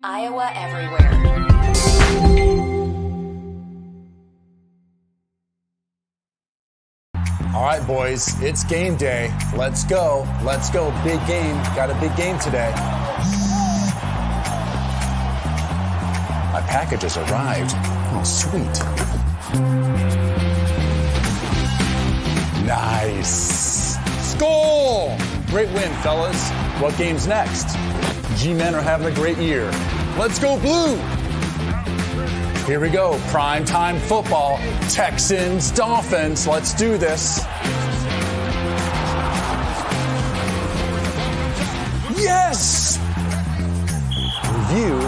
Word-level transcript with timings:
Iowa 0.00 0.52
Everywhere. 0.54 1.10
All 7.52 7.64
right, 7.64 7.84
boys, 7.84 8.40
it's 8.40 8.62
game 8.62 8.94
day. 8.96 9.36
Let's 9.56 9.82
go. 9.82 10.24
Let's 10.44 10.70
go. 10.70 10.92
Big 11.02 11.18
game. 11.26 11.56
Got 11.74 11.90
a 11.90 11.94
big 11.98 12.14
game 12.16 12.38
today. 12.38 12.70
My 16.52 16.62
package 16.68 17.02
has 17.02 17.16
arrived. 17.16 17.72
Oh, 18.14 18.22
sweet. 18.24 18.78
Nice. 22.64 23.98
Score! 24.30 25.18
Great 25.48 25.68
win, 25.70 25.92
fellas. 26.02 26.67
What 26.80 26.96
game's 26.96 27.26
next? 27.26 27.76
G-men 28.36 28.72
are 28.76 28.80
having 28.80 29.08
a 29.08 29.14
great 29.14 29.36
year. 29.38 29.68
Let's 30.16 30.38
go 30.38 30.60
blue! 30.60 30.94
Here 32.66 32.78
we 32.78 32.88
go. 32.88 33.18
Prime 33.30 33.64
time 33.64 33.98
football. 33.98 34.58
Texans, 34.90 35.72
Dolphins. 35.72 36.46
Let's 36.46 36.74
do 36.74 36.96
this. 36.96 37.38
Yes! 42.16 42.98
Review. 44.52 44.98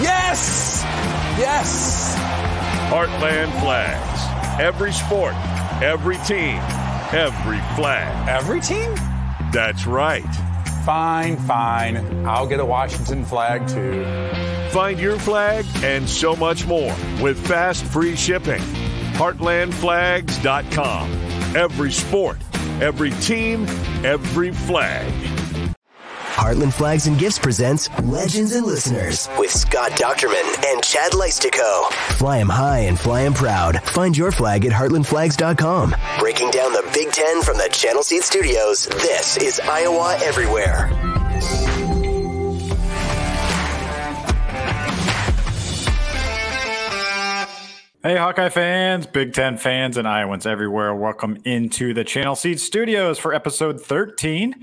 Yes! 0.00 0.84
Yes! 1.38 2.14
Heartland 2.90 3.50
Flags. 3.60 4.60
Every 4.60 4.92
sport, 4.92 5.34
every 5.82 6.18
team, 6.18 6.58
every 7.12 7.60
flag. 7.74 8.28
Every 8.28 8.60
team? 8.60 8.94
That's 9.58 9.88
right. 9.88 10.22
Fine, 10.86 11.36
fine. 11.38 12.24
I'll 12.24 12.46
get 12.46 12.60
a 12.60 12.64
Washington 12.64 13.24
flag 13.24 13.66
too. 13.66 14.04
Find 14.70 15.00
your 15.00 15.18
flag 15.18 15.64
and 15.82 16.08
so 16.08 16.36
much 16.36 16.64
more 16.64 16.94
with 17.20 17.44
fast 17.44 17.84
free 17.86 18.14
shipping. 18.14 18.60
Heartlandflags.com. 19.14 21.10
Every 21.56 21.90
sport, 21.90 22.38
every 22.80 23.10
team, 23.10 23.66
every 24.04 24.52
flag. 24.52 25.12
Heartland 26.38 26.72
Flags 26.72 27.08
and 27.08 27.18
Gifts 27.18 27.36
presents 27.36 27.90
Legends 28.04 28.54
and 28.54 28.64
Listeners 28.64 29.28
with 29.38 29.50
Scott 29.50 29.90
Dochterman 29.92 30.66
and 30.72 30.80
Chad 30.84 31.10
Leistikow. 31.10 31.90
Fly 32.16 32.16
Fly 32.16 32.38
'em 32.38 32.48
high 32.48 32.78
and 32.80 32.96
fly 32.98 33.22
fly 33.22 33.22
'em 33.24 33.34
proud. 33.34 33.82
Find 33.86 34.16
your 34.16 34.30
flag 34.30 34.64
at 34.64 34.70
heartlandflags.com. 34.72 35.96
Breaking 36.20 36.50
down 36.52 36.72
the 36.72 36.84
Big 36.94 37.10
Ten 37.10 37.42
from 37.42 37.56
the 37.58 37.68
Channel 37.72 38.04
Seed 38.04 38.22
Studios, 38.22 38.86
this 38.86 39.36
is 39.38 39.58
Iowa 39.60 40.16
Everywhere. 40.22 40.90
Hey, 48.00 48.16
Hawkeye 48.16 48.50
fans, 48.50 49.08
Big 49.08 49.32
Ten 49.32 49.56
fans, 49.56 49.96
and 49.96 50.06
Iowans 50.06 50.46
everywhere. 50.46 50.94
Welcome 50.94 51.36
into 51.44 51.92
the 51.92 52.04
Channel 52.04 52.36
Seed 52.36 52.60
Studios 52.60 53.18
for 53.18 53.34
episode 53.34 53.80
13 53.80 54.54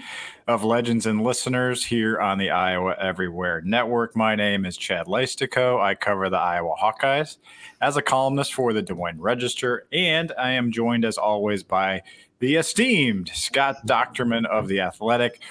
of 0.47 0.64
Legends 0.64 1.05
and 1.05 1.22
Listeners 1.22 1.83
here 1.83 2.17
on 2.17 2.38
the 2.38 2.50
Iowa 2.50 2.95
Everywhere 2.97 3.59
Network. 3.59 4.16
My 4.16 4.36
name 4.36 4.66
is 4.66 4.78
Chad 4.78 5.08
Leistikow. 5.08 5.81
I 5.81 5.95
cover 5.95 6.30
the 6.30 6.38
Iowa 6.38 6.75
Hawkeyes 6.81 7.36
as 7.81 7.97
a 7.97 8.02
columnist 8.02 8.53
for 8.53 8.72
the 8.72 8.81
Des 8.81 8.94
Moines 8.94 9.19
Register, 9.19 9.86
and 9.91 10.31
I 10.39 10.52
am 10.52 10.72
joined 10.72 11.03
as 11.03 11.17
always 11.17 11.61
by 11.61 12.03
the 12.39 12.56
esteemed 12.56 13.31
Scott 13.33 13.86
Dochterman 13.86 14.45
of 14.45 14.69
The 14.69 14.80
Athletic, 14.80 15.41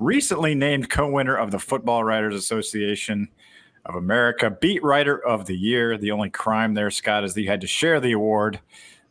recently 0.00 0.56
named 0.56 0.90
co 0.90 1.08
winner 1.08 1.36
of 1.36 1.52
the 1.52 1.60
Football 1.60 2.02
Writers 2.02 2.34
Association 2.34 3.28
of 3.84 3.94
America, 3.94 4.50
beat 4.50 4.82
writer 4.82 5.16
of 5.16 5.46
the 5.46 5.56
year. 5.56 5.96
The 5.96 6.10
only 6.10 6.30
crime 6.30 6.74
there, 6.74 6.90
Scott, 6.90 7.24
is 7.24 7.34
that 7.34 7.42
you 7.42 7.48
had 7.48 7.60
to 7.62 7.66
share 7.66 8.00
the 8.00 8.12
award. 8.12 8.60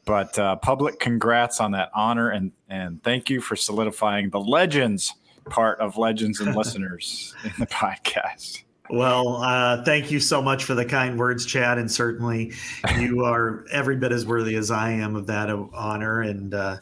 But 0.06 0.40
uh, 0.40 0.56
public 0.56 1.00
congrats 1.00 1.60
on 1.60 1.72
that 1.72 1.92
honor 1.94 2.30
and 2.30 2.52
and 2.68 3.04
thank 3.04 3.30
you 3.30 3.42
for 3.42 3.56
solidifying 3.56 4.30
the 4.30 4.40
legends 4.40 5.14
part 5.50 5.80
of 5.80 5.98
legends 5.98 6.40
and 6.40 6.56
listeners 6.56 7.36
in 7.44 7.54
the 7.60 7.68
podcast. 7.68 8.64
Well, 8.90 9.44
uh, 9.44 9.84
thank 9.84 10.10
you 10.10 10.20
so 10.20 10.42
much 10.42 10.64
for 10.64 10.74
the 10.74 10.86
kind 10.86 11.20
words, 11.20 11.46
Chad, 11.46 11.78
and 11.78 11.92
certainly 11.92 12.54
you 12.98 13.24
are 13.24 13.66
every 13.72 13.98
bit 13.98 14.12
as 14.12 14.26
worthy 14.26 14.56
as 14.56 14.72
I 14.72 14.92
am 14.92 15.16
of 15.16 15.28
that 15.28 15.50
honor. 15.74 16.22
And 16.22 16.54
uh, 16.54 16.78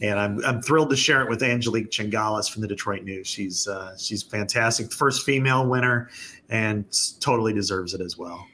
and 0.00 0.18
I'm 0.18 0.44
I'm 0.44 0.60
thrilled 0.60 0.90
to 0.90 0.96
share 0.96 1.22
it 1.22 1.30
with 1.30 1.42
Angelique 1.42 1.90
Chengelis 1.90 2.50
from 2.50 2.62
the 2.62 2.68
Detroit 2.68 3.04
News. 3.04 3.26
She's 3.26 3.68
uh, 3.68 3.96
she's 3.96 4.22
fantastic, 4.22 4.92
first 4.92 5.24
female 5.24 5.66
winner, 5.66 6.10
and 6.50 6.84
totally 7.20 7.52
deserves 7.52 7.94
it 7.94 8.00
as 8.00 8.16
well. 8.16 8.46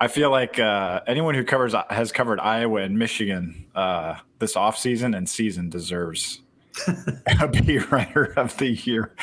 I 0.00 0.08
feel 0.08 0.30
like 0.30 0.58
uh, 0.58 1.00
anyone 1.06 1.34
who 1.34 1.44
covers 1.44 1.74
has 1.90 2.10
covered 2.10 2.40
Iowa 2.40 2.80
and 2.80 2.98
Michigan 2.98 3.66
uh, 3.74 4.16
this 4.38 4.54
offseason 4.54 5.16
and 5.16 5.28
season 5.28 5.68
deserves 5.68 6.40
a 7.40 7.48
beat 7.48 7.90
writer 7.90 8.32
of 8.36 8.56
the 8.56 8.70
year 8.70 9.14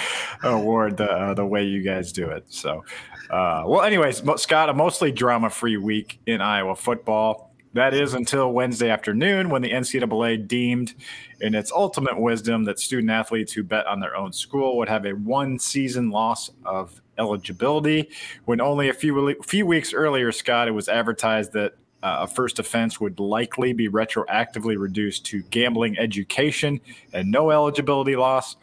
award 0.44 0.98
the 0.98 1.10
uh, 1.12 1.34
the 1.34 1.46
way 1.46 1.64
you 1.64 1.82
guys 1.82 2.12
do 2.12 2.30
it. 2.30 2.46
So, 2.50 2.84
uh, 3.32 3.64
well, 3.66 3.82
anyways, 3.82 4.22
Scott, 4.36 4.70
a 4.70 4.74
mostly 4.74 5.12
drama 5.12 5.50
free 5.50 5.78
week 5.78 6.20
in 6.28 6.42
Iowa 6.42 6.76
football. 6.76 7.47
That 7.74 7.94
is 7.94 8.14
until 8.14 8.54
Wednesday 8.54 8.90
afternoon 8.90 9.50
when 9.50 9.62
the 9.62 9.72
NCAA 9.72 10.48
deemed, 10.48 10.96
in 11.42 11.54
its 11.54 11.72
ultimate 11.72 12.20
wisdom, 12.20 12.64
that 12.64 12.80
student 12.80 13.12
athletes 13.12 13.54
who 13.54 13.64
bet 13.64 13.86
on 13.86 14.00
their 14.00 14.16
own 14.16 14.34
school 14.34 14.78
would 14.78 14.90
have 14.90 15.06
a 15.06 15.12
one 15.12 15.60
season 15.60 16.10
loss 16.10 16.50
of 16.66 17.02
eligibility. 17.18 18.10
When 18.46 18.62
only 18.62 18.90
a 18.90 18.94
few 18.94 19.36
few 19.44 19.66
weeks 19.66 19.94
earlier, 19.94 20.32
Scott, 20.32 20.68
it 20.68 20.72
was 20.72 20.88
advertised 20.90 21.54
that 21.54 21.74
uh, 22.04 22.20
a 22.22 22.28
first 22.28 22.60
offense 22.60 23.00
would 23.00 23.20
likely 23.20 23.74
be 23.74 23.90
retroactively 23.90 24.78
reduced 24.78 25.26
to 25.26 25.42
gambling 25.44 25.98
education 25.98 26.80
and 27.14 27.32
no 27.32 27.52
eligibility 27.52 28.16
loss. 28.16 28.56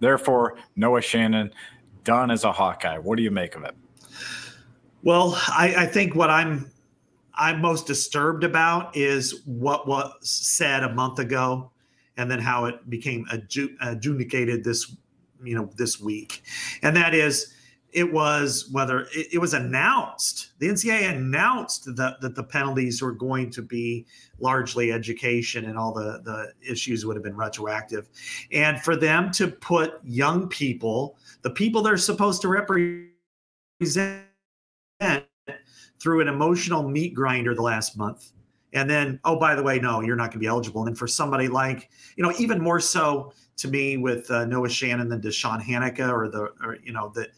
Therefore, 0.00 0.58
Noah 0.74 1.00
Shannon 1.00 1.52
done 2.04 2.30
as 2.30 2.44
a 2.44 2.52
Hawkeye. 2.52 2.98
What 2.98 3.16
do 3.16 3.22
you 3.22 3.30
make 3.30 3.54
of 3.56 3.64
it? 3.64 3.74
Well, 5.02 5.40
I, 5.48 5.74
I 5.78 5.86
think 5.86 6.14
what 6.14 6.30
I'm 6.30 6.70
I'm 7.36 7.60
most 7.60 7.86
disturbed 7.86 8.44
about 8.44 8.96
is 8.96 9.42
what 9.44 9.86
was 9.86 10.12
said 10.22 10.82
a 10.82 10.92
month 10.94 11.18
ago, 11.18 11.70
and 12.16 12.30
then 12.30 12.40
how 12.40 12.64
it 12.64 12.88
became 12.88 13.26
adjudicated 13.30 14.64
this, 14.64 14.96
you 15.42 15.54
know, 15.54 15.70
this 15.76 16.00
week, 16.00 16.42
and 16.82 16.96
that 16.96 17.14
is, 17.14 17.52
it 17.92 18.12
was 18.12 18.68
whether 18.72 19.02
it, 19.14 19.34
it 19.34 19.38
was 19.38 19.54
announced. 19.54 20.52
The 20.58 20.68
NCAA 20.68 21.14
announced 21.16 21.84
that 21.96 22.20
that 22.20 22.34
the 22.34 22.42
penalties 22.42 23.00
were 23.00 23.12
going 23.12 23.50
to 23.50 23.62
be 23.62 24.06
largely 24.38 24.92
education, 24.92 25.66
and 25.66 25.78
all 25.78 25.92
the 25.92 26.20
the 26.24 26.52
issues 26.68 27.06
would 27.06 27.16
have 27.16 27.22
been 27.24 27.36
retroactive, 27.36 28.08
and 28.50 28.80
for 28.80 28.96
them 28.96 29.30
to 29.32 29.48
put 29.48 30.00
young 30.04 30.48
people, 30.48 31.16
the 31.42 31.50
people 31.50 31.82
they're 31.82 31.96
supposed 31.96 32.42
to 32.42 32.48
represent 32.48 34.22
through 36.06 36.20
an 36.20 36.28
emotional 36.28 36.88
meat 36.88 37.12
grinder 37.14 37.52
the 37.52 37.60
last 37.60 37.98
month. 37.98 38.30
And 38.72 38.88
then, 38.88 39.18
oh, 39.24 39.40
by 39.40 39.56
the 39.56 39.62
way, 39.64 39.80
no, 39.80 40.02
you're 40.02 40.14
not 40.14 40.30
going 40.30 40.34
to 40.34 40.38
be 40.38 40.46
eligible. 40.46 40.82
And 40.82 40.90
then 40.90 40.94
for 40.94 41.08
somebody 41.08 41.48
like, 41.48 41.90
you 42.14 42.22
know, 42.22 42.32
even 42.38 42.62
more 42.62 42.78
so 42.78 43.32
to 43.56 43.66
me 43.66 43.96
with 43.96 44.30
uh, 44.30 44.44
Noah 44.44 44.68
Shannon 44.68 45.08
than 45.08 45.20
Deshaun 45.20 45.60
Hanika 45.60 46.08
or 46.08 46.28
the, 46.28 46.52
or, 46.64 46.78
you 46.84 46.92
know, 46.92 47.10
that 47.16 47.30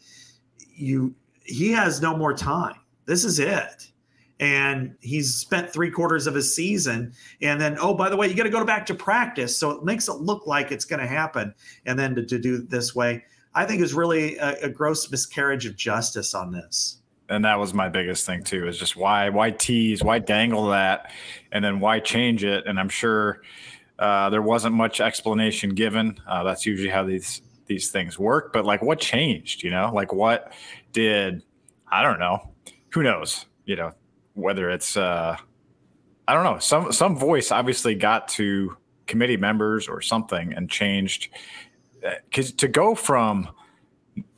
you, 0.59 1.15
he 1.43 1.71
has 1.71 1.99
no 1.99 2.15
more 2.15 2.31
time. 2.31 2.75
This 3.07 3.25
is 3.25 3.39
it. 3.39 3.89
And 4.39 4.93
he's 4.99 5.33
spent 5.33 5.73
three 5.73 5.89
quarters 5.89 6.27
of 6.27 6.35
his 6.35 6.55
season. 6.55 7.13
And 7.41 7.59
then, 7.59 7.75
oh, 7.81 7.95
by 7.95 8.07
the 8.07 8.17
way, 8.17 8.27
you 8.27 8.35
got 8.35 8.43
to 8.43 8.51
go 8.51 8.63
back 8.63 8.85
to 8.85 8.93
practice. 8.93 9.57
So 9.57 9.71
it 9.71 9.83
makes 9.83 10.07
it 10.07 10.17
look 10.17 10.45
like 10.45 10.71
it's 10.71 10.85
going 10.85 11.01
to 11.01 11.07
happen. 11.07 11.55
And 11.87 11.97
then 11.97 12.13
to, 12.13 12.23
to 12.23 12.37
do 12.37 12.59
this 12.59 12.93
way, 12.93 13.23
I 13.55 13.65
think 13.65 13.81
is 13.81 13.95
really 13.95 14.37
a, 14.37 14.65
a 14.65 14.69
gross 14.69 15.09
miscarriage 15.09 15.65
of 15.65 15.75
justice 15.75 16.35
on 16.35 16.51
this 16.51 16.98
and 17.29 17.45
that 17.45 17.59
was 17.59 17.73
my 17.73 17.87
biggest 17.87 18.25
thing 18.25 18.43
too 18.43 18.67
is 18.67 18.77
just 18.77 18.95
why 18.95 19.29
why 19.29 19.51
tease 19.51 20.03
why 20.03 20.19
dangle 20.19 20.69
that 20.69 21.11
and 21.51 21.63
then 21.63 21.79
why 21.79 21.99
change 21.99 22.43
it? 22.43 22.65
And 22.65 22.79
i'm 22.79 22.89
sure 22.89 23.41
uh, 23.99 24.29
there 24.29 24.41
wasn't 24.41 24.73
much 24.73 25.01
explanation 25.01 25.71
given. 25.71 26.17
Uh, 26.25 26.41
that's 26.43 26.65
usually 26.65 26.89
how 26.89 27.03
these 27.03 27.41
these 27.65 27.91
things 27.91 28.17
work 28.17 28.51
but 28.51 28.65
like 28.65 28.81
what 28.81 28.99
changed 28.99 29.63
you 29.63 29.69
know? 29.69 29.91
Like 29.93 30.11
what 30.11 30.53
did 30.91 31.43
i 31.91 32.01
don't 32.01 32.19
know. 32.19 32.51
Who 32.93 33.03
knows? 33.03 33.45
You 33.65 33.75
know 33.75 33.91
whether 34.33 34.69
it's 34.69 34.97
uh 34.97 35.37
i 36.27 36.33
don't 36.33 36.43
know. 36.43 36.59
Some 36.59 36.91
some 36.91 37.15
voice 37.15 37.51
obviously 37.51 37.95
got 37.95 38.27
to 38.29 38.75
committee 39.05 39.37
members 39.37 39.87
or 39.87 40.01
something 40.01 40.53
and 40.53 40.69
changed 40.69 41.29
because 42.25 42.51
uh, 42.51 42.55
to 42.57 42.67
go 42.67 42.95
from 42.95 43.49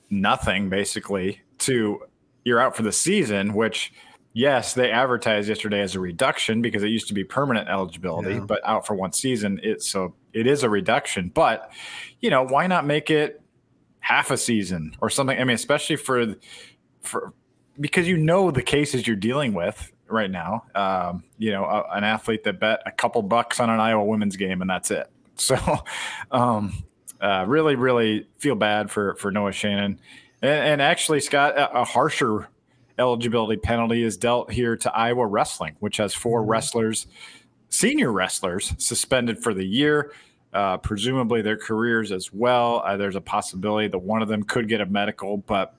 nothing 0.09 0.69
basically 0.69 1.41
to 1.59 2.01
you're 2.43 2.59
out 2.59 2.75
for 2.75 2.83
the 2.83 2.91
season, 2.91 3.53
which 3.53 3.93
yes, 4.33 4.73
they 4.73 4.91
advertised 4.91 5.49
yesterday 5.49 5.81
as 5.81 5.95
a 5.95 5.99
reduction 5.99 6.61
because 6.61 6.83
it 6.83 6.89
used 6.89 7.07
to 7.07 7.13
be 7.13 7.23
permanent 7.23 7.69
eligibility, 7.69 8.35
yeah. 8.35 8.39
but 8.39 8.61
out 8.65 8.87
for 8.87 8.95
one 8.95 9.11
season, 9.11 9.59
it 9.63 9.81
so 9.81 10.13
it 10.33 10.47
is 10.47 10.63
a 10.63 10.69
reduction. 10.69 11.29
But 11.33 11.71
you 12.19 12.29
know, 12.29 12.43
why 12.43 12.67
not 12.67 12.85
make 12.85 13.09
it 13.09 13.41
half 14.01 14.31
a 14.31 14.37
season 14.37 14.95
or 14.99 15.09
something. 15.09 15.39
I 15.39 15.43
mean, 15.45 15.55
especially 15.55 15.95
for 15.95 16.35
for 16.99 17.33
because 17.79 18.07
you 18.07 18.17
know 18.17 18.51
the 18.51 18.61
cases 18.61 19.07
you're 19.07 19.15
dealing 19.15 19.53
with 19.53 19.91
right 20.07 20.29
now. 20.29 20.65
Um, 20.75 21.23
you 21.37 21.51
know, 21.51 21.63
a, 21.63 21.85
an 21.95 22.03
athlete 22.03 22.43
that 22.43 22.59
bet 22.59 22.81
a 22.85 22.91
couple 22.91 23.21
bucks 23.21 23.59
on 23.59 23.69
an 23.69 23.79
Iowa 23.79 24.03
women's 24.03 24.35
game 24.35 24.61
and 24.61 24.69
that's 24.69 24.91
it. 24.91 25.07
So, 25.37 25.57
um, 26.29 26.83
uh, 27.19 27.45
really, 27.47 27.75
really 27.75 28.27
feel 28.37 28.53
bad 28.53 28.91
for 28.91 29.15
for 29.15 29.31
Noah 29.31 29.53
Shannon, 29.53 29.99
and, 30.41 30.51
and 30.51 30.81
actually, 30.81 31.19
Scott, 31.19 31.57
a, 31.57 31.81
a, 31.81 31.83
harsher 31.83 32.47
eligibility 32.97 33.59
penalty 33.59 34.03
is 34.03 34.17
dealt 34.17 34.51
here 34.51 34.75
to 34.77 34.93
Iowa 34.93 35.25
wrestling, 35.25 35.75
which 35.79 35.97
has 35.97 36.13
4 36.13 36.41
mm-hmm. 36.41 36.49
wrestlers, 36.49 37.07
senior 37.69 38.11
wrestlers, 38.11 38.73
suspended 38.77 39.41
for 39.41 39.53
the 39.53 39.65
year. 39.65 40.11
Uh, 40.53 40.75
presumably 40.75 41.41
their 41.41 41.55
careers 41.55 42.11
as 42.11 42.33
well. 42.33 42.83
Uh, 42.85 42.97
there's 42.97 43.15
a 43.15 43.21
possibility 43.21 43.87
that 43.87 43.99
one 43.99 44.21
of 44.21 44.27
them 44.27 44.43
could 44.43 44.67
get 44.67 44.81
a 44.81 44.85
medical, 44.85 45.37
but 45.37 45.75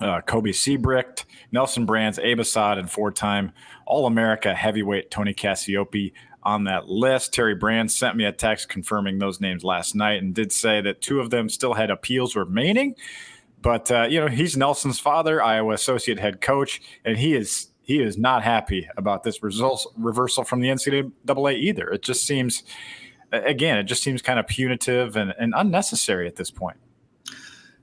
uh, 0.00 0.20
Cobe 0.20 0.54
Siebrecht, 0.54 1.24
Nelson 1.52 1.86
Brands, 1.86 2.18
Abe 2.18 2.40
Assad, 2.40 2.76
and 2.76 2.90
four-time 2.90 3.52
All-America 3.86 4.54
heavyweight 4.54 5.10
Tony 5.10 5.32
Cassioppi 5.32 6.12
on 6.42 6.64
that 6.64 6.88
list. 6.88 7.32
Terry 7.32 7.54
Brand 7.54 7.90
sent 7.90 8.16
me 8.16 8.24
a 8.24 8.32
text 8.32 8.68
confirming 8.68 9.18
those 9.18 9.40
names 9.40 9.64
last 9.64 9.94
night 9.94 10.22
and 10.22 10.34
did 10.34 10.52
say 10.52 10.80
that 10.80 11.00
two 11.00 11.20
of 11.20 11.30
them 11.30 11.48
still 11.48 11.74
had 11.74 11.90
appeals 11.90 12.36
remaining. 12.36 12.94
But 13.62 13.90
uh, 13.90 14.06
you 14.08 14.20
know, 14.20 14.28
he's 14.28 14.56
Nelson's 14.56 15.00
father, 15.00 15.42
Iowa 15.42 15.74
associate 15.74 16.18
head 16.18 16.40
coach, 16.40 16.80
and 17.04 17.18
he 17.18 17.34
is 17.34 17.68
he 17.88 18.00
is 18.00 18.18
not 18.18 18.44
happy 18.44 18.88
about 18.96 19.22
this 19.22 19.42
results 19.42 19.86
reversal 19.96 20.44
from 20.44 20.60
the 20.60 20.68
NCAA 20.68 21.56
either. 21.56 21.88
It 21.88 22.02
just 22.02 22.26
seems, 22.26 22.62
again, 23.32 23.78
it 23.78 23.84
just 23.84 24.02
seems 24.02 24.20
kind 24.20 24.38
of 24.38 24.46
punitive 24.46 25.16
and, 25.16 25.32
and 25.38 25.54
unnecessary 25.56 26.26
at 26.28 26.36
this 26.36 26.50
point. 26.50 26.76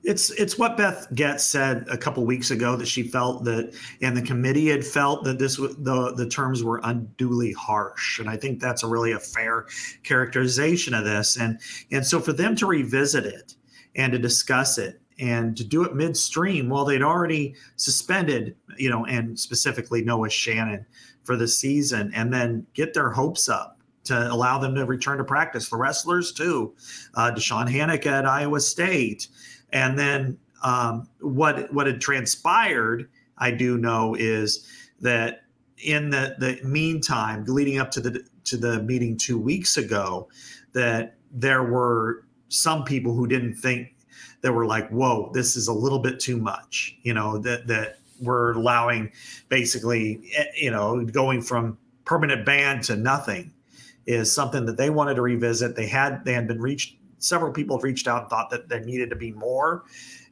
It's 0.04 0.30
it's 0.30 0.60
what 0.60 0.78
Beth 0.78 1.08
Goetz 1.16 1.44
said 1.44 1.88
a 1.90 1.98
couple 1.98 2.24
weeks 2.24 2.52
ago 2.52 2.76
that 2.76 2.88
she 2.88 3.02
felt 3.02 3.44
that, 3.46 3.76
and 4.04 4.16
the 4.16 4.22
committee 4.22 4.68
had 4.68 4.86
felt 4.86 5.24
that 5.24 5.40
this 5.40 5.58
the 5.58 6.14
the 6.16 6.30
terms 6.30 6.64
were 6.64 6.80
unduly 6.84 7.54
harsh, 7.54 8.20
and 8.20 8.30
I 8.30 8.38
think 8.38 8.62
that's 8.62 8.84
a 8.84 8.88
really 8.88 9.14
a 9.14 9.20
fair 9.20 9.66
characterization 10.04 10.94
of 10.94 11.04
this, 11.04 11.38
and 11.38 11.60
and 11.92 12.06
so 12.06 12.20
for 12.20 12.34
them 12.34 12.56
to 12.58 12.68
revisit 12.68 13.26
it 13.26 13.56
and 13.96 14.14
to 14.14 14.20
discuss 14.20 14.78
it 14.78 15.02
and 15.20 15.56
to 15.58 15.64
do 15.64 15.84
it 15.84 15.96
midstream 15.96 16.70
while 16.70 16.86
they'd 16.86 17.02
already 17.02 17.56
suspended, 17.76 18.56
you 18.78 18.90
know, 18.90 19.06
and 19.06 19.40
specifically 19.40 20.04
Noah 20.04 20.30
Shannon 20.30 20.86
for 21.24 21.36
the 21.36 21.48
season, 21.48 22.12
and 22.14 22.34
then 22.34 22.66
get 22.74 22.94
their 22.94 23.10
hopes 23.10 23.50
up 23.50 23.80
to 24.06 24.32
allow 24.32 24.60
them 24.60 24.76
to 24.76 24.86
return 24.86 25.18
to 25.18 25.24
practice 25.24 25.70
The 25.70 25.78
wrestlers 25.78 26.32
too. 26.32 26.74
Uh, 27.16 27.32
Deshaun 27.32 27.68
Hanika 27.68 28.08
at 28.08 28.26
Iowa 28.26 28.60
State, 28.60 29.28
and 29.72 29.98
then 29.98 30.38
um, 30.64 31.08
what 31.20 31.74
what 31.74 31.88
had 31.88 32.02
transpired, 32.02 33.10
I 33.38 33.52
do 33.52 33.78
know, 33.78 34.16
is 34.16 34.68
that 35.02 35.42
in 35.78 36.10
the 36.10 36.36
the 36.40 36.60
meantime, 36.64 37.44
leading 37.48 37.80
up 37.80 37.92
to 37.92 38.02
the 38.02 38.24
to 38.46 38.58
the 38.58 38.82
meeting 38.84 39.18
two 39.18 39.40
weeks 39.40 39.78
ago, 39.78 40.30
that 40.74 41.16
there 41.32 41.64
were 41.64 42.26
some 42.50 42.84
people 42.84 43.14
who 43.14 43.28
didn't 43.28 43.56
think 43.56 43.95
that 44.46 44.54
were 44.54 44.68
like, 44.68 44.88
"Whoa, 44.90 45.32
this 45.34 45.56
is 45.56 45.68
a 45.68 45.74
little 45.74 45.98
bit 46.00 46.20
too 46.20 46.38
much," 46.38 46.96
you 47.02 47.16
know, 47.16 47.40
that 47.40 47.66
that 47.66 47.98
we're 48.22 48.54
allowing 48.54 49.12
basically, 49.50 50.22
eh, 50.38 50.46
you 50.56 50.70
know, 50.70 51.04
going 51.04 51.42
from 51.42 51.80
permanent 52.06 52.46
ban 52.46 52.80
to 52.82 52.96
nothing 52.96 53.52
is 54.06 54.32
something 54.32 54.68
that 54.68 54.78
they 54.78 54.92
wanted 54.92 55.16
to 55.16 55.24
revisit. 55.24 55.76
They 55.76 55.88
had 55.88 56.24
they 56.26 56.34
had 56.34 56.48
been 56.48 56.62
reached 56.62 56.96
several 57.18 57.52
people 57.52 57.80
reached 57.80 58.08
out 58.08 58.22
and 58.22 58.30
thought 58.30 58.52
that 58.52 58.70
there 58.70 58.82
needed 58.82 59.10
to 59.10 59.16
be 59.16 59.32
more. 59.32 59.84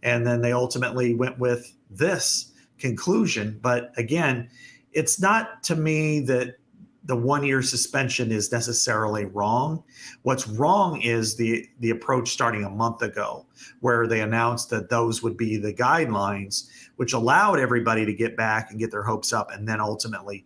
And 0.03 0.27
then 0.27 0.41
they 0.41 0.51
ultimately 0.51 1.15
went 1.15 1.39
with 1.39 1.73
this 1.89 2.51
conclusion. 2.77 3.59
But 3.61 3.91
again, 3.97 4.49
it's 4.91 5.19
not 5.19 5.63
to 5.63 5.75
me 5.75 6.19
that 6.21 6.57
the 7.05 7.15
one 7.15 7.43
year 7.43 7.61
suspension 7.61 8.31
is 8.31 8.51
necessarily 8.51 9.25
wrong. 9.25 9.83
What's 10.21 10.47
wrong 10.47 11.01
is 11.01 11.35
the 11.35 11.67
the 11.79 11.89
approach 11.89 12.29
starting 12.29 12.63
a 12.63 12.69
month 12.69 13.01
ago, 13.01 13.45
where 13.81 14.07
they 14.07 14.21
announced 14.21 14.69
that 14.69 14.89
those 14.89 15.21
would 15.21 15.35
be 15.35 15.57
the 15.57 15.73
guidelines, 15.73 16.69
which 16.95 17.13
allowed 17.13 17.59
everybody 17.59 18.05
to 18.05 18.13
get 18.13 18.37
back 18.37 18.71
and 18.71 18.79
get 18.79 18.91
their 18.91 19.03
hopes 19.03 19.33
up, 19.33 19.51
and 19.51 19.67
then 19.67 19.81
ultimately 19.81 20.45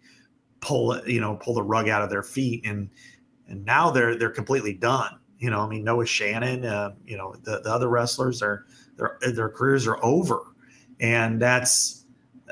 pull 0.60 1.00
you 1.08 1.22
know, 1.22 1.36
pull 1.36 1.54
the 1.54 1.64
rug 1.64 1.90
out 1.90 2.02
of 2.02 2.10
their 2.10 2.24
feet, 2.24 2.66
and 2.66 2.90
and 3.48 3.64
now 3.66 3.92
they're 3.92 4.16
they're 4.16 4.30
completely 4.30 4.74
done. 4.74 5.20
You 5.40 5.52
know, 5.52 5.60
I 5.60 5.68
mean, 5.68 5.84
Noah 5.84 6.08
Shannon, 6.08 6.66
uh, 6.66 6.96
you 7.06 7.18
know, 7.18 7.36
the, 7.44 7.60
the 7.60 7.72
other 7.72 7.90
wrestlers, 7.90 8.40
their 8.40 8.66
their 8.98 9.20
their 9.34 9.50
careers 9.50 9.86
are 9.86 10.04
over, 10.04 10.42
and 11.00 11.40
that's, 11.40 12.06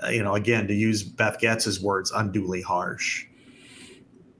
uh, 0.03 0.09
you 0.09 0.21
know, 0.21 0.35
again 0.35 0.67
to 0.67 0.75
use 0.75 1.01
Beth 1.01 1.39
Goetz's 1.41 1.81
words, 1.81 2.11
unduly 2.11 2.61
harsh. 2.61 3.25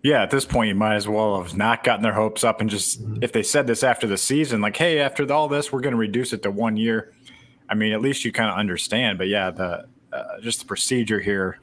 Yeah, 0.06 0.22
at 0.22 0.30
this 0.30 0.46
point, 0.46 0.68
you 0.68 0.76
might 0.76 0.94
as 0.94 1.08
well 1.08 1.42
have 1.42 1.58
not 1.58 1.84
gotten 1.84 2.04
their 2.04 2.14
hopes 2.14 2.44
up 2.44 2.62
and 2.62 2.70
just 2.70 3.02
mm-hmm. 3.02 3.24
if 3.24 3.32
they 3.32 3.42
said 3.42 3.66
this 3.66 3.82
after 3.82 4.06
the 4.06 4.18
season, 4.18 4.62
like, 4.62 4.78
hey, 4.78 5.00
after 5.00 5.34
all 5.34 5.48
this, 5.48 5.72
we're 5.72 5.82
going 5.82 5.94
to 5.94 5.98
reduce 5.98 6.32
it 6.32 6.44
to 6.44 6.52
one 6.52 6.78
year. 6.78 7.12
I 7.68 7.74
mean, 7.74 7.92
at 7.92 8.02
least 8.02 8.24
you 8.24 8.32
kind 8.32 8.52
of 8.52 8.56
understand. 8.56 9.18
But 9.18 9.30
yeah, 9.30 9.50
the 9.50 9.88
uh, 10.14 10.40
just 10.42 10.60
the 10.60 10.68
procedure 10.68 11.20
here 11.20 11.60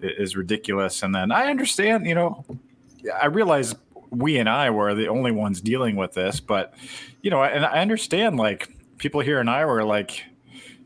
is 0.00 0.34
ridiculous. 0.34 1.04
And 1.04 1.14
then 1.14 1.30
I 1.30 1.46
understand, 1.46 2.04
you 2.04 2.16
know, 2.16 2.44
I 3.22 3.26
realize 3.26 3.76
we 4.10 4.38
and 4.38 4.48
I 4.48 4.70
were 4.70 4.92
the 4.96 5.06
only 5.06 5.30
ones 5.30 5.60
dealing 5.60 5.94
with 5.94 6.14
this. 6.14 6.40
But 6.40 6.74
you 7.22 7.30
know, 7.30 7.44
and 7.44 7.64
I 7.64 7.80
understand 7.80 8.38
like 8.38 8.70
people 8.98 9.20
here 9.20 9.40
in 9.40 9.46
Iowa 9.46 9.72
are 9.72 9.84
like, 9.84 10.24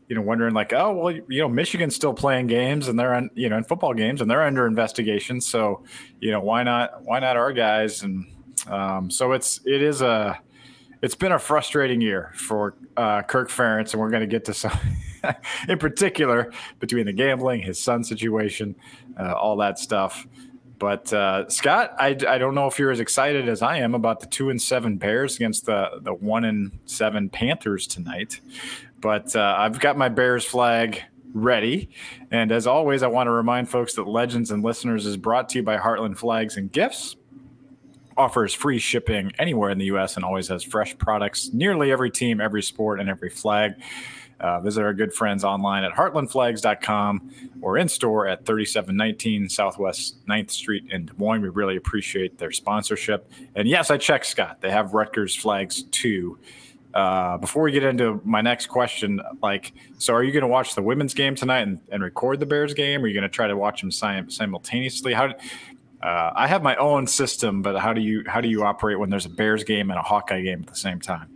you 0.09 0.15
know, 0.15 0.21
wondering 0.21 0.55
like, 0.55 0.73
oh 0.73 0.91
well, 0.91 1.11
you 1.11 1.39
know, 1.39 1.47
Michigan's 1.47 1.95
still 1.95 2.13
playing 2.13 2.47
games 2.47 2.87
and 2.87 2.99
they're 2.99 3.13
on, 3.13 3.29
you 3.35 3.47
know, 3.47 3.57
in 3.57 3.63
football 3.63 3.93
games 3.93 4.21
and 4.21 4.29
they're 4.29 4.41
under 4.41 4.65
investigation. 4.65 5.39
So, 5.39 5.83
you 6.19 6.31
know, 6.31 6.41
why 6.41 6.63
not? 6.63 7.03
Why 7.03 7.19
not 7.19 7.37
our 7.37 7.53
guys? 7.53 8.01
And 8.01 8.25
um, 8.67 9.11
so 9.11 9.31
it's 9.33 9.61
it 9.65 9.83
is 9.83 10.01
a 10.01 10.39
it's 11.03 11.15
been 11.15 11.31
a 11.31 11.39
frustrating 11.39 12.01
year 12.01 12.31
for 12.33 12.75
uh, 12.97 13.21
Kirk 13.21 13.49
Ferentz, 13.49 13.93
and 13.93 14.01
we're 14.01 14.09
going 14.09 14.21
to 14.21 14.27
get 14.27 14.45
to 14.45 14.53
some 14.53 14.77
in 15.69 15.77
particular 15.77 16.51
between 16.79 17.05
the 17.05 17.13
gambling, 17.13 17.61
his 17.61 17.79
son 17.79 18.03
situation, 18.03 18.75
uh, 19.17 19.33
all 19.33 19.57
that 19.57 19.77
stuff. 19.77 20.27
But 20.79 21.11
uh, 21.11 21.49
Scott, 21.49 21.93
I, 21.99 22.15
I 22.27 22.37
don't 22.37 22.55
know 22.55 22.65
if 22.67 22.79
you're 22.79 22.91
as 22.91 23.01
excited 23.01 23.49
as 23.49 23.61
I 23.61 23.77
am 23.79 23.93
about 23.93 24.21
the 24.21 24.27
two 24.27 24.49
and 24.49 24.61
seven 24.61 24.97
Bears 24.97 25.35
against 25.35 25.65
the 25.65 25.99
the 26.01 26.13
one 26.13 26.45
and 26.45 26.79
seven 26.85 27.29
Panthers 27.29 27.85
tonight. 27.85 28.39
But 29.01 29.35
uh, 29.35 29.55
I've 29.57 29.79
got 29.79 29.97
my 29.97 30.09
Bears 30.09 30.45
flag 30.45 31.01
ready, 31.33 31.89
and 32.31 32.51
as 32.51 32.67
always, 32.67 33.03
I 33.03 33.07
want 33.07 33.27
to 33.27 33.31
remind 33.31 33.69
folks 33.69 33.93
that 33.95 34.07
Legends 34.07 34.51
and 34.51 34.63
Listeners 34.63 35.05
is 35.05 35.17
brought 35.17 35.49
to 35.49 35.59
you 35.59 35.63
by 35.63 35.77
Heartland 35.77 36.17
Flags 36.17 36.57
and 36.57 36.71
Gifts. 36.71 37.15
Offers 38.17 38.53
free 38.53 38.79
shipping 38.79 39.31
anywhere 39.39 39.69
in 39.69 39.77
the 39.77 39.85
U.S. 39.85 40.17
and 40.17 40.25
always 40.25 40.49
has 40.49 40.63
fresh 40.63 40.97
products. 40.97 41.51
Nearly 41.53 41.91
every 41.91 42.11
team, 42.11 42.41
every 42.41 42.61
sport, 42.61 42.99
and 42.99 43.09
every 43.09 43.29
flag. 43.29 43.75
Uh, 44.39 44.59
visit 44.61 44.83
our 44.83 44.93
good 44.93 45.13
friends 45.13 45.43
online 45.43 45.83
at 45.83 45.91
heartlandflags.com 45.91 47.31
or 47.61 47.77
in 47.77 47.89
store 47.89 48.25
at 48.25 48.45
3719 48.45 49.49
Southwest 49.49 50.25
9th 50.27 50.51
Street 50.51 50.85
in 50.89 51.05
Des 51.05 51.13
Moines. 51.17 51.41
We 51.41 51.49
really 51.49 51.75
appreciate 51.75 52.37
their 52.37 52.51
sponsorship. 52.51 53.29
And 53.55 53.67
yes, 53.67 53.91
I 53.91 53.97
checked, 53.97 54.27
Scott. 54.27 54.61
They 54.61 54.71
have 54.71 54.93
Rutgers 54.93 55.35
flags 55.35 55.83
too. 55.83 56.39
Uh, 56.93 57.37
before 57.37 57.63
we 57.63 57.71
get 57.71 57.83
into 57.83 58.19
my 58.25 58.41
next 58.41 58.67
question, 58.67 59.21
like, 59.43 59.73
so 59.99 60.13
are 60.13 60.23
you 60.23 60.31
going 60.31 60.41
to 60.41 60.47
watch 60.47 60.73
the 60.75 60.81
women's 60.81 61.13
game 61.13 61.35
tonight 61.35 61.61
and, 61.61 61.79
and 61.91 62.01
record 62.01 62.39
the 62.39 62.45
Bears 62.45 62.73
game? 62.73 63.01
Or 63.01 63.03
are 63.03 63.07
you 63.07 63.13
going 63.13 63.29
to 63.29 63.29
try 63.29 63.47
to 63.47 63.55
watch 63.55 63.81
them 63.81 63.91
sim- 63.91 64.29
simultaneously? 64.29 65.13
How? 65.13 65.33
Uh, 66.01 66.31
I 66.33 66.47
have 66.47 66.63
my 66.63 66.75
own 66.77 67.07
system, 67.07 67.61
but 67.61 67.77
how 67.77 67.93
do 67.93 68.01
you 68.01 68.23
how 68.25 68.39
do 68.41 68.47
you 68.47 68.63
operate 68.63 68.97
when 68.97 69.09
there's 69.09 69.25
a 69.25 69.29
Bears 69.29 69.63
game 69.63 69.91
and 69.91 69.99
a 69.99 70.01
Hawkeye 70.01 70.41
game 70.41 70.61
at 70.61 70.67
the 70.67 70.75
same 70.75 70.99
time? 70.99 71.27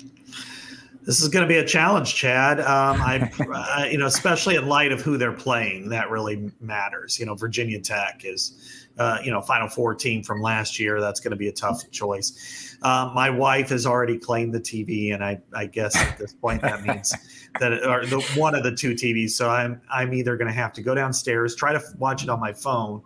This 1.06 1.22
is 1.22 1.28
going 1.28 1.44
to 1.44 1.50
be 1.50 1.58
a 1.58 1.66
challenge, 1.66 2.16
Chad. 2.16 2.62
Um, 2.62 3.02
I, 3.02 3.30
uh, 3.54 3.86
you 3.86 3.98
know, 3.98 4.06
especially 4.06 4.56
in 4.56 4.68
light 4.68 4.94
of 4.94 5.02
who 5.02 5.18
they're 5.18 5.34
playing, 5.34 5.90
that 5.90 6.10
really 6.10 6.50
matters. 6.62 7.20
You 7.20 7.26
know, 7.26 7.36
Virginia 7.36 7.80
Tech 7.80 8.22
is, 8.24 8.83
uh, 8.98 9.18
you 9.24 9.32
know, 9.32 9.42
Final 9.42 9.68
Four 9.68 9.96
team 9.96 10.24
from 10.24 10.42
last 10.42 10.80
year. 10.80 11.02
That's 11.02 11.20
going 11.20 11.32
to 11.32 11.38
be 11.38 11.48
a 11.48 11.52
tough 11.54 11.90
choice. 11.92 12.78
Um, 12.84 13.14
my 13.14 13.30
wife 13.30 13.70
has 13.70 13.86
already 13.86 14.18
claimed 14.18 14.54
the 14.54 14.60
TV, 14.60 15.14
and 15.14 15.24
I, 15.24 15.42
I 15.54 15.66
guess 15.66 15.96
at 15.96 16.18
this 16.18 16.34
point 16.34 16.62
that 16.62 16.84
means 16.84 17.14
that 17.60 17.74
it, 17.74 17.86
or 17.86 18.06
the 18.06 18.22
one 18.36 18.56
of 18.56 18.64
the 18.64 18.76
two 18.76 18.94
TVs. 18.94 19.32
So 19.32 19.50
I'm, 19.50 19.82
I'm 19.92 20.14
either 20.14 20.38
going 20.38 20.48
to 20.48 20.54
have 20.54 20.74
to 20.74 20.82
go 20.82 20.94
downstairs, 20.94 21.56
try 21.56 21.74
to 21.74 21.82
watch 21.98 22.24
it 22.24 22.30
on 22.30 22.40
my 22.40 22.54
phone, 22.54 23.02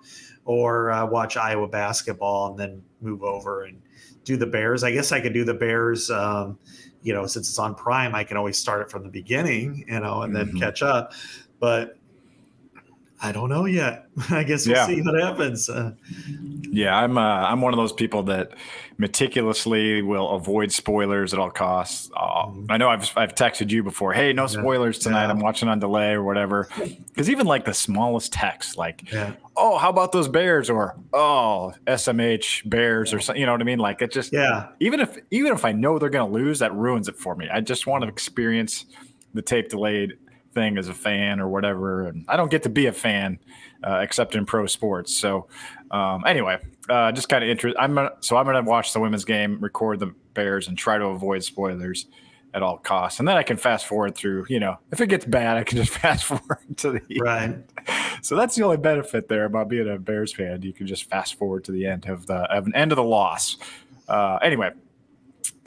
or 0.45 0.91
uh, 0.91 1.05
watch 1.05 1.37
Iowa 1.37 1.67
basketball, 1.67 2.51
and 2.51 2.59
then 2.59 2.83
move 3.01 3.23
over 3.23 3.63
and 3.63 3.81
do 4.23 4.35
the 4.35 4.47
Bears. 4.47 4.83
I 4.83 4.91
guess 4.91 5.11
I 5.11 5.21
could 5.21 5.33
do 5.33 5.45
the 5.45 5.53
Bears. 5.53 6.11
Um, 6.11 6.59
you 7.01 7.13
know, 7.13 7.25
since 7.25 7.47
it's 7.47 7.59
on 7.59 7.75
Prime, 7.75 8.13
I 8.15 8.23
can 8.23 8.35
always 8.35 8.57
start 8.57 8.81
it 8.81 8.91
from 8.91 9.03
the 9.03 9.09
beginning, 9.09 9.85
you 9.87 9.99
know, 9.99 10.23
and 10.23 10.35
then 10.35 10.47
mm-hmm. 10.47 10.59
catch 10.59 10.81
up. 10.81 11.13
But 11.59 11.96
I 13.19 13.31
don't 13.31 13.49
know 13.49 13.65
yet. 13.65 14.07
I 14.29 14.43
guess 14.43 14.67
we'll 14.67 14.75
yeah. 14.75 14.85
see 14.85 15.01
what 15.01 15.19
happens. 15.19 15.69
Uh, 15.69 15.93
yeah, 16.69 16.95
I'm 16.95 17.17
uh, 17.17 17.21
I'm 17.21 17.61
one 17.61 17.73
of 17.73 17.77
those 17.77 17.93
people 17.93 18.23
that 18.23 18.51
meticulously 18.99 20.01
will 20.01 20.29
avoid 20.31 20.71
spoilers 20.71 21.33
at 21.33 21.39
all 21.39 21.49
costs. 21.49 22.11
Uh, 22.15 22.51
I 22.69 22.77
know 22.77 22.89
I've 22.89 23.11
I've 23.17 23.33
texted 23.33 23.71
you 23.71 23.81
before. 23.83 24.13
Hey, 24.13 24.33
no 24.33 24.45
spoilers 24.45 24.99
tonight. 24.99 25.25
Yeah. 25.25 25.31
I'm 25.31 25.39
watching 25.39 25.67
on 25.67 25.79
delay 25.79 26.11
or 26.11 26.23
whatever. 26.23 26.69
Because 27.17 27.31
even 27.31 27.47
like 27.47 27.65
the 27.65 27.73
smallest 27.73 28.31
text, 28.31 28.77
like, 28.77 29.11
yeah. 29.11 29.33
oh, 29.55 29.79
how 29.79 29.89
about 29.89 30.11
those 30.11 30.27
Bears 30.27 30.69
or 30.69 30.95
oh, 31.13 31.73
SMH 31.87 32.69
Bears 32.69 33.11
or 33.11 33.19
something. 33.19 33.39
You 33.39 33.47
know 33.47 33.53
what 33.53 33.61
I 33.61 33.63
mean? 33.63 33.79
Like 33.79 34.03
it 34.03 34.11
just 34.11 34.31
yeah. 34.31 34.67
Even 34.79 34.99
if 34.99 35.17
even 35.31 35.51
if 35.51 35.65
I 35.65 35.71
know 35.71 35.97
they're 35.97 36.11
going 36.11 36.31
to 36.31 36.31
lose, 36.31 36.59
that 36.59 36.75
ruins 36.75 37.07
it 37.07 37.15
for 37.15 37.35
me. 37.35 37.49
I 37.51 37.61
just 37.61 37.87
want 37.87 38.03
to 38.03 38.07
experience 38.07 38.85
the 39.33 39.41
tape 39.41 39.69
delayed 39.69 40.19
thing 40.57 40.77
as 40.79 40.89
a 40.89 40.93
fan 40.93 41.39
or 41.39 41.47
whatever. 41.47 42.07
And 42.07 42.25
I 42.27 42.35
don't 42.35 42.49
get 42.49 42.63
to 42.63 42.69
be 42.69 42.87
a 42.87 42.91
fan 42.91 43.37
uh, 43.83 43.99
except 44.01 44.35
in 44.35 44.43
pro 44.43 44.65
sports. 44.65 45.15
So 45.15 45.47
um, 45.91 46.23
anyway, 46.25 46.57
uh, 46.89 47.11
just 47.11 47.29
kind 47.29 47.43
of 47.43 47.49
interest. 47.49 47.77
I'm 47.79 47.93
gonna, 47.93 48.11
so 48.21 48.37
I'm 48.37 48.45
going 48.45 48.63
to 48.63 48.67
watch 48.67 48.91
the 48.91 48.99
women's 48.99 49.23
game, 49.23 49.59
record 49.59 49.99
the 49.99 50.13
Bears, 50.33 50.67
and 50.67 50.75
try 50.75 50.97
to 50.97 51.05
avoid 51.05 51.43
spoilers 51.43 52.07
at 52.55 52.63
all 52.63 52.77
costs. 52.77 53.19
And 53.19 53.27
then 53.27 53.37
I 53.37 53.43
can 53.43 53.55
fast 53.55 53.85
forward 53.85 54.15
through. 54.15 54.47
You 54.49 54.59
know, 54.59 54.77
if 54.91 54.99
it 54.99 55.07
gets 55.07 55.25
bad, 55.25 55.57
I 55.57 55.63
can 55.63 55.77
just 55.77 55.91
fast 56.01 56.25
forward 56.25 56.77
to 56.77 56.91
the 56.91 57.19
right. 57.21 57.43
End. 57.43 57.63
So 58.23 58.35
that's 58.35 58.55
the 58.55 58.63
only 58.63 58.77
benefit 58.77 59.29
there 59.29 59.45
about 59.45 59.69
being 59.69 59.87
a 59.87 59.99
Bears 59.99 60.33
fan. 60.33 60.63
You 60.63 60.73
can 60.73 60.87
just 60.87 61.07
fast 61.07 61.35
forward 61.35 61.63
to 61.65 61.71
the 61.71 61.85
end 61.85 62.07
of 62.07 62.25
the 62.25 62.37
of 62.51 62.65
an 62.65 62.75
end 62.75 62.91
of 62.91 62.95
the 62.95 63.03
loss. 63.03 63.57
Uh, 64.07 64.39
anyway, 64.41 64.71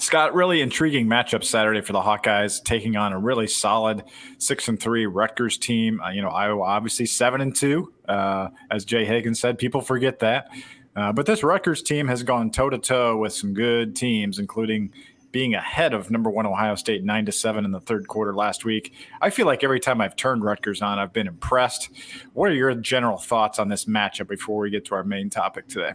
Scott, 0.00 0.34
really 0.34 0.62
intriguing 0.62 1.06
matchup 1.06 1.44
Saturday 1.44 1.82
for 1.82 1.92
the 1.92 2.00
Hawkeyes, 2.00 2.64
taking 2.64 2.96
on 2.96 3.12
a 3.12 3.18
really 3.18 3.46
solid 3.46 4.02
six 4.38 4.66
and 4.66 4.80
three 4.80 5.04
Rutgers 5.04 5.58
team. 5.58 6.00
Uh, 6.00 6.08
you 6.08 6.22
know, 6.22 6.30
Iowa 6.30 6.62
obviously 6.62 7.04
seven 7.04 7.42
and 7.42 7.54
two, 7.54 7.92
uh, 8.08 8.48
as 8.70 8.86
Jay 8.86 9.04
Hagan 9.04 9.34
said. 9.34 9.58
People 9.58 9.82
forget 9.82 10.20
that, 10.20 10.48
uh, 10.96 11.12
but 11.12 11.26
this 11.26 11.42
Rutgers 11.42 11.82
team 11.82 12.08
has 12.08 12.22
gone 12.22 12.50
toe 12.50 12.70
to 12.70 12.78
toe 12.78 13.18
with 13.18 13.34
some 13.34 13.52
good 13.52 13.94
teams, 13.94 14.38
including 14.38 14.90
being 15.32 15.54
ahead 15.54 15.92
of 15.92 16.10
number 16.10 16.30
one 16.30 16.46
Ohio 16.46 16.76
State 16.76 17.04
nine 17.04 17.26
to 17.26 17.32
seven 17.32 17.66
in 17.66 17.70
the 17.70 17.80
third 17.80 18.08
quarter 18.08 18.34
last 18.34 18.64
week. 18.64 18.94
I 19.20 19.28
feel 19.28 19.44
like 19.44 19.62
every 19.62 19.80
time 19.80 20.00
I've 20.00 20.16
turned 20.16 20.42
Rutgers 20.42 20.80
on, 20.80 20.98
I've 20.98 21.12
been 21.12 21.28
impressed. 21.28 21.90
What 22.32 22.50
are 22.50 22.54
your 22.54 22.74
general 22.74 23.18
thoughts 23.18 23.58
on 23.58 23.68
this 23.68 23.84
matchup 23.84 24.28
before 24.28 24.60
we 24.60 24.70
get 24.70 24.86
to 24.86 24.94
our 24.94 25.04
main 25.04 25.28
topic 25.28 25.68
today? 25.68 25.92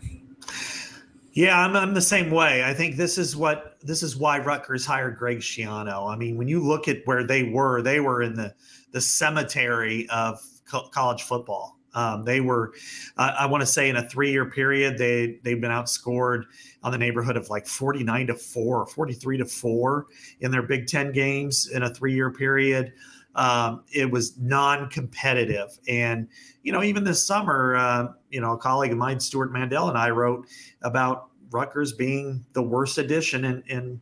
Yeah, 1.35 1.59
I'm, 1.59 1.75
I'm 1.75 1.93
the 1.93 2.01
same 2.01 2.31
way. 2.31 2.63
I 2.63 2.73
think 2.73 2.95
this 2.95 3.17
is 3.17 3.35
what 3.35 3.77
this 3.81 4.01
is 4.01 4.15
why 4.15 4.39
Rutgers 4.39 4.85
hired 4.85 5.17
Greg 5.17 5.39
Schiano. 5.39 6.09
I 6.11 6.15
mean, 6.15 6.37
when 6.37 6.47
you 6.47 6.61
look 6.65 6.87
at 6.87 6.99
where 7.05 7.25
they 7.25 7.43
were, 7.43 7.81
they 7.81 7.99
were 7.99 8.21
in 8.21 8.35
the 8.35 8.55
the 8.93 9.01
cemetery 9.01 10.07
of 10.09 10.39
co- 10.65 10.87
college 10.87 11.23
football. 11.23 11.77
Um, 11.93 12.23
they 12.23 12.41
were, 12.41 12.73
uh, 13.17 13.35
I 13.37 13.45
want 13.47 13.61
to 13.61 13.65
say, 13.65 13.89
in 13.89 13.97
a 13.97 14.07
three 14.09 14.31
year 14.31 14.49
period, 14.49 14.97
they 14.97 15.39
they've 15.43 15.59
been 15.59 15.71
outscored 15.71 16.43
on 16.83 16.93
the 16.93 16.97
neighborhood 16.97 17.35
of 17.35 17.49
like 17.49 17.67
49 17.67 18.27
to 18.27 18.35
four, 18.35 18.87
43 18.87 19.37
to 19.37 19.45
four 19.45 20.07
in 20.39 20.51
their 20.51 20.63
Big 20.63 20.87
Ten 20.87 21.11
games 21.11 21.67
in 21.69 21.83
a 21.83 21.93
three 21.93 22.13
year 22.13 22.31
period. 22.31 22.93
Um, 23.35 23.83
it 23.91 24.09
was 24.09 24.37
non 24.37 24.89
competitive, 24.89 25.77
and 25.87 26.27
you 26.63 26.71
know, 26.71 26.83
even 26.83 27.03
this 27.03 27.25
summer, 27.25 27.75
uh, 27.75 28.07
you 28.29 28.41
know, 28.41 28.53
a 28.53 28.57
colleague 28.57 28.91
of 28.91 28.97
mine, 28.97 29.19
Stewart 29.19 29.51
Mandel, 29.51 29.89
and 29.89 29.97
I 29.97 30.09
wrote 30.09 30.47
about 30.81 31.27
Rutgers 31.51 31.93
being 31.93 32.45
the 32.53 32.61
worst 32.61 32.97
addition 32.97 33.45
in 33.45 33.63
in, 33.67 34.01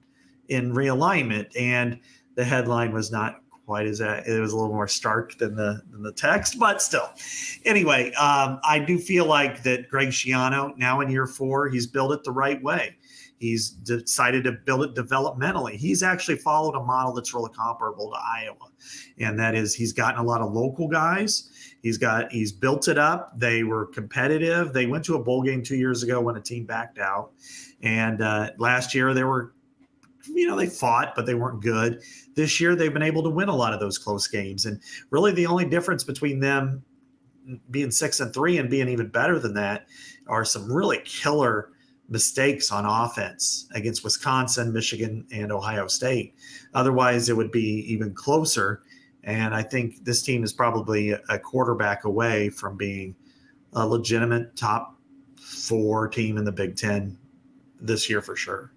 in 0.49 0.73
realignment, 0.73 1.47
and 1.59 1.99
the 2.35 2.43
headline 2.43 2.93
was 2.93 3.11
not 3.11 3.41
quite 3.65 3.85
as 3.87 3.99
that. 3.99 4.27
It 4.27 4.39
was 4.39 4.53
a 4.53 4.57
little 4.57 4.73
more 4.73 4.87
stark 4.87 5.37
than 5.37 5.55
the 5.55 5.81
than 5.91 6.03
the 6.03 6.11
text, 6.11 6.59
but 6.59 6.81
still. 6.81 7.09
Anyway, 7.65 8.11
um, 8.13 8.59
I 8.63 8.79
do 8.79 8.97
feel 8.97 9.25
like 9.25 9.63
that 9.63 9.89
Greg 9.89 10.09
Schiano 10.09 10.77
now 10.77 11.01
in 11.01 11.09
year 11.09 11.27
four, 11.27 11.69
he's 11.69 11.87
built 11.87 12.11
it 12.13 12.23
the 12.23 12.31
right 12.31 12.61
way. 12.61 12.95
He's 13.43 13.69
decided 13.69 14.43
to 14.45 14.53
build 14.53 14.83
it 14.83 14.95
developmentally. 14.95 15.73
He's 15.73 16.03
actually 16.03 16.37
followed 16.37 16.75
a 16.75 16.83
model 16.83 17.13
that's 17.13 17.33
really 17.33 17.51
comparable 17.53 18.09
to 18.11 18.17
Iowa, 18.17 18.69
and 19.17 19.39
that 19.39 19.55
is 19.55 19.75
he's 19.75 19.93
gotten 19.93 20.19
a 20.19 20.23
lot 20.23 20.41
of 20.41 20.53
local 20.53 20.87
guys 20.87 21.49
He's 21.83 21.97
got 21.97 22.31
he's 22.31 22.53
built 22.53 22.87
it 22.87 22.97
up. 22.97 23.37
They 23.37 23.63
were 23.63 23.87
competitive. 23.87 24.71
They 24.71 24.85
went 24.85 25.03
to 25.05 25.15
a 25.15 25.19
bowl 25.23 25.43
game 25.43 25.61
two 25.61 25.75
years 25.75 26.01
ago 26.01 26.21
when 26.21 26.37
a 26.37 26.41
team 26.41 26.65
backed 26.65 26.97
out, 26.97 27.33
and 27.81 28.21
uh, 28.21 28.51
last 28.57 28.95
year 28.95 29.13
they 29.13 29.25
were, 29.25 29.53
you 30.33 30.47
know, 30.47 30.55
they 30.55 30.67
fought 30.67 31.13
but 31.13 31.25
they 31.25 31.35
weren't 31.35 31.61
good. 31.61 32.01
This 32.35 32.61
year 32.61 32.77
they've 32.77 32.93
been 32.93 33.03
able 33.03 33.21
to 33.23 33.29
win 33.29 33.49
a 33.49 33.55
lot 33.55 33.73
of 33.73 33.81
those 33.81 33.97
close 33.97 34.29
games, 34.29 34.65
and 34.65 34.79
really 35.09 35.33
the 35.33 35.45
only 35.45 35.65
difference 35.65 36.05
between 36.05 36.39
them 36.39 36.81
being 37.69 37.91
six 37.91 38.21
and 38.21 38.33
three 38.33 38.57
and 38.59 38.69
being 38.69 38.87
even 38.87 39.09
better 39.09 39.37
than 39.37 39.53
that 39.53 39.87
are 40.27 40.45
some 40.45 40.71
really 40.71 41.01
killer 41.03 41.72
mistakes 42.09 42.71
on 42.71 42.85
offense 42.85 43.67
against 43.73 44.03
Wisconsin, 44.03 44.73
Michigan, 44.73 45.25
and 45.31 45.51
Ohio 45.51 45.87
State. 45.87 46.35
Otherwise, 46.73 47.29
it 47.29 47.37
would 47.37 47.51
be 47.51 47.85
even 47.91 48.13
closer. 48.13 48.83
And 49.23 49.55
I 49.55 49.63
think 49.63 50.03
this 50.03 50.21
team 50.21 50.43
is 50.43 50.51
probably 50.51 51.11
a 51.11 51.39
quarterback 51.39 52.03
away 52.03 52.49
from 52.49 52.75
being 52.77 53.15
a 53.73 53.87
legitimate 53.87 54.55
top 54.55 54.97
four 55.37 56.07
team 56.07 56.37
in 56.37 56.43
the 56.43 56.51
Big 56.51 56.75
Ten 56.75 57.17
this 57.79 58.09
year 58.09 58.21
for 58.21 58.35
sure. 58.35 58.71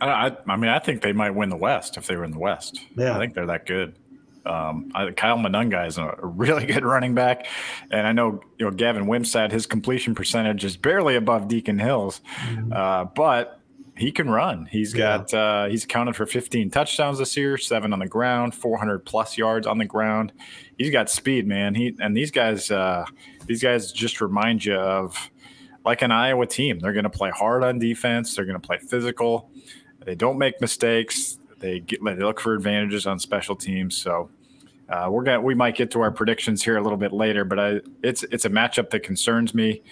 I, 0.00 0.36
I 0.46 0.56
mean, 0.56 0.70
I 0.70 0.78
think 0.78 1.02
they 1.02 1.12
might 1.12 1.30
win 1.30 1.48
the 1.48 1.56
West 1.56 1.96
if 1.96 2.06
they 2.06 2.16
were 2.16 2.24
in 2.24 2.30
the 2.30 2.38
West. 2.38 2.80
Yeah. 2.96 3.16
I 3.16 3.18
think 3.18 3.34
they're 3.34 3.46
that 3.46 3.66
good. 3.66 3.96
Um, 4.48 4.90
I, 4.94 5.10
Kyle 5.10 5.36
Monangai 5.36 5.86
is 5.86 5.98
a 5.98 6.16
really 6.22 6.66
good 6.72 6.84
running 6.84 7.14
back, 7.14 7.46
and 7.90 8.06
I 8.06 8.12
know 8.12 8.40
you 8.58 8.66
know 8.66 8.70
Gavin 8.70 9.06
Wimsatt. 9.06 9.52
His 9.52 9.66
completion 9.66 10.14
percentage 10.14 10.64
is 10.64 10.76
barely 10.76 11.16
above 11.16 11.48
Deacon 11.48 11.78
Hill's, 11.78 12.20
mm-hmm. 12.46 12.72
uh, 12.72 13.04
but 13.04 13.60
he 13.98 14.12
can 14.12 14.30
run. 14.30 14.66
He's 14.70 14.94
got 14.94 15.34
uh, 15.34 15.66
he's 15.66 15.84
accounted 15.84 16.14
for 16.14 16.24
15 16.24 16.70
touchdowns 16.70 17.18
this 17.18 17.36
year, 17.36 17.58
seven 17.58 17.92
on 17.92 17.98
the 17.98 18.06
ground, 18.06 18.54
400 18.54 19.04
plus 19.04 19.36
yards 19.36 19.66
on 19.66 19.78
the 19.78 19.84
ground. 19.84 20.32
He's 20.78 20.90
got 20.90 21.10
speed, 21.10 21.46
man. 21.46 21.74
He 21.74 21.96
and 21.98 22.16
these 22.16 22.30
guys, 22.30 22.70
uh, 22.70 23.04
these 23.46 23.62
guys 23.62 23.90
just 23.90 24.20
remind 24.20 24.64
you 24.64 24.76
of 24.76 25.30
like 25.84 26.02
an 26.02 26.12
Iowa 26.12 26.46
team. 26.46 26.78
They're 26.78 26.92
going 26.92 27.04
to 27.04 27.10
play 27.10 27.30
hard 27.30 27.64
on 27.64 27.78
defense. 27.78 28.36
They're 28.36 28.44
going 28.44 28.60
to 28.60 28.66
play 28.66 28.78
physical. 28.78 29.50
They 30.04 30.14
don't 30.14 30.38
make 30.38 30.60
mistakes. 30.60 31.38
They 31.58 31.80
get 31.80 32.02
they 32.04 32.14
look 32.14 32.40
for 32.40 32.54
advantages 32.54 33.06
on 33.06 33.18
special 33.18 33.56
teams. 33.56 33.96
So 33.96 34.30
uh, 34.88 35.08
we're 35.10 35.22
gonna 35.22 35.40
we 35.40 35.54
might 35.54 35.76
get 35.76 35.90
to 35.92 36.00
our 36.00 36.10
predictions 36.10 36.62
here 36.62 36.76
a 36.76 36.82
little 36.82 36.98
bit 36.98 37.12
later, 37.12 37.44
but 37.44 37.58
I, 37.58 37.80
it's 38.02 38.22
it's 38.24 38.44
a 38.44 38.50
matchup 38.50 38.90
that 38.90 39.02
concerns 39.02 39.54
me 39.54 39.82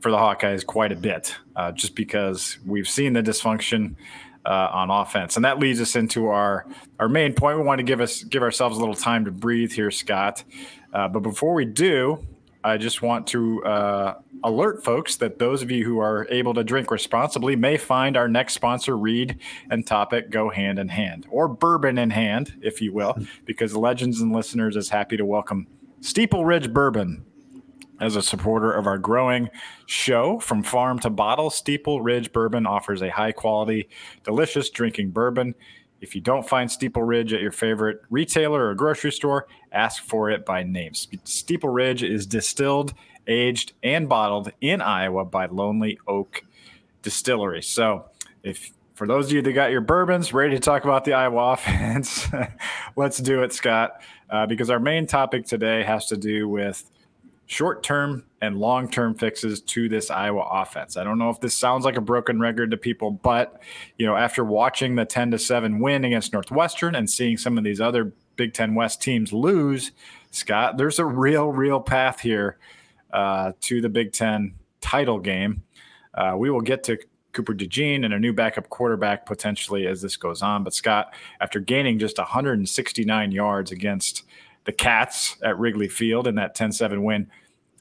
for 0.00 0.10
the 0.10 0.16
Hawkeyes 0.16 0.64
quite 0.64 0.92
a 0.92 0.96
bit, 0.96 1.34
uh, 1.56 1.72
just 1.72 1.94
because 1.94 2.58
we've 2.64 2.88
seen 2.88 3.12
the 3.12 3.22
dysfunction 3.22 3.96
uh, 4.46 4.68
on 4.72 4.90
offense, 4.90 5.36
and 5.36 5.44
that 5.44 5.58
leads 5.58 5.80
us 5.80 5.96
into 5.96 6.28
our 6.28 6.66
our 6.98 7.08
main 7.08 7.34
point. 7.34 7.58
We 7.58 7.64
want 7.64 7.80
to 7.80 7.84
give 7.84 8.00
us 8.00 8.22
give 8.22 8.42
ourselves 8.42 8.76
a 8.76 8.80
little 8.80 8.94
time 8.94 9.24
to 9.26 9.30
breathe 9.30 9.72
here, 9.72 9.90
Scott. 9.90 10.44
Uh, 10.92 11.08
but 11.08 11.20
before 11.20 11.52
we 11.52 11.66
do, 11.66 12.26
I 12.64 12.76
just 12.76 13.02
want 13.02 13.26
to 13.28 13.64
uh, 13.64 14.14
alert 14.42 14.84
folks 14.84 15.16
that 15.16 15.38
those 15.38 15.62
of 15.62 15.70
you 15.70 15.84
who 15.84 16.00
are 16.00 16.26
able 16.30 16.54
to 16.54 16.64
drink 16.64 16.90
responsibly 16.90 17.56
may 17.56 17.76
find 17.76 18.16
our 18.16 18.28
next 18.28 18.54
sponsor, 18.54 18.96
Reed 18.96 19.38
and 19.70 19.86
Topic, 19.86 20.30
go 20.30 20.50
hand 20.50 20.78
in 20.78 20.88
hand, 20.88 21.26
or 21.30 21.48
bourbon 21.48 21.98
in 21.98 22.10
hand, 22.10 22.58
if 22.60 22.80
you 22.80 22.92
will, 22.92 23.16
because 23.44 23.76
Legends 23.76 24.20
and 24.20 24.32
listeners 24.32 24.76
is 24.76 24.88
happy 24.88 25.16
to 25.16 25.24
welcome 25.24 25.66
Steeple 26.00 26.44
Ridge 26.44 26.72
Bourbon 26.72 27.24
as 28.00 28.16
a 28.16 28.22
supporter 28.22 28.72
of 28.72 28.86
our 28.86 28.98
growing 28.98 29.48
show, 29.86 30.38
from 30.38 30.62
farm 30.62 30.98
to 31.00 31.10
bottle, 31.10 31.50
Steeple 31.50 32.00
Ridge 32.00 32.32
Bourbon 32.32 32.66
offers 32.66 33.02
a 33.02 33.10
high 33.10 33.32
quality, 33.32 33.88
delicious 34.22 34.70
drinking 34.70 35.10
bourbon. 35.10 35.54
If 36.00 36.14
you 36.14 36.20
don't 36.20 36.48
find 36.48 36.70
Steeple 36.70 37.02
Ridge 37.02 37.32
at 37.32 37.40
your 37.40 37.52
favorite 37.52 38.02
retailer 38.10 38.68
or 38.68 38.74
grocery 38.74 39.12
store, 39.12 39.48
ask 39.72 40.02
for 40.02 40.30
it 40.30 40.44
by 40.44 40.62
name. 40.62 40.92
Steeple 40.94 41.70
Ridge 41.70 42.02
is 42.02 42.26
distilled, 42.26 42.94
aged, 43.26 43.72
and 43.82 44.08
bottled 44.08 44.52
in 44.60 44.80
Iowa 44.80 45.24
by 45.24 45.46
Lonely 45.46 45.98
Oak 46.06 46.44
Distillery. 47.02 47.62
So, 47.62 48.06
if 48.42 48.72
for 48.94 49.06
those 49.06 49.26
of 49.26 49.32
you 49.32 49.42
that 49.42 49.52
got 49.52 49.70
your 49.70 49.80
bourbons 49.80 50.32
ready 50.32 50.54
to 50.54 50.60
talk 50.60 50.84
about 50.84 51.04
the 51.04 51.12
Iowa 51.12 51.52
offense, 51.52 52.28
let's 52.96 53.18
do 53.18 53.42
it, 53.42 53.52
Scott, 53.52 54.00
uh, 54.30 54.46
because 54.46 54.70
our 54.70 54.80
main 54.80 55.06
topic 55.06 55.46
today 55.46 55.82
has 55.82 56.06
to 56.06 56.16
do 56.16 56.48
with 56.48 56.88
short 57.48 57.82
term 57.82 58.24
and 58.42 58.60
long 58.60 58.88
term 58.88 59.14
fixes 59.14 59.60
to 59.62 59.88
this 59.88 60.10
Iowa 60.10 60.46
offense. 60.50 60.96
I 60.96 61.02
don't 61.02 61.18
know 61.18 61.30
if 61.30 61.40
this 61.40 61.54
sounds 61.54 61.84
like 61.84 61.96
a 61.96 62.00
broken 62.00 62.38
record 62.38 62.70
to 62.70 62.76
people, 62.76 63.10
but 63.10 63.60
you 63.96 64.06
know, 64.06 64.14
after 64.14 64.44
watching 64.44 64.94
the 64.94 65.04
10 65.04 65.32
to 65.32 65.38
7 65.38 65.80
win 65.80 66.04
against 66.04 66.32
Northwestern 66.32 66.94
and 66.94 67.08
seeing 67.10 67.36
some 67.36 67.58
of 67.58 67.64
these 67.64 67.80
other 67.80 68.12
Big 68.36 68.52
Ten 68.52 68.74
West 68.74 69.02
teams 69.02 69.32
lose, 69.32 69.90
Scott, 70.30 70.76
there's 70.76 70.98
a 70.98 71.04
real, 71.04 71.50
real 71.50 71.80
path 71.80 72.20
here 72.20 72.58
uh, 73.12 73.52
to 73.62 73.80
the 73.80 73.88
Big 73.88 74.12
Ten 74.12 74.54
title 74.80 75.18
game. 75.18 75.62
Uh, 76.14 76.34
we 76.36 76.50
will 76.50 76.60
get 76.60 76.84
to 76.84 76.98
Cooper 77.32 77.54
DeJean 77.54 78.04
and 78.04 78.12
a 78.12 78.18
new 78.18 78.32
backup 78.32 78.68
quarterback 78.68 79.24
potentially 79.24 79.86
as 79.86 80.02
this 80.02 80.16
goes 80.16 80.42
on. 80.42 80.64
But 80.64 80.74
Scott, 80.74 81.14
after 81.40 81.60
gaining 81.60 81.98
just 81.98 82.18
169 82.18 83.32
yards 83.32 83.72
against 83.72 84.24
the 84.68 84.72
Cats 84.72 85.38
at 85.42 85.58
Wrigley 85.58 85.88
Field 85.88 86.26
in 86.26 86.34
that 86.34 86.54
10 86.54 86.72
7 86.72 87.02
win. 87.02 87.30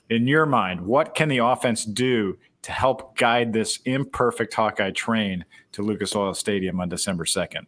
In 0.09 0.25
your 0.25 0.45
mind, 0.45 0.79
what 0.79 1.15
can 1.15 1.27
the 1.27 1.39
offense 1.39 1.83
do 1.83 2.37
to 2.61 2.71
help 2.71 3.17
guide 3.17 3.51
this 3.51 3.79
imperfect 3.83 4.53
Hawkeye 4.53 4.91
train 4.91 5.43
to 5.73 5.81
Lucas 5.81 6.15
Oil 6.15 6.33
Stadium 6.33 6.79
on 6.79 6.87
December 6.87 7.25
2nd? 7.25 7.65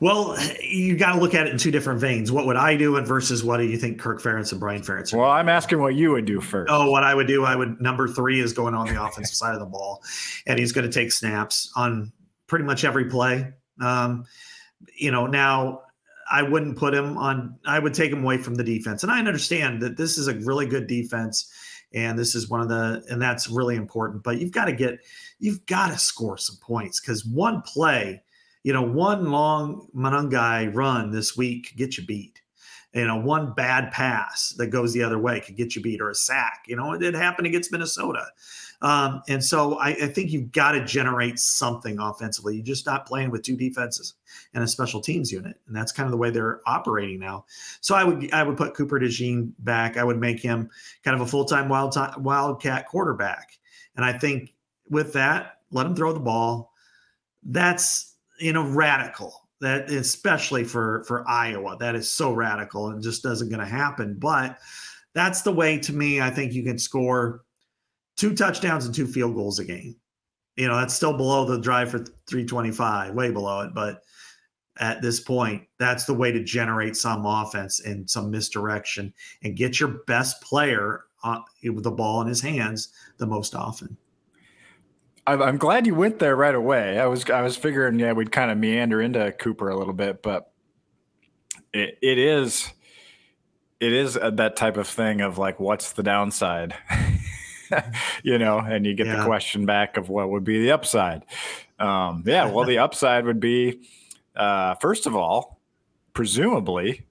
Well, 0.00 0.38
you 0.62 0.96
got 0.96 1.16
to 1.16 1.20
look 1.20 1.34
at 1.34 1.46
it 1.46 1.52
in 1.52 1.58
two 1.58 1.70
different 1.70 2.00
veins. 2.00 2.32
What 2.32 2.46
would 2.46 2.56
I 2.56 2.78
do, 2.78 2.96
and 2.96 3.06
versus 3.06 3.44
what 3.44 3.58
do 3.58 3.64
you 3.64 3.76
think 3.76 4.00
Kirk 4.00 4.22
Ferentz 4.22 4.52
and 4.52 4.58
Brian 4.58 4.80
Ferentz? 4.80 5.12
Well, 5.12 5.28
I'm 5.28 5.50
asking 5.50 5.78
what 5.78 5.94
you 5.94 6.12
would 6.12 6.24
do 6.24 6.40
first. 6.40 6.72
Oh, 6.72 6.90
what 6.90 7.04
I 7.04 7.14
would 7.14 7.26
do, 7.26 7.44
I 7.44 7.54
would 7.54 7.78
number 7.78 8.08
three 8.08 8.40
is 8.40 8.54
going 8.54 8.72
on 8.72 8.86
the 8.86 9.04
offensive 9.04 9.36
side 9.36 9.52
of 9.52 9.60
the 9.60 9.66
ball, 9.66 10.02
and 10.46 10.58
he's 10.58 10.72
going 10.72 10.90
to 10.90 10.92
take 10.92 11.12
snaps 11.12 11.70
on 11.76 12.10
pretty 12.46 12.64
much 12.64 12.84
every 12.84 13.04
play. 13.04 13.52
Um, 13.82 14.24
you 14.96 15.10
know, 15.10 15.26
now 15.26 15.82
I 16.30 16.42
wouldn't 16.42 16.76
put 16.76 16.94
him 16.94 17.16
on. 17.18 17.58
I 17.66 17.78
would 17.78 17.94
take 17.94 18.12
him 18.12 18.22
away 18.22 18.38
from 18.38 18.54
the 18.54 18.64
defense, 18.64 19.02
and 19.02 19.12
I 19.12 19.18
understand 19.18 19.82
that 19.82 19.96
this 19.96 20.18
is 20.18 20.28
a 20.28 20.34
really 20.34 20.66
good 20.66 20.86
defense, 20.86 21.52
and 21.94 22.18
this 22.18 22.34
is 22.34 22.48
one 22.48 22.60
of 22.60 22.68
the, 22.68 23.04
and 23.10 23.20
that's 23.20 23.48
really 23.48 23.76
important. 23.76 24.22
But 24.22 24.38
you've 24.38 24.52
got 24.52 24.66
to 24.66 24.72
get, 24.72 24.98
you've 25.38 25.64
got 25.66 25.90
to 25.90 25.98
score 25.98 26.38
some 26.38 26.56
points 26.62 27.00
because 27.00 27.24
one 27.24 27.62
play 27.62 28.22
you 28.62 28.72
know, 28.72 28.82
one 28.82 29.30
long 29.30 29.88
Monangai 29.94 30.74
run 30.74 31.10
this 31.10 31.36
week 31.36 31.68
could 31.68 31.76
get 31.76 31.96
you 31.98 32.06
beat. 32.06 32.40
You 32.94 33.06
know, 33.06 33.16
one 33.16 33.54
bad 33.54 33.90
pass 33.90 34.50
that 34.58 34.66
goes 34.66 34.92
the 34.92 35.02
other 35.02 35.18
way 35.18 35.40
could 35.40 35.56
get 35.56 35.74
you 35.74 35.82
beat, 35.82 36.00
or 36.00 36.10
a 36.10 36.14
sack. 36.14 36.64
You 36.66 36.76
know, 36.76 36.92
it 36.92 36.98
did 36.98 37.14
happen 37.14 37.46
against 37.46 37.72
Minnesota. 37.72 38.26
Um, 38.82 39.22
and 39.28 39.42
so 39.42 39.78
I, 39.78 39.90
I 39.90 40.06
think 40.08 40.32
you've 40.32 40.50
got 40.50 40.72
to 40.72 40.84
generate 40.84 41.38
something 41.38 42.00
offensively. 42.00 42.56
You're 42.56 42.64
just 42.64 42.84
not 42.84 43.06
playing 43.06 43.30
with 43.30 43.42
two 43.42 43.56
defenses 43.56 44.14
and 44.54 44.64
a 44.64 44.66
special 44.66 45.00
teams 45.00 45.30
unit, 45.30 45.56
and 45.66 45.74
that's 45.74 45.92
kind 45.92 46.06
of 46.06 46.10
the 46.10 46.16
way 46.16 46.30
they're 46.30 46.60
operating 46.66 47.20
now. 47.20 47.44
So 47.80 47.94
I 47.94 48.02
would 48.02 48.32
I 48.32 48.42
would 48.42 48.56
put 48.56 48.74
Cooper 48.74 48.98
DeJean 48.98 49.52
back. 49.60 49.96
I 49.96 50.04
would 50.04 50.18
make 50.18 50.40
him 50.40 50.68
kind 51.04 51.14
of 51.14 51.20
a 51.20 51.26
full 51.26 51.44
time 51.44 51.68
wild 51.68 51.96
wildcat 52.18 52.88
quarterback, 52.88 53.56
and 53.96 54.04
I 54.04 54.12
think 54.18 54.52
with 54.90 55.12
that, 55.12 55.58
let 55.70 55.86
him 55.86 55.94
throw 55.94 56.12
the 56.12 56.20
ball. 56.20 56.72
That's 57.44 58.16
you 58.40 58.52
know 58.52 58.68
radical 58.68 59.48
that 59.60 59.90
especially 59.90 60.64
for 60.64 61.04
for 61.04 61.26
Iowa 61.28 61.76
that 61.78 61.94
is 61.94 62.10
so 62.10 62.32
radical 62.32 62.88
and 62.88 63.00
just 63.00 63.22
doesn't 63.22 63.48
going 63.48 63.60
to 63.60 63.66
happen 63.66 64.16
but 64.18 64.58
that's 65.14 65.42
the 65.42 65.52
way 65.52 65.78
to 65.78 65.92
me 65.92 66.20
I 66.20 66.30
think 66.30 66.52
you 66.52 66.64
can 66.64 66.78
score 66.78 67.44
two 68.22 68.36
touchdowns 68.36 68.86
and 68.86 68.94
two 68.94 69.08
field 69.08 69.34
goals 69.34 69.58
a 69.58 69.64
game. 69.64 69.96
You 70.54 70.68
know 70.68 70.76
that's 70.76 70.94
still 70.94 71.16
below 71.16 71.44
the 71.44 71.58
drive 71.58 71.90
for 71.90 71.98
325 71.98 73.14
way 73.14 73.30
below 73.32 73.62
it 73.62 73.74
but 73.74 74.02
at 74.78 75.02
this 75.02 75.18
point 75.18 75.64
that's 75.80 76.04
the 76.04 76.14
way 76.14 76.30
to 76.30 76.44
generate 76.44 76.94
some 76.94 77.26
offense 77.26 77.80
and 77.80 78.08
some 78.08 78.30
misdirection 78.30 79.12
and 79.42 79.56
get 79.56 79.80
your 79.80 80.04
best 80.06 80.40
player 80.40 81.04
uh, 81.24 81.40
with 81.64 81.82
the 81.82 81.90
ball 81.90 82.20
in 82.20 82.28
his 82.28 82.40
hands 82.40 82.92
the 83.16 83.26
most 83.26 83.56
often. 83.56 83.96
I'm 85.26 85.56
glad 85.56 85.86
you 85.86 85.94
went 85.94 86.20
there 86.20 86.36
right 86.36 86.54
away. 86.54 87.00
I 87.00 87.06
was 87.06 87.28
I 87.28 87.42
was 87.42 87.56
figuring 87.56 87.98
yeah 87.98 88.12
we'd 88.12 88.30
kind 88.30 88.52
of 88.52 88.58
meander 88.58 89.02
into 89.02 89.32
Cooper 89.32 89.68
a 89.68 89.76
little 89.76 89.94
bit, 89.94 90.22
but 90.22 90.52
it, 91.72 91.98
it 92.00 92.18
is 92.18 92.70
it 93.82 93.92
is 93.92 94.14
that 94.14 94.54
type 94.54 94.76
of 94.76 94.86
thing 94.86 95.22
of 95.22 95.38
like 95.38 95.58
what's 95.58 95.90
the 95.90 96.04
downside, 96.04 96.76
you 98.22 98.38
know, 98.38 98.58
and 98.58 98.86
you 98.86 98.94
get 98.94 99.06
yeah. 99.06 99.16
the 99.16 99.24
question 99.24 99.66
back 99.66 99.96
of 99.96 100.08
what 100.08 100.30
would 100.30 100.44
be 100.44 100.60
the 100.62 100.72
upside. 100.72 101.22
Um, 101.78 102.22
yeah, 102.26 102.50
well, 102.50 102.66
the 102.66 102.78
upside 102.86 103.24
would 103.24 103.40
be 103.40 103.80
uh, 104.36 104.74
first 104.76 105.06
of 105.06 105.14
all, 105.16 105.60
presumably, 106.14 107.06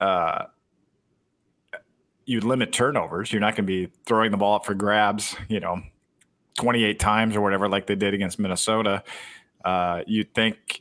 uh, 0.00 0.44
you 2.26 2.40
limit 2.40 2.72
turnovers. 2.72 3.32
You're 3.32 3.40
not 3.40 3.56
going 3.56 3.66
to 3.66 3.86
be 3.86 3.92
throwing 4.06 4.30
the 4.30 4.36
ball 4.36 4.56
up 4.56 4.64
for 4.64 4.74
grabs, 4.74 5.36
you 5.48 5.60
know 5.60 5.82
28 6.54 6.98
times 6.98 7.36
or 7.36 7.40
whatever, 7.40 7.68
like 7.68 7.86
they 7.86 7.94
did 7.94 8.14
against 8.14 8.38
Minnesota. 8.38 9.02
Uh, 9.64 10.02
you'd 10.06 10.32
think 10.34 10.80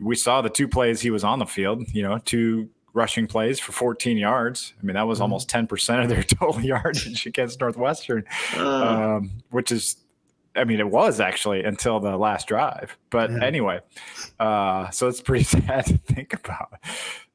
we 0.00 0.16
saw 0.16 0.40
the 0.40 0.48
two 0.48 0.68
plays 0.68 1.00
he 1.00 1.10
was 1.10 1.24
on 1.24 1.38
the 1.38 1.46
field, 1.46 1.84
you 1.92 2.02
know, 2.02 2.18
two 2.18 2.68
rushing 2.92 3.26
plays 3.26 3.60
for 3.60 3.72
14 3.72 4.16
yards. 4.16 4.74
I 4.80 4.84
mean, 4.84 4.94
that 4.94 5.06
was 5.06 5.16
mm-hmm. 5.16 5.24
almost 5.24 5.48
10% 5.48 6.02
of 6.02 6.08
their 6.08 6.22
total 6.22 6.60
yardage 6.60 7.26
against 7.26 7.60
Northwestern, 7.60 8.24
uh. 8.56 9.16
um, 9.18 9.30
which 9.50 9.72
is, 9.72 9.96
I 10.56 10.64
mean, 10.64 10.80
it 10.80 10.90
was 10.90 11.20
actually 11.20 11.64
until 11.64 12.00
the 12.00 12.16
last 12.16 12.48
drive. 12.48 12.96
But 13.10 13.30
yeah. 13.30 13.44
anyway, 13.44 13.80
uh, 14.38 14.90
so 14.90 15.08
it's 15.08 15.20
pretty 15.20 15.44
sad 15.44 15.86
to 15.86 15.98
think 15.98 16.34
about. 16.34 16.80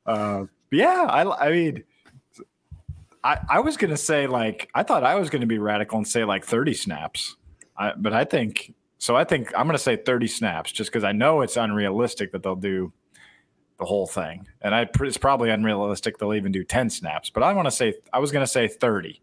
Uh, 0.05 0.45
yeah, 0.71 1.07
I, 1.09 1.47
I 1.47 1.51
mean, 1.51 1.83
I, 3.23 3.39
I 3.49 3.59
was 3.59 3.75
going 3.75 3.89
to 3.89 3.97
say 3.97 4.27
like 4.27 4.69
I 4.75 4.83
thought 4.83 5.03
I 5.03 5.15
was 5.15 5.29
going 5.29 5.41
to 5.41 5.47
be 5.47 5.57
radical 5.57 5.97
and 5.97 6.07
say 6.07 6.23
like 6.23 6.45
30 6.45 6.73
snaps, 6.75 7.35
I, 7.75 7.93
but 7.97 8.13
I 8.13 8.23
think 8.23 8.73
so. 8.99 9.15
I 9.15 9.23
think 9.23 9.51
I'm 9.57 9.65
going 9.65 9.77
to 9.77 9.83
say 9.83 9.95
30 9.95 10.27
snaps 10.27 10.71
just 10.71 10.91
because 10.91 11.03
I 11.03 11.11
know 11.11 11.41
it's 11.41 11.57
unrealistic 11.57 12.31
that 12.33 12.43
they'll 12.43 12.55
do 12.55 12.93
the 13.77 13.85
whole 13.85 14.07
thing, 14.07 14.47
and 14.61 14.73
I 14.73 14.89
it's 15.01 15.17
probably 15.17 15.49
unrealistic 15.49 16.17
they'll 16.17 16.33
even 16.33 16.51
do 16.51 16.63
10 16.63 16.89
snaps. 16.89 17.29
But 17.29 17.43
I 17.43 17.53
want 17.53 17.65
to 17.65 17.71
say 17.71 17.95
I 18.13 18.19
was 18.19 18.31
going 18.31 18.43
to 18.43 18.51
say 18.51 18.67
30, 18.67 19.21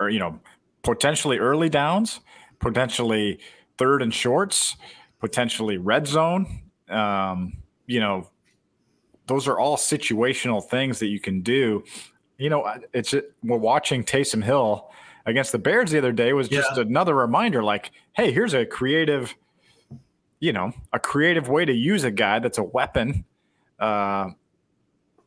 or 0.00 0.10
you 0.10 0.18
know, 0.18 0.38
potentially 0.82 1.38
early 1.38 1.68
downs, 1.68 2.20
potentially 2.60 3.40
third 3.78 4.02
and 4.02 4.12
shorts, 4.12 4.76
potentially 5.20 5.78
red 5.78 6.06
zone. 6.06 6.62
Um, 6.88 7.58
you 7.86 8.00
know, 8.00 8.28
those 9.26 9.48
are 9.48 9.58
all 9.58 9.76
situational 9.76 10.62
things 10.62 10.98
that 11.00 11.06
you 11.06 11.20
can 11.20 11.40
do 11.40 11.82
you 12.38 12.50
know, 12.50 12.72
it's 12.92 13.14
we're 13.42 13.56
watching 13.56 14.04
Taysom 14.04 14.42
Hill 14.42 14.90
against 15.26 15.52
the 15.52 15.58
Bears 15.58 15.90
the 15.90 15.98
other 15.98 16.12
day 16.12 16.32
was 16.32 16.48
just 16.48 16.76
yeah. 16.76 16.82
another 16.82 17.14
reminder 17.14 17.62
like, 17.62 17.92
hey, 18.14 18.32
here's 18.32 18.54
a 18.54 18.66
creative, 18.66 19.34
you 20.44 20.52
know, 20.52 20.74
a 20.92 20.98
creative 20.98 21.48
way 21.48 21.64
to 21.64 21.72
use 21.72 22.04
a 22.04 22.10
guy 22.10 22.38
that's 22.38 22.58
a 22.58 22.62
weapon 22.62 23.24
uh, 23.80 24.28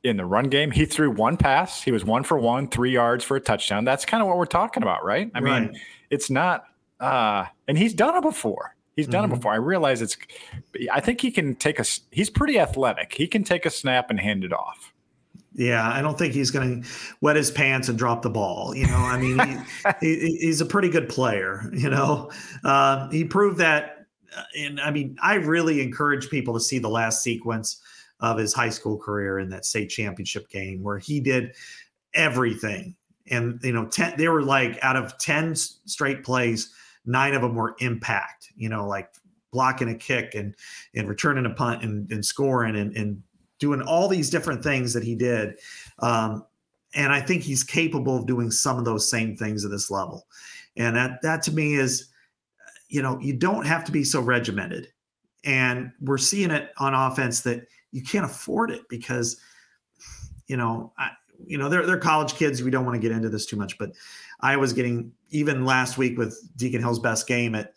in 0.04 0.16
the 0.16 0.26
run 0.26 0.48
game. 0.50 0.70
He 0.70 0.86
threw 0.86 1.10
one 1.10 1.38
pass, 1.38 1.82
he 1.82 1.92
was 1.92 2.06
one 2.06 2.22
for 2.22 2.38
one, 2.38 2.68
three 2.68 2.92
yards 2.92 3.24
for 3.24 3.36
a 3.36 3.42
touchdown. 3.42 3.84
That's 3.84 4.06
kind 4.06 4.22
of 4.22 4.28
what 4.28 4.38
we're 4.38 4.46
talking 4.46 4.84
about, 4.84 5.04
right? 5.04 5.32
I 5.34 5.40
right. 5.40 5.72
mean, 5.72 5.82
it's 6.12 6.30
not, 6.30 6.66
uh, 7.00 7.46
and 7.68 7.80
he's 7.80 7.96
done 7.96 8.16
it 8.16 8.22
before. 8.22 8.76
He's 8.96 9.08
done 9.08 9.24
mm-hmm. 9.24 9.34
it 9.34 9.36
before. 9.38 9.54
I 9.54 9.58
realize 9.58 10.04
it's, 10.04 10.18
I 10.92 11.00
think 11.00 11.22
he 11.22 11.32
can 11.32 11.56
take 11.56 11.80
a, 11.80 11.86
he's 12.12 12.30
pretty 12.30 12.60
athletic. 12.60 13.14
He 13.14 13.28
can 13.28 13.44
take 13.44 13.66
a 13.66 13.72
snap 13.72 14.12
and 14.12 14.20
hand 14.20 14.44
it 14.44 14.54
off. 14.54 14.94
Yeah, 15.58 15.90
I 15.92 16.04
don't 16.04 16.18
think 16.20 16.36
he's 16.36 16.52
going 16.52 16.84
to 16.84 16.90
wet 17.22 17.36
his 17.36 17.50
pants 17.50 17.90
and 17.90 17.98
drop 17.98 18.22
the 18.22 18.30
ball. 18.30 18.76
You 18.76 18.86
know, 18.86 18.98
I 18.98 19.20
mean, 19.20 19.40
he, 20.00 20.20
he, 20.20 20.38
he's 20.38 20.62
a 20.62 20.66
pretty 20.66 20.90
good 20.90 21.10
player. 21.10 21.72
You 21.74 21.90
know, 21.90 22.30
uh, 22.64 23.10
he 23.10 23.24
proved 23.24 23.58
that. 23.58 23.97
Uh, 24.38 24.44
and 24.58 24.80
I 24.80 24.92
mean, 24.92 25.18
I 25.22 25.36
really 25.36 25.82
encourage 25.82 26.30
people 26.30 26.54
to 26.54 26.60
see 26.60 26.80
the 26.80 26.90
last 26.90 27.24
sequence 27.24 27.82
of 28.20 28.38
his 28.38 28.54
high 28.54 28.70
school 28.70 28.98
career 28.98 29.40
in 29.40 29.50
that 29.50 29.66
state 29.66 29.90
championship 29.90 30.50
game 30.50 30.84
where 30.84 31.00
he 31.00 31.20
did 31.20 31.56
everything. 32.14 32.96
And 33.30 33.60
you 33.64 33.74
know, 33.74 33.88
ten, 33.88 34.16
they 34.18 34.28
were 34.28 34.44
like 34.44 34.80
out 34.82 34.96
of 34.96 35.18
ten 35.18 35.56
straight 35.56 36.24
plays, 36.24 36.74
nine 37.06 37.34
of 37.34 37.42
them 37.42 37.56
were 37.56 37.76
impact. 37.80 38.50
You 38.56 38.70
know, 38.70 38.88
like 38.88 39.10
blocking 39.52 39.90
a 39.90 39.96
kick 39.96 40.36
and 40.36 40.56
and 40.96 41.10
returning 41.10 41.46
a 41.46 41.50
punt 41.50 41.84
and, 41.84 42.10
and 42.12 42.26
scoring 42.26 42.76
and, 42.76 42.96
and 42.96 43.24
doing 43.60 43.82
all 43.82 44.08
these 44.08 44.30
different 44.30 44.64
things 44.64 44.94
that 44.94 45.04
he 45.04 45.16
did. 45.16 45.56
Um, 46.00 46.46
and 46.94 47.12
I 47.12 47.20
think 47.22 47.44
he's 47.44 47.64
capable 47.64 48.18
of 48.18 48.28
doing 48.28 48.52
some 48.52 48.78
of 48.78 48.86
those 48.86 49.10
same 49.10 49.36
things 49.36 49.66
at 49.66 49.72
this 49.72 49.92
level. 49.92 50.28
And 50.76 50.96
that 50.96 51.22
that 51.22 51.44
to 51.44 51.52
me 51.52 51.76
is, 51.76 52.10
you 52.90 53.02
know, 53.02 53.20
you 53.20 53.34
don't 53.34 53.66
have 53.66 53.84
to 53.86 53.92
be 53.92 54.04
so 54.04 54.22
regimented. 54.22 54.90
And 55.44 55.92
we're 56.02 56.18
seeing 56.18 56.52
it 56.52 56.72
on 56.78 56.94
offense 56.94 57.42
that 57.42 57.68
you 57.92 58.02
can't 58.02 58.26
afford 58.26 58.72
it 58.72 58.82
because, 58.90 59.40
you 60.48 60.58
know, 60.58 60.94
I, 60.98 61.12
you 61.46 61.58
know, 61.58 61.70
they're 61.70 61.86
they're 61.86 62.00
college 62.00 62.34
kids. 62.34 62.64
We 62.64 62.72
don't 62.72 62.86
want 62.86 62.96
to 62.96 63.02
get 63.02 63.16
into 63.16 63.30
this 63.30 63.46
too 63.46 63.56
much, 63.56 63.78
but 63.78 63.92
I 64.40 64.58
was 64.58 64.74
getting 64.74 65.12
even 65.30 65.66
last 65.66 65.98
week 65.98 66.18
with 66.18 66.40
Deacon 66.58 66.82
Hill's 66.82 67.00
best 67.00 67.28
game 67.28 67.54
at 67.56 67.74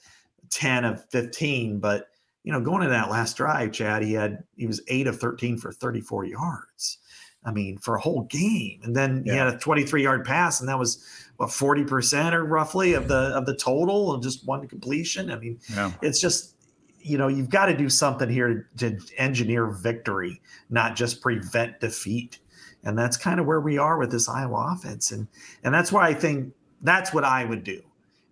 10 0.51 0.85
of 0.85 1.05
15, 1.11 1.79
but 1.79 2.07
you 2.43 2.53
know, 2.53 2.61
going 2.61 2.83
into 2.83 2.95
that 2.95 3.11
last 3.11 3.37
drive, 3.37 3.73
Chad, 3.73 4.03
he 4.03 4.15
had 4.15 4.45
he 4.57 4.67
was 4.67 4.81
eight 4.89 5.07
of 5.07 5.21
13 5.21 5.59
for 5.59 5.73
34 5.73 6.25
yards. 6.25 6.99
I 7.45 7.53
mean, 7.53 7.79
for 7.79 7.95
a 7.95 8.01
whole 8.01 8.23
game. 8.25 8.81
And 8.83 8.95
then 8.95 9.23
yeah. 9.25 9.33
he 9.33 9.39
had 9.39 9.49
a 9.49 9.59
23 9.59 10.03
yard 10.03 10.25
pass, 10.25 10.61
and 10.61 10.69
that 10.69 10.79
was 10.79 11.05
what 11.41 11.49
40% 11.49 12.35
or 12.35 12.45
roughly 12.45 12.93
of 12.93 13.09
the 13.09 13.35
of 13.35 13.47
the 13.47 13.57
total 13.57 14.13
of 14.13 14.23
just 14.23 14.47
one 14.47 14.69
completion. 14.69 15.31
I 15.31 15.39
mean, 15.39 15.59
yeah. 15.71 15.91
it's 16.03 16.21
just 16.21 16.55
you 17.01 17.17
know, 17.17 17.29
you've 17.29 17.49
got 17.49 17.67
to 17.67 17.75
do 17.75 17.89
something 17.89 18.29
here 18.29 18.69
to, 18.77 18.91
to 18.91 19.17
engineer 19.17 19.69
victory, 19.69 20.39
not 20.69 20.97
just 20.97 21.23
prevent 21.23 21.81
defeat. 21.81 22.41
And 22.85 22.99
that's 22.99 23.17
kind 23.17 23.41
of 23.41 23.47
where 23.47 23.63
we 23.63 23.79
are 23.79 23.97
with 23.97 24.13
this 24.13 24.29
Iowa 24.29 24.75
offense. 24.77 25.13
And 25.13 25.29
and 25.65 25.73
that's 25.73 25.91
why 25.91 26.09
I 26.09 26.13
think 26.13 26.53
that's 26.83 27.15
what 27.15 27.25
I 27.25 27.47
would 27.47 27.65
do. 27.65 27.81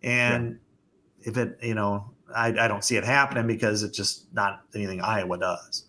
And 0.02 0.58
yeah. 1.22 1.28
if 1.30 1.38
it, 1.38 1.58
you 1.62 1.74
know, 1.74 2.10
I, 2.36 2.48
I 2.48 2.68
don't 2.68 2.84
see 2.84 2.96
it 2.96 3.04
happening 3.04 3.46
because 3.46 3.82
it's 3.82 3.96
just 3.96 4.26
not 4.34 4.64
anything 4.74 5.00
Iowa 5.00 5.38
does. 5.38 5.86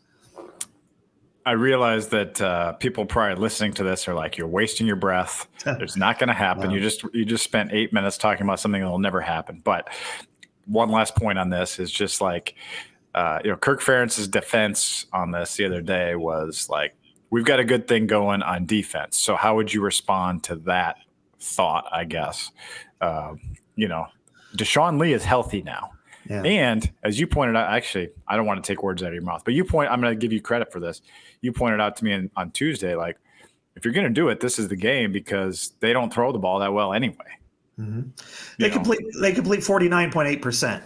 I 1.45 1.53
realize 1.53 2.09
that 2.09 2.41
uh, 2.41 2.73
people 2.73 3.05
probably 3.05 3.41
listening 3.41 3.73
to 3.73 3.83
this 3.83 4.07
are 4.07 4.13
like, 4.13 4.37
"You're 4.37 4.47
wasting 4.47 4.85
your 4.85 4.95
breath. 4.95 5.47
It's 5.65 5.95
not 5.95 6.19
going 6.19 6.27
to 6.27 6.33
happen. 6.33 6.69
Wow. 6.69 6.75
You 6.75 6.81
just 6.81 7.03
you 7.13 7.25
just 7.25 7.43
spent 7.43 7.71
eight 7.71 7.93
minutes 7.93 8.17
talking 8.17 8.43
about 8.43 8.59
something 8.59 8.81
that 8.81 8.89
will 8.89 8.99
never 8.99 9.21
happen." 9.21 9.61
But 9.63 9.89
one 10.65 10.89
last 10.89 11.15
point 11.15 11.39
on 11.39 11.49
this 11.49 11.79
is 11.79 11.91
just 11.91 12.21
like, 12.21 12.55
uh, 13.15 13.39
you 13.43 13.49
know, 13.49 13.57
Kirk 13.57 13.81
Ferentz's 13.81 14.27
defense 14.27 15.05
on 15.13 15.31
this 15.31 15.55
the 15.55 15.65
other 15.65 15.81
day 15.81 16.15
was 16.15 16.69
like, 16.69 16.95
"We've 17.29 17.45
got 17.45 17.59
a 17.59 17.65
good 17.65 17.87
thing 17.87 18.05
going 18.07 18.41
on 18.43 18.65
defense." 18.65 19.17
So 19.17 19.35
how 19.35 19.55
would 19.55 19.73
you 19.73 19.81
respond 19.81 20.43
to 20.45 20.55
that 20.57 20.97
thought? 21.39 21.85
I 21.91 22.03
guess, 22.03 22.51
uh, 23.01 23.33
you 23.75 23.87
know, 23.87 24.07
Deshaun 24.55 24.99
Lee 24.99 25.13
is 25.13 25.23
healthy 25.23 25.61
now. 25.61 25.91
Yeah. 26.29 26.43
And 26.43 26.89
as 27.03 27.19
you 27.19 27.25
pointed 27.25 27.55
out, 27.55 27.73
actually, 27.73 28.09
I 28.27 28.37
don't 28.37 28.45
want 28.45 28.63
to 28.63 28.67
take 28.67 28.83
words 28.83 29.01
out 29.01 29.07
of 29.07 29.15
your 29.15 29.23
mouth, 29.23 29.41
but 29.43 29.55
you 29.55 29.65
point, 29.65 29.91
I'm 29.91 29.99
going 29.99 30.13
to 30.13 30.19
give 30.19 30.31
you 30.31 30.41
credit 30.41 30.71
for 30.71 30.79
this. 30.79 31.01
You 31.41 31.51
pointed 31.51 31.81
out 31.81 31.95
to 31.97 32.05
me 32.05 32.13
in, 32.13 32.29
on 32.35 32.51
Tuesday, 32.51 32.95
like, 32.95 33.17
if 33.75 33.83
you're 33.83 33.93
going 33.93 34.07
to 34.07 34.13
do 34.13 34.29
it, 34.29 34.39
this 34.39 34.59
is 34.59 34.67
the 34.67 34.75
game 34.75 35.11
because 35.11 35.73
they 35.79 35.91
don't 35.91 36.13
throw 36.13 36.31
the 36.31 36.37
ball 36.37 36.59
that 36.59 36.71
well 36.71 36.93
anyway. 36.93 37.15
Mm-hmm. 37.79 38.09
They 38.59 38.67
know. 38.67 38.73
complete, 38.73 38.99
they 39.21 39.31
complete 39.31 39.61
49.8%. 39.61 40.81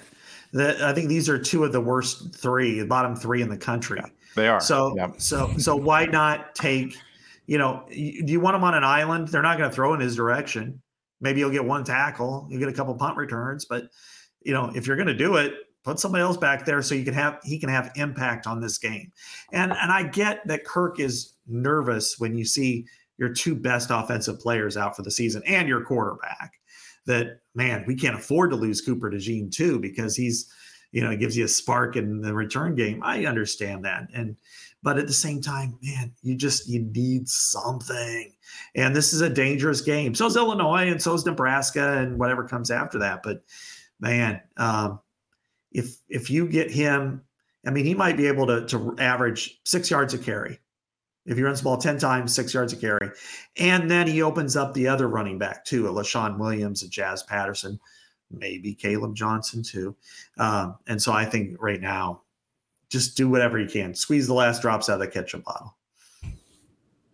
The, 0.54 0.88
I 0.88 0.94
think 0.94 1.10
these 1.10 1.28
are 1.28 1.40
two 1.40 1.64
of 1.64 1.72
the 1.72 1.82
worst 1.82 2.36
three, 2.36 2.80
the 2.80 2.86
bottom 2.86 3.16
three 3.16 3.42
in 3.42 3.50
the 3.50 3.58
country. 3.58 4.00
Yeah, 4.02 4.10
they 4.36 4.48
are. 4.48 4.62
So, 4.62 4.96
yeah. 4.96 5.12
so, 5.18 5.52
so 5.58 5.76
why 5.76 6.06
not 6.06 6.56
take, 6.56 6.96
you 7.48 7.58
know, 7.58 7.86
do 7.90 7.98
you 7.98 8.40
want 8.40 8.56
them 8.56 8.64
on 8.64 8.76
an 8.76 8.84
island? 8.84 9.30
They're 9.30 9.42
not 9.42 9.58
going 9.58 9.70
to 9.70 9.76
throw 9.76 9.94
in 9.96 10.00
his 10.00 10.16
direction. 10.16 10.82
Maybe 11.20 11.40
you'll 11.40 11.52
get 11.52 11.66
one 11.66 11.84
tackle, 11.84 12.48
you'll 12.50 12.60
get 12.60 12.70
a 12.70 12.74
couple 12.74 12.94
punt 12.96 13.18
returns, 13.18 13.66
but 13.66 13.86
you 14.46 14.54
know, 14.54 14.72
if 14.76 14.88
you're 14.88 14.96
going 14.96 15.08
to 15.08 15.14
do 15.14 15.36
it, 15.36 15.54
put 15.84 16.00
somebody 16.00 16.22
else 16.22 16.38
back 16.38 16.66
there 16.66 16.82
so 16.82 16.96
you 16.96 17.04
can 17.04 17.14
have 17.14 17.40
he 17.44 17.60
can 17.60 17.70
have 17.70 17.92
impact 17.96 18.48
on 18.48 18.62
this 18.62 18.78
game. 18.78 19.12
And 19.52 19.72
and 19.72 19.92
I 19.92 20.04
get 20.04 20.46
that 20.48 20.66
Kirk 20.66 21.00
is 21.00 21.34
nervous 21.48 22.20
when 22.20 22.36
you 22.36 22.46
see 22.46 22.86
your 23.18 23.30
two 23.30 23.56
best 23.56 23.90
offensive 23.92 24.40
players 24.40 24.78
out 24.78 24.96
for 24.96 25.02
the 25.02 25.12
season 25.12 25.44
and 25.46 25.68
your 25.68 25.84
quarterback. 25.84 26.54
That 27.06 27.42
man, 27.54 27.84
we 27.86 27.96
can't 27.96 28.16
afford 28.16 28.52
to 28.52 28.56
lose 28.56 28.82
Cooper 28.82 29.12
DeJean 29.12 29.52
too 29.52 29.80
because 29.80 30.16
he's 30.16 30.50
you 30.94 31.02
know, 31.02 31.16
gives 31.18 31.36
you 31.36 31.44
a 31.44 31.50
spark 31.50 31.96
in 31.96 32.22
the 32.22 32.34
return 32.34 32.76
game. 32.76 33.02
I 33.04 33.26
understand 33.26 33.84
that. 33.84 34.08
And 34.14 34.38
but 34.84 35.00
at 35.00 35.08
the 35.08 35.14
same 35.14 35.42
time, 35.42 35.78
man, 35.82 36.14
you 36.22 36.36
just 36.36 36.70
you 36.70 36.84
need 36.94 37.28
something. 37.28 38.32
And 38.76 38.96
this 38.96 39.12
is 39.12 39.22
a 39.22 39.30
dangerous 39.30 39.82
game. 39.82 40.14
So 40.14 40.28
is 40.28 40.38
Illinois 40.38 40.90
and 40.90 41.02
so 41.02 41.16
is 41.16 41.26
Nebraska 41.26 41.98
and 41.98 42.20
whatever 42.20 42.48
comes 42.48 42.70
after 42.70 43.00
that. 43.00 43.24
But 43.24 43.44
man, 44.04 44.42
um, 44.58 45.00
if 45.72 45.98
if 46.10 46.30
you 46.30 46.48
get 46.48 46.70
him, 46.70 47.24
I 47.66 47.72
mean, 47.72 47.86
he 47.86 47.96
might 47.96 48.18
be 48.18 48.28
able 48.28 48.46
to 48.48 48.66
to 48.68 48.96
average 49.00 49.60
six 49.63 49.89
yards 49.89 50.13
a 50.13 50.20
carry. 50.20 50.60
If 51.26 51.38
he 51.38 51.44
runs 51.44 51.62
the 51.62 51.63
ball 51.63 51.78
10 51.78 52.00
times, 52.00 52.36
six 52.36 52.54
yards 52.54 52.74
a 52.74 52.76
carry. 52.76 53.10
And 53.58 53.89
then 53.89 54.08
he 54.08 54.22
opens 54.22 54.58
up 54.58 54.74
the 54.74 54.89
other 54.89 55.08
running 55.08 55.38
back 55.38 55.63
too, 55.63 55.88
a 55.88 55.92
Leshon 55.92 56.38
Williams, 56.38 56.84
a 56.84 56.89
Jazz 56.89 57.24
Patterson, 57.24 57.80
maybe 58.30 58.74
Caleb 58.74 59.16
Johnson 59.16 59.63
too. 59.63 59.96
Um, 60.38 60.76
and 60.86 61.02
so 61.02 61.13
I 61.13 61.24
think 61.24 61.56
right 61.62 61.80
now, 61.80 62.24
just 62.89 63.16
do 63.16 63.30
whatever 63.30 63.58
you 63.58 63.70
can. 63.70 63.96
Squeeze 63.96 64.28
the 64.28 64.34
last 64.34 64.62
drops 64.62 64.89
out 64.89 64.96
of 64.96 65.00
the 65.00 65.08
ketchup 65.08 65.46
bottle. 65.46 65.78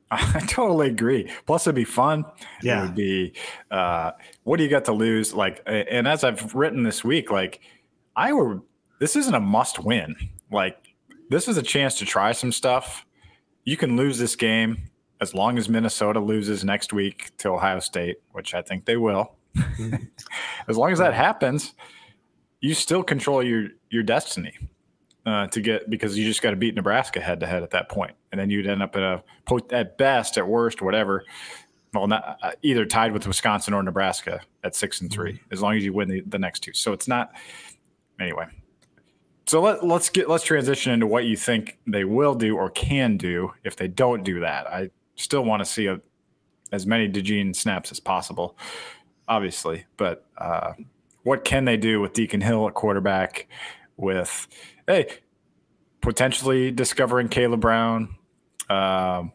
I 0.11 0.39
totally 0.47 0.87
agree. 0.87 1.31
Plus, 1.45 1.67
it'd 1.67 1.75
be 1.75 1.83
fun. 1.83 2.25
Yeah. 2.63 2.79
It 2.79 2.81
would 2.87 2.95
be, 2.95 3.33
uh, 3.69 4.11
what 4.43 4.57
do 4.57 4.63
you 4.63 4.69
got 4.69 4.85
to 4.85 4.91
lose? 4.91 5.33
Like, 5.33 5.61
and 5.65 6.07
as 6.07 6.23
I've 6.23 6.55
written 6.55 6.83
this 6.83 7.03
week, 7.03 7.31
like, 7.31 7.61
I 8.15 8.33
were, 8.33 8.61
this 8.99 9.15
isn't 9.15 9.33
a 9.33 9.39
must 9.39 9.79
win. 9.79 10.15
Like, 10.51 10.77
this 11.29 11.47
is 11.47 11.57
a 11.57 11.61
chance 11.61 11.95
to 11.99 12.05
try 12.05 12.31
some 12.31 12.51
stuff. 12.51 13.05
You 13.65 13.77
can 13.77 13.95
lose 13.95 14.17
this 14.17 14.35
game 14.35 14.89
as 15.21 15.35
long 15.35 15.57
as 15.57 15.69
Minnesota 15.69 16.19
loses 16.19 16.63
next 16.63 16.91
week 16.91 17.31
to 17.37 17.49
Ohio 17.49 17.79
State, 17.79 18.17
which 18.31 18.55
I 18.55 18.61
think 18.63 18.85
they 18.85 18.97
will. 18.97 19.35
Mm-hmm. 19.55 19.95
as 20.67 20.77
long 20.77 20.91
as 20.91 20.99
that 20.99 21.13
happens, 21.13 21.75
you 22.61 22.73
still 22.73 23.03
control 23.03 23.43
your 23.43 23.67
your 23.89 24.03
destiny 24.03 24.53
uh, 25.25 25.47
to 25.47 25.61
get 25.61 25.89
because 25.89 26.17
you 26.17 26.25
just 26.25 26.41
got 26.41 26.51
to 26.51 26.55
beat 26.55 26.75
Nebraska 26.75 27.19
head 27.19 27.39
to 27.41 27.47
head 27.47 27.63
at 27.63 27.71
that 27.71 27.89
point, 27.89 28.13
and 28.31 28.39
then 28.39 28.49
you'd 28.49 28.67
end 28.67 28.81
up 28.81 28.95
at 28.95 29.03
a 29.03 29.23
at 29.71 29.97
best, 29.97 30.37
at 30.37 30.47
worst, 30.47 30.81
whatever. 30.81 31.25
Well, 31.93 32.07
not 32.07 32.37
uh, 32.41 32.51
either 32.61 32.85
tied 32.85 33.13
with 33.13 33.25
Wisconsin 33.27 33.73
or 33.73 33.81
Nebraska 33.81 34.41
at 34.63 34.75
six 34.75 35.01
and 35.01 35.11
3 35.11 35.33
mm-hmm. 35.33 35.43
as 35.51 35.61
long 35.61 35.75
as 35.75 35.83
you 35.83 35.91
win 35.91 36.07
the, 36.07 36.21
the 36.21 36.37
next 36.37 36.59
two. 36.59 36.73
So 36.73 36.93
it's 36.93 37.07
not 37.07 37.31
anyway. 38.19 38.45
So 39.47 39.61
let, 39.61 39.83
let's 39.83 40.09
get 40.09 40.29
let's 40.29 40.43
transition 40.43 40.91
into 40.93 41.07
what 41.07 41.25
you 41.25 41.35
think 41.35 41.79
they 41.87 42.03
will 42.03 42.35
do 42.35 42.55
or 42.55 42.69
can 42.69 43.17
do 43.17 43.51
if 43.63 43.75
they 43.75 43.87
don't 43.87 44.23
do 44.23 44.39
that. 44.41 44.67
I 44.67 44.91
still 45.15 45.43
want 45.43 45.61
to 45.61 45.65
see 45.65 45.87
a, 45.87 45.99
as 46.71 46.85
many 46.85 47.09
DeJean 47.09 47.55
snaps 47.55 47.91
as 47.91 47.99
possible, 47.99 48.55
obviously, 49.27 49.85
but 49.97 50.25
uh, 50.37 50.73
what 51.23 51.43
can 51.43 51.65
they 51.65 51.77
do 51.77 51.99
with 51.99 52.13
Deacon 52.13 52.41
Hill 52.41 52.67
at 52.67 52.75
quarterback? 52.75 53.47
With 53.97 54.47
hey, 54.89 55.07
potentially 56.01 56.71
discovering 56.71 57.29
Caleb 57.29 57.61
Brown, 57.61 58.15
um, 58.71 59.31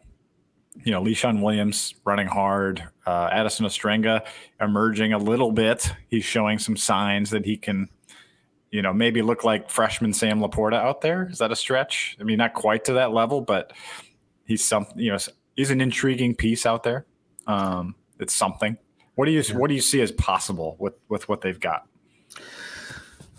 you 0.83 0.91
know, 0.91 1.01
Leshon 1.01 1.41
Williams 1.41 1.95
running 2.03 2.27
hard, 2.27 2.83
uh, 3.07 3.29
Addison 3.31 3.65
Ostrenga 3.65 4.25
emerging 4.59 5.13
a 5.13 5.17
little 5.17 5.53
bit. 5.53 5.89
He's 6.09 6.25
showing 6.25 6.59
some 6.59 6.75
signs 6.75 7.29
that 7.29 7.45
he 7.45 7.55
can, 7.55 7.87
you 8.69 8.81
know, 8.81 8.91
maybe 8.93 9.21
look 9.21 9.45
like 9.45 9.69
freshman 9.69 10.11
Sam 10.11 10.41
LaPorta 10.41 10.75
out 10.75 10.99
there. 10.99 11.29
Is 11.31 11.37
that 11.37 11.53
a 11.53 11.55
stretch? 11.55 12.17
I 12.19 12.23
mean, 12.23 12.37
not 12.37 12.53
quite 12.53 12.83
to 12.85 12.93
that 12.93 13.13
level, 13.13 13.39
but 13.39 13.71
he's 14.43 14.63
some, 14.63 14.85
you 14.97 15.13
know, 15.13 15.17
he's 15.55 15.71
an 15.71 15.79
intriguing 15.79 16.35
piece 16.35 16.65
out 16.65 16.83
there. 16.83 17.05
Um, 17.47 17.95
it's 18.19 18.35
something. 18.35 18.77
What 19.15 19.25
do 19.25 19.31
you 19.31 19.41
yeah. 19.47 19.55
what 19.55 19.69
do 19.69 19.73
you 19.73 19.81
see 19.81 20.01
as 20.01 20.11
possible 20.11 20.75
with 20.79 20.95
with 21.07 21.29
what 21.29 21.39
they've 21.39 21.59
got? 21.59 21.87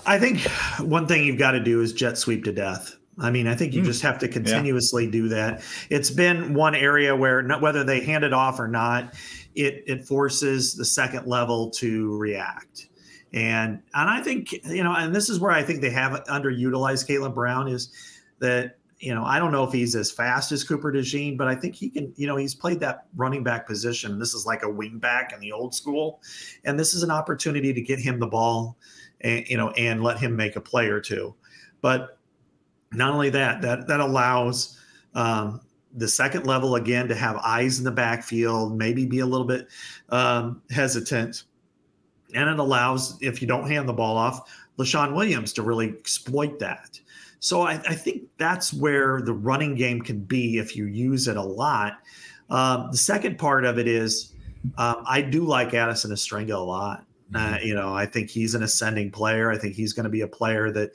I 0.06 0.18
think 0.18 0.40
one 0.80 1.06
thing 1.06 1.24
you've 1.24 1.38
got 1.38 1.52
to 1.52 1.60
do 1.60 1.80
is 1.80 1.92
jet 1.92 2.16
sweep 2.16 2.44
to 2.44 2.52
death. 2.52 2.96
I 3.18 3.30
mean, 3.30 3.46
I 3.46 3.54
think 3.54 3.72
you 3.72 3.82
mm. 3.82 3.86
just 3.86 4.02
have 4.02 4.18
to 4.20 4.28
continuously 4.28 5.06
yeah. 5.06 5.10
do 5.10 5.28
that. 5.28 5.62
It's 5.90 6.10
been 6.10 6.54
one 6.54 6.74
area 6.74 7.16
where 7.16 7.42
not, 7.42 7.62
whether 7.62 7.82
they 7.82 8.00
hand 8.00 8.24
it 8.24 8.32
off 8.32 8.60
or 8.60 8.68
not, 8.68 9.14
it 9.54 9.82
it 9.86 10.04
forces 10.04 10.74
the 10.74 10.84
second 10.84 11.26
level 11.26 11.70
to 11.72 12.16
react. 12.16 12.88
And 13.32 13.82
and 13.94 14.10
I 14.10 14.22
think 14.22 14.52
you 14.66 14.84
know, 14.84 14.92
and 14.92 15.14
this 15.14 15.28
is 15.30 15.40
where 15.40 15.50
I 15.50 15.62
think 15.62 15.80
they 15.80 15.90
have 15.90 16.24
underutilized 16.24 17.06
Caleb 17.06 17.34
Brown 17.34 17.68
is 17.68 17.90
that 18.38 18.76
you 18.98 19.14
know 19.14 19.24
I 19.24 19.38
don't 19.38 19.50
know 19.50 19.64
if 19.64 19.72
he's 19.72 19.96
as 19.96 20.10
fast 20.10 20.52
as 20.52 20.62
Cooper 20.62 20.92
DeJean, 20.92 21.38
but 21.38 21.48
I 21.48 21.54
think 21.54 21.74
he 21.74 21.88
can. 21.88 22.12
You 22.16 22.26
know, 22.26 22.36
he's 22.36 22.54
played 22.54 22.80
that 22.80 23.06
running 23.16 23.42
back 23.42 23.66
position. 23.66 24.18
This 24.18 24.34
is 24.34 24.44
like 24.44 24.62
a 24.62 24.70
wing 24.70 24.98
back 24.98 25.32
in 25.32 25.40
the 25.40 25.52
old 25.52 25.74
school, 25.74 26.20
and 26.64 26.78
this 26.78 26.92
is 26.92 27.02
an 27.02 27.10
opportunity 27.10 27.72
to 27.72 27.80
get 27.80 27.98
him 27.98 28.20
the 28.20 28.26
ball 28.26 28.76
and 29.20 29.46
you 29.48 29.56
know 29.56 29.70
and 29.70 30.02
let 30.02 30.18
him 30.18 30.36
make 30.36 30.56
a 30.56 30.60
play 30.60 30.88
or 30.88 31.00
two. 31.00 31.34
But 31.80 32.18
not 32.92 33.12
only 33.12 33.30
that, 33.30 33.62
that 33.62 33.86
that 33.88 34.00
allows 34.00 34.78
um, 35.14 35.60
the 35.94 36.08
second 36.08 36.46
level 36.46 36.76
again 36.76 37.08
to 37.08 37.14
have 37.14 37.36
eyes 37.36 37.78
in 37.78 37.84
the 37.84 37.90
backfield, 37.90 38.76
maybe 38.76 39.06
be 39.06 39.20
a 39.20 39.26
little 39.26 39.46
bit 39.46 39.68
um, 40.10 40.62
hesitant, 40.70 41.44
and 42.34 42.48
it 42.48 42.58
allows 42.58 43.18
if 43.22 43.40
you 43.40 43.48
don't 43.48 43.68
hand 43.68 43.88
the 43.88 43.92
ball 43.92 44.16
off, 44.16 44.50
Leshon 44.78 45.14
Williams 45.14 45.52
to 45.54 45.62
really 45.62 45.88
exploit 45.88 46.58
that. 46.58 47.00
So 47.40 47.62
I, 47.62 47.74
I, 47.74 47.94
think 47.94 48.22
that's 48.38 48.72
where 48.72 49.20
the 49.20 49.32
running 49.32 49.74
game 49.74 50.00
can 50.00 50.20
be 50.20 50.58
if 50.58 50.74
you 50.74 50.86
use 50.86 51.28
it 51.28 51.36
a 51.36 51.42
lot. 51.42 51.98
Um, 52.48 52.88
the 52.90 52.96
second 52.96 53.38
part 53.38 53.64
of 53.64 53.78
it 53.78 53.86
is 53.86 54.32
um, 54.78 55.04
I 55.06 55.20
do 55.20 55.44
like 55.44 55.74
Addison 55.74 56.10
Ostrenga 56.10 56.54
a 56.54 56.58
lot. 56.58 57.05
Uh, 57.34 57.38
mm-hmm. 57.38 57.66
you 57.66 57.74
know, 57.74 57.94
I 57.94 58.06
think 58.06 58.30
he's 58.30 58.54
an 58.54 58.62
ascending 58.62 59.10
player. 59.10 59.50
I 59.50 59.58
think 59.58 59.74
he's 59.74 59.92
going 59.92 60.04
to 60.04 60.10
be 60.10 60.20
a 60.20 60.28
player 60.28 60.70
that, 60.70 60.90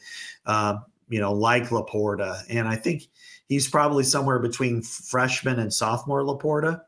uh, 0.45 0.77
you 1.09 1.19
know, 1.19 1.33
like 1.33 1.69
LaPorta. 1.69 2.43
And 2.49 2.67
I 2.67 2.75
think 2.75 3.07
he's 3.47 3.67
probably 3.67 4.03
somewhere 4.03 4.39
between 4.39 4.81
freshman 4.81 5.59
and 5.59 5.73
sophomore 5.73 6.23
LaPorta 6.23 6.81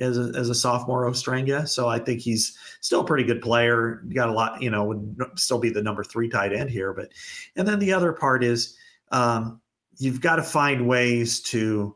as 0.00 0.18
a, 0.18 0.32
as 0.36 0.48
a 0.48 0.54
sophomore 0.54 1.08
Ostrenga. 1.08 1.68
So 1.68 1.88
I 1.88 1.98
think 2.00 2.20
he's 2.20 2.58
still 2.80 3.00
a 3.00 3.06
pretty 3.06 3.24
good 3.24 3.40
player. 3.40 4.02
Got 4.12 4.30
a 4.30 4.32
lot, 4.32 4.60
you 4.60 4.70
know, 4.70 4.84
would 4.84 5.16
still 5.36 5.58
be 5.58 5.70
the 5.70 5.82
number 5.82 6.02
three 6.02 6.28
tight 6.28 6.52
end 6.52 6.70
here. 6.70 6.92
But, 6.92 7.12
and 7.54 7.68
then 7.68 7.78
the 7.78 7.92
other 7.92 8.12
part 8.12 8.42
is 8.42 8.76
um, 9.12 9.60
you've 9.96 10.20
got 10.20 10.36
to 10.36 10.42
find 10.42 10.88
ways 10.88 11.40
to, 11.42 11.94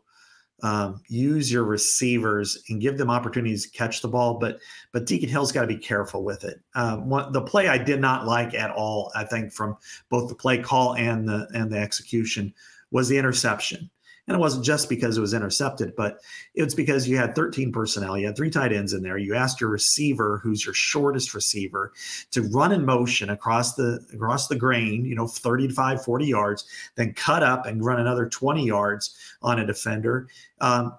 um, 0.63 1.01
use 1.09 1.51
your 1.51 1.65
receivers 1.65 2.63
and 2.69 2.81
give 2.81 2.97
them 2.97 3.11
opportunities 3.11 3.65
to 3.67 3.77
catch 3.77 4.01
the 4.01 4.09
ball. 4.09 4.39
But 4.39 4.59
but 4.93 5.07
Deacon 5.07 5.29
Hill's 5.29 5.53
got 5.53 5.63
to 5.63 5.67
be 5.67 5.77
careful 5.77 6.25
with 6.25 6.45
it. 6.45 6.61
Um, 6.75 7.09
one, 7.09 7.33
the 7.33 7.43
play 7.43 7.69
I 7.69 7.79
did 7.79 8.01
not 8.01 8.27
like 8.27 8.55
at 8.55 8.71
all, 8.71 9.11
I 9.15 9.25
think, 9.25 9.53
from 9.53 9.77
both 10.09 10.29
the 10.29 10.35
play 10.35 10.59
call 10.59 10.95
and 10.95 11.29
the 11.29 11.49
and 11.55 11.71
the 11.71 11.79
execution 11.79 12.55
was 12.91 13.09
the 13.09 13.19
interception. 13.19 13.91
And 14.29 14.37
it 14.37 14.41
wasn't 14.41 14.65
just 14.65 14.89
because 14.89 15.19
it 15.19 15.21
was 15.21 15.35
intercepted, 15.35 15.97
but 15.97 16.21
it's 16.55 16.75
because 16.75 17.09
you 17.09 17.17
had 17.17 17.35
13 17.35 17.73
personnel. 17.73 18.17
You 18.17 18.27
had 18.27 18.37
three 18.37 18.51
tight 18.51 18.73
ends 18.73 18.93
in 18.93 19.03
there. 19.03 19.19
You 19.19 19.35
asked 19.35 19.61
your 19.61 19.71
receiver, 19.71 20.39
who's 20.43 20.65
your 20.65 20.75
shortest 20.75 21.35
receiver, 21.35 21.93
to 22.31 22.43
run 22.43 22.71
in 22.71 22.85
motion 22.85 23.31
across 23.31 23.75
the 23.75 23.99
across 24.15 24.47
the 24.47 24.55
grain, 24.55 25.05
you 25.05 25.17
know, 25.17 25.27
35, 25.27 26.05
40 26.05 26.25
yards, 26.25 26.65
then 26.95 27.13
cut 27.15 27.43
up 27.43 27.67
and 27.67 27.85
run 27.85 27.99
another 27.99 28.29
20 28.29 28.65
yards 28.65 29.17
on 29.43 29.59
a 29.59 29.67
defender. 29.67 30.29
Um, 30.61 30.95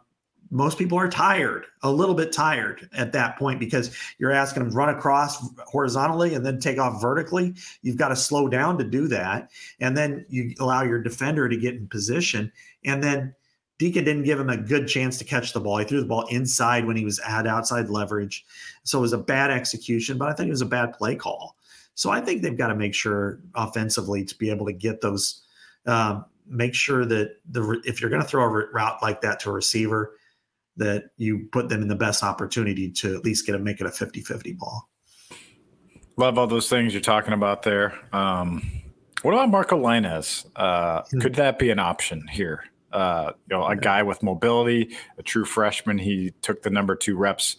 most 0.53 0.77
people 0.77 0.99
are 0.99 1.09
tired, 1.09 1.65
a 1.81 1.91
little 1.91 2.13
bit 2.13 2.31
tired 2.31 2.87
at 2.93 3.11
that 3.13 3.37
point 3.39 3.59
because 3.59 3.95
you're 4.19 4.31
asking 4.31 4.61
them 4.61 4.71
to 4.71 4.77
run 4.77 4.89
across 4.89 5.43
horizontally 5.65 6.35
and 6.35 6.45
then 6.45 6.59
take 6.59 6.77
off 6.77 7.01
vertically. 7.01 7.55
You've 7.81 7.97
got 7.97 8.09
to 8.09 8.15
slow 8.15 8.47
down 8.47 8.77
to 8.77 8.83
do 8.83 9.07
that. 9.07 9.49
And 9.79 9.97
then 9.97 10.27
you 10.29 10.53
allow 10.59 10.83
your 10.83 11.01
defender 11.01 11.49
to 11.49 11.57
get 11.57 11.73
in 11.73 11.87
position. 11.87 12.51
And 12.85 13.01
then 13.01 13.33
Deacon 13.79 14.03
didn't 14.03 14.23
give 14.23 14.39
him 14.39 14.51
a 14.51 14.57
good 14.57 14.87
chance 14.87 15.17
to 15.17 15.23
catch 15.23 15.53
the 15.53 15.59
ball. 15.59 15.79
He 15.79 15.85
threw 15.85 16.01
the 16.01 16.05
ball 16.05 16.27
inside 16.27 16.85
when 16.85 16.97
he 16.97 17.03
was 17.03 17.19
had 17.19 17.47
outside 17.47 17.89
leverage. 17.89 18.45
So 18.83 18.99
it 18.99 19.01
was 19.01 19.13
a 19.13 19.17
bad 19.17 19.49
execution, 19.49 20.19
but 20.19 20.29
I 20.29 20.33
think 20.33 20.49
it 20.49 20.51
was 20.51 20.61
a 20.61 20.67
bad 20.67 20.93
play 20.93 21.15
call. 21.15 21.57
So 21.95 22.11
I 22.11 22.21
think 22.21 22.43
they've 22.43 22.57
got 22.57 22.67
to 22.67 22.75
make 22.75 22.93
sure 22.93 23.39
offensively 23.55 24.23
to 24.23 24.37
be 24.37 24.51
able 24.51 24.67
to 24.67 24.73
get 24.73 25.01
those, 25.01 25.41
um, 25.87 26.25
make 26.47 26.75
sure 26.75 27.05
that 27.05 27.37
the 27.49 27.81
if 27.85 28.01
you're 28.01 28.11
going 28.11 28.21
to 28.21 28.27
throw 28.27 28.43
a 28.43 28.47
route 28.47 29.01
like 29.01 29.21
that 29.21 29.39
to 29.41 29.49
a 29.49 29.53
receiver, 29.53 30.13
that 30.77 31.05
you 31.17 31.47
put 31.51 31.69
them 31.69 31.81
in 31.81 31.88
the 31.88 31.95
best 31.95 32.23
opportunity 32.23 32.89
to 32.91 33.15
at 33.15 33.23
least 33.23 33.45
get 33.45 33.55
a 33.55 33.59
make 33.59 33.79
it 33.79 33.88
a 33.88 33.89
50-50 33.89 34.57
ball. 34.57 34.89
Love 36.17 36.38
all 36.38 36.47
those 36.47 36.69
things 36.69 36.93
you're 36.93 37.01
talking 37.01 37.33
about 37.33 37.63
there. 37.63 37.93
Um, 38.13 38.63
what 39.23 39.33
about 39.33 39.49
Marco 39.49 39.77
Lainez? 39.77 40.45
Uh. 40.55 41.01
Could 41.19 41.36
that 41.36 41.57
be 41.57 41.69
an 41.69 41.79
option 41.79 42.27
here? 42.27 42.65
Uh, 42.91 43.31
you 43.49 43.57
know, 43.57 43.65
a 43.65 43.75
guy 43.75 44.03
with 44.03 44.21
mobility, 44.21 44.95
a 45.17 45.23
true 45.23 45.45
freshman. 45.45 45.97
He 45.97 46.31
took 46.41 46.62
the 46.62 46.69
number 46.69 46.95
two 46.95 47.17
reps 47.17 47.57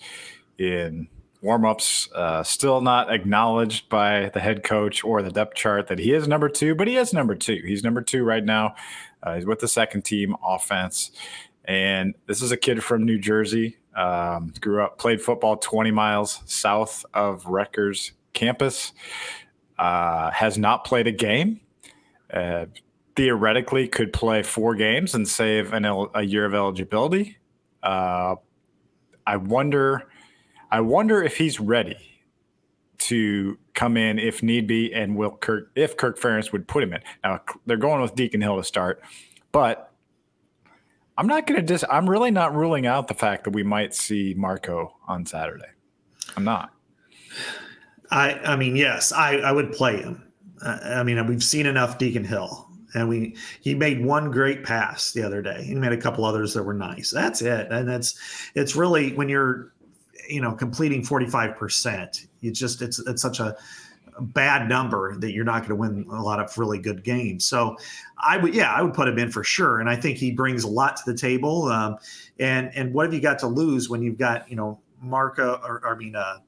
in 0.58 1.08
warmups. 1.42 2.12
Uh, 2.12 2.42
still 2.42 2.80
not 2.80 3.12
acknowledged 3.12 3.88
by 3.88 4.30
the 4.32 4.40
head 4.40 4.62
coach 4.62 5.02
or 5.02 5.22
the 5.22 5.30
depth 5.30 5.54
chart 5.54 5.88
that 5.88 5.98
he 5.98 6.12
is 6.12 6.28
number 6.28 6.48
two, 6.48 6.74
but 6.74 6.86
he 6.86 6.96
is 6.96 7.12
number 7.12 7.34
two. 7.34 7.60
He's 7.66 7.82
number 7.82 8.02
two 8.02 8.24
right 8.24 8.44
now. 8.44 8.74
Uh, 9.22 9.36
he's 9.36 9.46
with 9.46 9.58
the 9.58 9.68
second 9.68 10.04
team 10.04 10.36
offense. 10.44 11.10
And 11.64 12.14
this 12.26 12.42
is 12.42 12.52
a 12.52 12.56
kid 12.56 12.82
from 12.82 13.04
New 13.04 13.18
Jersey. 13.18 13.78
Um, 13.96 14.52
grew 14.60 14.82
up, 14.82 14.98
played 14.98 15.22
football 15.22 15.56
20 15.56 15.90
miles 15.90 16.40
south 16.46 17.04
of 17.14 17.46
Rutgers 17.46 18.12
campus. 18.32 18.92
Uh, 19.78 20.30
has 20.30 20.58
not 20.58 20.84
played 20.84 21.06
a 21.06 21.12
game. 21.12 21.60
Uh, 22.32 22.66
theoretically, 23.16 23.88
could 23.88 24.12
play 24.12 24.42
four 24.42 24.74
games 24.74 25.14
and 25.14 25.26
save 25.26 25.72
an 25.72 25.84
a 25.84 26.22
year 26.22 26.44
of 26.44 26.54
eligibility. 26.54 27.38
Uh, 27.82 28.36
I 29.26 29.36
wonder. 29.36 30.08
I 30.70 30.80
wonder 30.80 31.22
if 31.22 31.36
he's 31.36 31.60
ready 31.60 31.96
to 32.98 33.58
come 33.74 33.96
in 33.96 34.18
if 34.18 34.42
need 34.42 34.66
be, 34.66 34.92
and 34.92 35.16
will 35.16 35.32
Kirk 35.32 35.70
if 35.74 35.96
Kirk 35.96 36.18
Ferentz 36.18 36.52
would 36.52 36.66
put 36.66 36.82
him 36.82 36.92
in. 36.92 37.00
Now 37.22 37.40
they're 37.66 37.76
going 37.76 38.00
with 38.00 38.14
Deacon 38.14 38.40
Hill 38.40 38.56
to 38.56 38.64
start, 38.64 39.02
but 39.52 39.93
I'm 41.16 41.26
not 41.26 41.46
going 41.46 41.60
to 41.60 41.66
dis. 41.66 41.84
I'm 41.90 42.08
really 42.08 42.30
not 42.30 42.54
ruling 42.54 42.86
out 42.86 43.08
the 43.08 43.14
fact 43.14 43.44
that 43.44 43.50
we 43.50 43.62
might 43.62 43.94
see 43.94 44.34
Marco 44.36 44.96
on 45.06 45.24
Saturday. 45.26 45.68
I'm 46.36 46.44
not. 46.44 46.72
I 48.10 48.34
I 48.44 48.56
mean, 48.56 48.76
yes, 48.76 49.12
I 49.12 49.36
I 49.36 49.52
would 49.52 49.72
play 49.72 49.98
him. 49.98 50.22
I 50.62 51.02
mean, 51.02 51.24
we've 51.26 51.44
seen 51.44 51.66
enough 51.66 51.98
Deacon 51.98 52.24
Hill, 52.24 52.68
and 52.94 53.08
we 53.08 53.36
he 53.60 53.74
made 53.74 54.04
one 54.04 54.30
great 54.30 54.64
pass 54.64 55.12
the 55.12 55.22
other 55.22 55.42
day. 55.42 55.62
He 55.64 55.74
made 55.74 55.92
a 55.92 55.96
couple 55.96 56.24
others 56.24 56.54
that 56.54 56.62
were 56.62 56.74
nice. 56.74 57.10
That's 57.10 57.42
it, 57.42 57.70
and 57.70 57.88
that's 57.88 58.18
it's 58.54 58.74
really 58.74 59.12
when 59.14 59.28
you're 59.28 59.72
you 60.28 60.40
know 60.40 60.52
completing 60.52 61.04
45 61.04 61.56
percent. 61.56 62.26
You 62.40 62.50
just 62.50 62.82
it's 62.82 62.98
it's 63.00 63.22
such 63.22 63.40
a 63.40 63.56
bad 64.20 64.68
number 64.68 65.16
that 65.18 65.32
you're 65.32 65.44
not 65.44 65.66
going 65.66 65.70
to 65.70 65.74
win 65.74 66.06
a 66.10 66.22
lot 66.22 66.40
of 66.40 66.56
really 66.56 66.78
good 66.78 67.02
games. 67.02 67.46
So 67.46 67.76
I 68.18 68.36
would, 68.36 68.54
yeah, 68.54 68.72
I 68.72 68.82
would 68.82 68.94
put 68.94 69.08
him 69.08 69.18
in 69.18 69.30
for 69.30 69.44
sure. 69.44 69.80
And 69.80 69.88
I 69.88 69.96
think 69.96 70.18
he 70.18 70.30
brings 70.30 70.64
a 70.64 70.68
lot 70.68 70.96
to 70.96 71.02
the 71.06 71.16
table. 71.16 71.64
Um, 71.64 71.96
and, 72.38 72.70
and 72.74 72.94
what 72.94 73.06
have 73.06 73.14
you 73.14 73.20
got 73.20 73.38
to 73.40 73.46
lose 73.46 73.88
when 73.88 74.02
you've 74.02 74.18
got, 74.18 74.48
you 74.48 74.56
know, 74.56 74.80
Marco 75.00 75.60
or, 75.66 75.80
or 75.84 75.94
I 75.94 75.98
mean, 75.98 76.16
uh, 76.16 76.38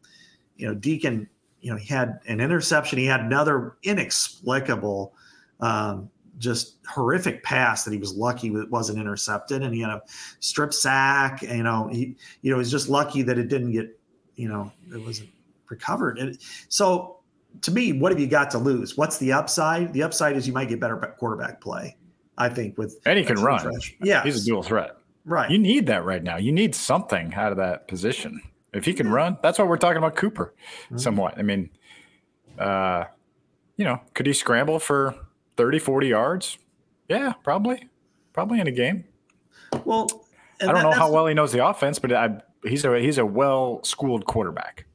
you 0.57 0.66
know, 0.66 0.74
Deacon, 0.74 1.29
you 1.61 1.70
know, 1.70 1.76
he 1.76 1.87
had 1.87 2.20
an 2.26 2.40
interception. 2.40 2.98
He 2.98 3.07
had 3.07 3.20
another 3.20 3.76
inexplicable, 3.83 5.12
um, 5.61 6.11
just 6.38 6.76
horrific 6.87 7.42
pass 7.42 7.85
that 7.85 7.92
he 7.92 7.98
was 7.98 8.14
lucky 8.14 8.48
it 8.48 8.70
wasn't 8.70 8.98
intercepted 8.98 9.62
and 9.62 9.74
he 9.74 9.81
had 9.81 9.90
a 9.90 10.02
strip 10.40 10.74
sack 10.74 11.40
you 11.42 11.62
know 11.62 11.88
he 11.88 12.14
you 12.42 12.50
know 12.52 12.59
he's 12.59 12.70
just 12.70 12.88
lucky 12.88 13.22
that 13.22 13.38
it 13.38 13.48
didn't 13.48 13.72
get 13.72 13.98
you 14.35 14.48
know 14.48 14.70
it 14.92 15.02
wasn't 15.02 15.29
recovered 15.70 16.18
and 16.18 16.38
so 16.68 17.15
to 17.62 17.71
me, 17.71 17.92
what 17.92 18.12
have 18.12 18.21
you 18.21 18.27
got 18.27 18.51
to 18.53 18.59
lose? 18.59 18.97
What's 18.97 19.19
the 19.19 19.33
upside? 19.33 19.92
The 19.92 20.03
upside 20.03 20.37
is 20.37 20.47
you 20.47 20.53
might 20.53 20.69
get 20.69 20.81
better 20.81 20.97
quarterback 21.19 21.61
play. 21.61 21.97
I 22.38 22.49
think 22.49 22.77
with 22.77 23.01
and 23.07 23.19
he 23.19 23.25
can 23.25 23.40
run. 23.40 23.71
Yeah, 24.03 24.23
he's 24.23 24.42
a 24.42 24.45
dual 24.45 24.62
threat. 24.62 24.97
Right. 25.25 25.51
You 25.51 25.59
need 25.59 25.87
that 25.87 26.05
right 26.05 26.23
now. 26.23 26.37
You 26.37 26.53
need 26.53 26.75
something 26.75 27.35
out 27.35 27.51
of 27.51 27.59
that 27.59 27.88
position. 27.88 28.40
If 28.73 28.85
he 28.85 28.92
can 28.92 29.11
run, 29.11 29.38
that's 29.42 29.59
why 29.59 29.64
we're 29.64 29.79
talking 29.79 29.97
about 29.97 30.16
Cooper 30.16 30.55
mm-hmm. 30.85 30.99
somewhat. 30.99 31.38
I 31.38 31.42
mean, 31.42 31.71
uh, 32.59 33.05
you 33.77 33.85
know, 33.85 34.01
could 34.14 34.27
he 34.27 34.33
scramble 34.33 34.79
for 34.79 35.14
30, 35.57 35.79
40 35.79 36.09
yards? 36.09 36.59
Yeah, 37.09 37.33
probably. 37.42 37.88
Probably 38.33 38.61
in 38.61 38.66
a 38.66 38.73
game. 38.73 39.05
Well, 39.85 40.09
I 40.61 40.66
don't 40.66 40.75
that, 40.75 40.83
know 40.83 40.92
how 40.92 41.11
well 41.11 41.27
he 41.27 41.35
knows 41.35 41.53
the 41.53 41.66
offense, 41.66 41.99
but 41.99 42.12
I, 42.12 42.40
he's 42.64 42.85
a 42.85 42.99
he's 42.99 43.19
a 43.19 43.27
well 43.27 43.81
schooled 43.83 44.27
quarterback. 44.27 44.86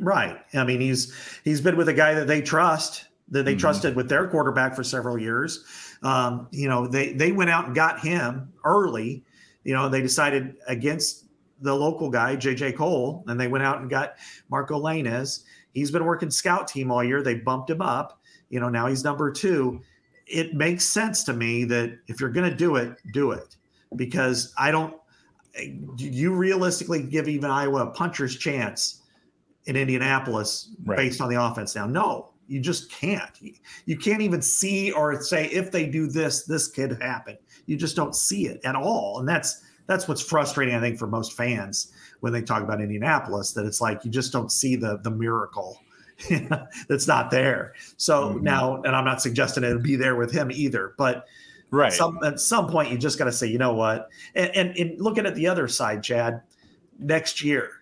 Right. 0.00 0.38
I 0.54 0.64
mean, 0.64 0.80
he's 0.80 1.14
he's 1.44 1.60
been 1.60 1.76
with 1.76 1.88
a 1.88 1.94
guy 1.94 2.14
that 2.14 2.26
they 2.26 2.40
trust, 2.40 3.04
that 3.28 3.44
they 3.44 3.52
mm-hmm. 3.52 3.60
trusted 3.60 3.94
with 3.94 4.08
their 4.08 4.26
quarterback 4.28 4.74
for 4.74 4.82
several 4.82 5.18
years. 5.18 5.64
Um, 6.02 6.48
you 6.50 6.68
know, 6.68 6.86
they 6.86 7.12
they 7.12 7.32
went 7.32 7.50
out 7.50 7.66
and 7.66 7.74
got 7.74 8.00
him 8.00 8.52
early. 8.64 9.24
You 9.64 9.74
know, 9.74 9.88
they 9.88 10.00
decided 10.00 10.56
against 10.66 11.26
the 11.60 11.74
local 11.74 12.08
guy, 12.08 12.34
JJ 12.36 12.76
Kohl, 12.76 13.22
and 13.26 13.38
they 13.38 13.46
went 13.46 13.62
out 13.62 13.80
and 13.80 13.90
got 13.90 14.14
Marco 14.50 14.80
Lainez. 14.80 15.44
He's 15.74 15.90
been 15.90 16.06
working 16.06 16.30
scout 16.30 16.66
team 16.66 16.90
all 16.90 17.04
year. 17.04 17.22
They 17.22 17.34
bumped 17.34 17.68
him 17.68 17.82
up. 17.82 18.18
You 18.48 18.58
know, 18.58 18.70
now 18.70 18.86
he's 18.86 19.04
number 19.04 19.30
two. 19.30 19.82
It 20.26 20.54
makes 20.54 20.84
sense 20.84 21.22
to 21.24 21.34
me 21.34 21.64
that 21.64 21.98
if 22.06 22.20
you're 22.20 22.30
going 22.30 22.48
to 22.48 22.56
do 22.56 22.76
it, 22.76 22.96
do 23.12 23.32
it 23.32 23.56
because 23.96 24.54
I 24.56 24.70
don't. 24.70 24.96
You 25.98 26.32
realistically 26.32 27.02
give 27.02 27.28
even 27.28 27.50
Iowa 27.50 27.86
a 27.86 27.90
puncher's 27.90 28.36
chance 28.36 28.99
in 29.66 29.76
Indianapolis 29.76 30.70
right. 30.84 30.96
based 30.96 31.20
on 31.20 31.28
the 31.28 31.42
offense 31.42 31.74
now. 31.74 31.86
No, 31.86 32.30
you 32.48 32.60
just 32.60 32.90
can't. 32.90 33.30
You 33.86 33.96
can't 33.96 34.22
even 34.22 34.42
see 34.42 34.90
or 34.92 35.20
say 35.22 35.46
if 35.46 35.70
they 35.70 35.86
do 35.86 36.06
this, 36.08 36.44
this 36.44 36.68
could 36.68 37.00
happen. 37.00 37.38
You 37.66 37.76
just 37.76 37.96
don't 37.96 38.14
see 38.14 38.46
it 38.46 38.60
at 38.64 38.74
all, 38.74 39.20
and 39.20 39.28
that's 39.28 39.62
that's 39.86 40.08
what's 40.08 40.22
frustrating. 40.22 40.74
I 40.74 40.80
think 40.80 40.98
for 40.98 41.06
most 41.06 41.34
fans 41.34 41.92
when 42.20 42.32
they 42.32 42.42
talk 42.42 42.62
about 42.62 42.80
Indianapolis, 42.80 43.52
that 43.52 43.66
it's 43.66 43.80
like 43.80 44.04
you 44.04 44.10
just 44.10 44.32
don't 44.32 44.50
see 44.50 44.76
the 44.76 44.98
the 44.98 45.10
miracle 45.10 45.80
that's 46.88 47.06
not 47.06 47.30
there. 47.30 47.74
So 47.96 48.30
mm-hmm. 48.30 48.44
now, 48.44 48.82
and 48.82 48.96
I'm 48.96 49.04
not 49.04 49.22
suggesting 49.22 49.64
it'll 49.64 49.78
be 49.78 49.96
there 49.96 50.16
with 50.16 50.32
him 50.32 50.50
either, 50.50 50.94
but 50.98 51.26
right 51.70 51.92
some, 51.92 52.18
at 52.24 52.40
some 52.40 52.66
point 52.66 52.90
you 52.90 52.98
just 52.98 53.18
got 53.18 53.26
to 53.26 53.32
say, 53.32 53.46
you 53.46 53.58
know 53.58 53.74
what, 53.74 54.08
and, 54.34 54.50
and, 54.56 54.76
and 54.76 55.00
looking 55.00 55.24
at 55.24 55.34
the 55.34 55.46
other 55.46 55.68
side, 55.68 56.02
Chad, 56.02 56.42
next 56.98 57.42
year 57.42 57.79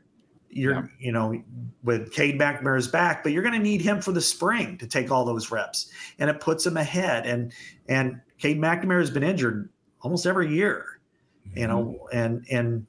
you're 0.59 0.75
yeah. 0.75 0.87
you 0.99 1.13
know 1.13 1.41
with 1.83 2.13
Cade 2.13 2.39
McNamara's 2.39 2.89
back, 2.89 3.23
but 3.23 3.33
you're 3.33 3.43
going 3.43 3.55
to 3.55 3.61
need 3.61 3.81
him 3.81 4.01
for 4.01 4.13
the 4.13 4.21
spring 4.21 4.77
to 4.79 4.87
take 4.87 5.11
all 5.11 5.25
those 5.25 5.51
reps, 5.51 5.91
and 6.19 6.29
it 6.29 6.41
puts 6.41 6.67
him 6.67 6.77
ahead. 6.77 7.27
And 7.27 7.53
and 7.89 8.21
Cade 8.39 8.59
McNamara 8.59 9.01
has 9.01 9.11
been 9.11 9.23
injured 9.23 9.69
almost 10.01 10.27
every 10.27 10.53
year, 10.53 11.01
mm-hmm. 11.49 11.59
you 11.59 11.67
know, 11.67 12.09
and 12.13 12.45
and 12.51 12.87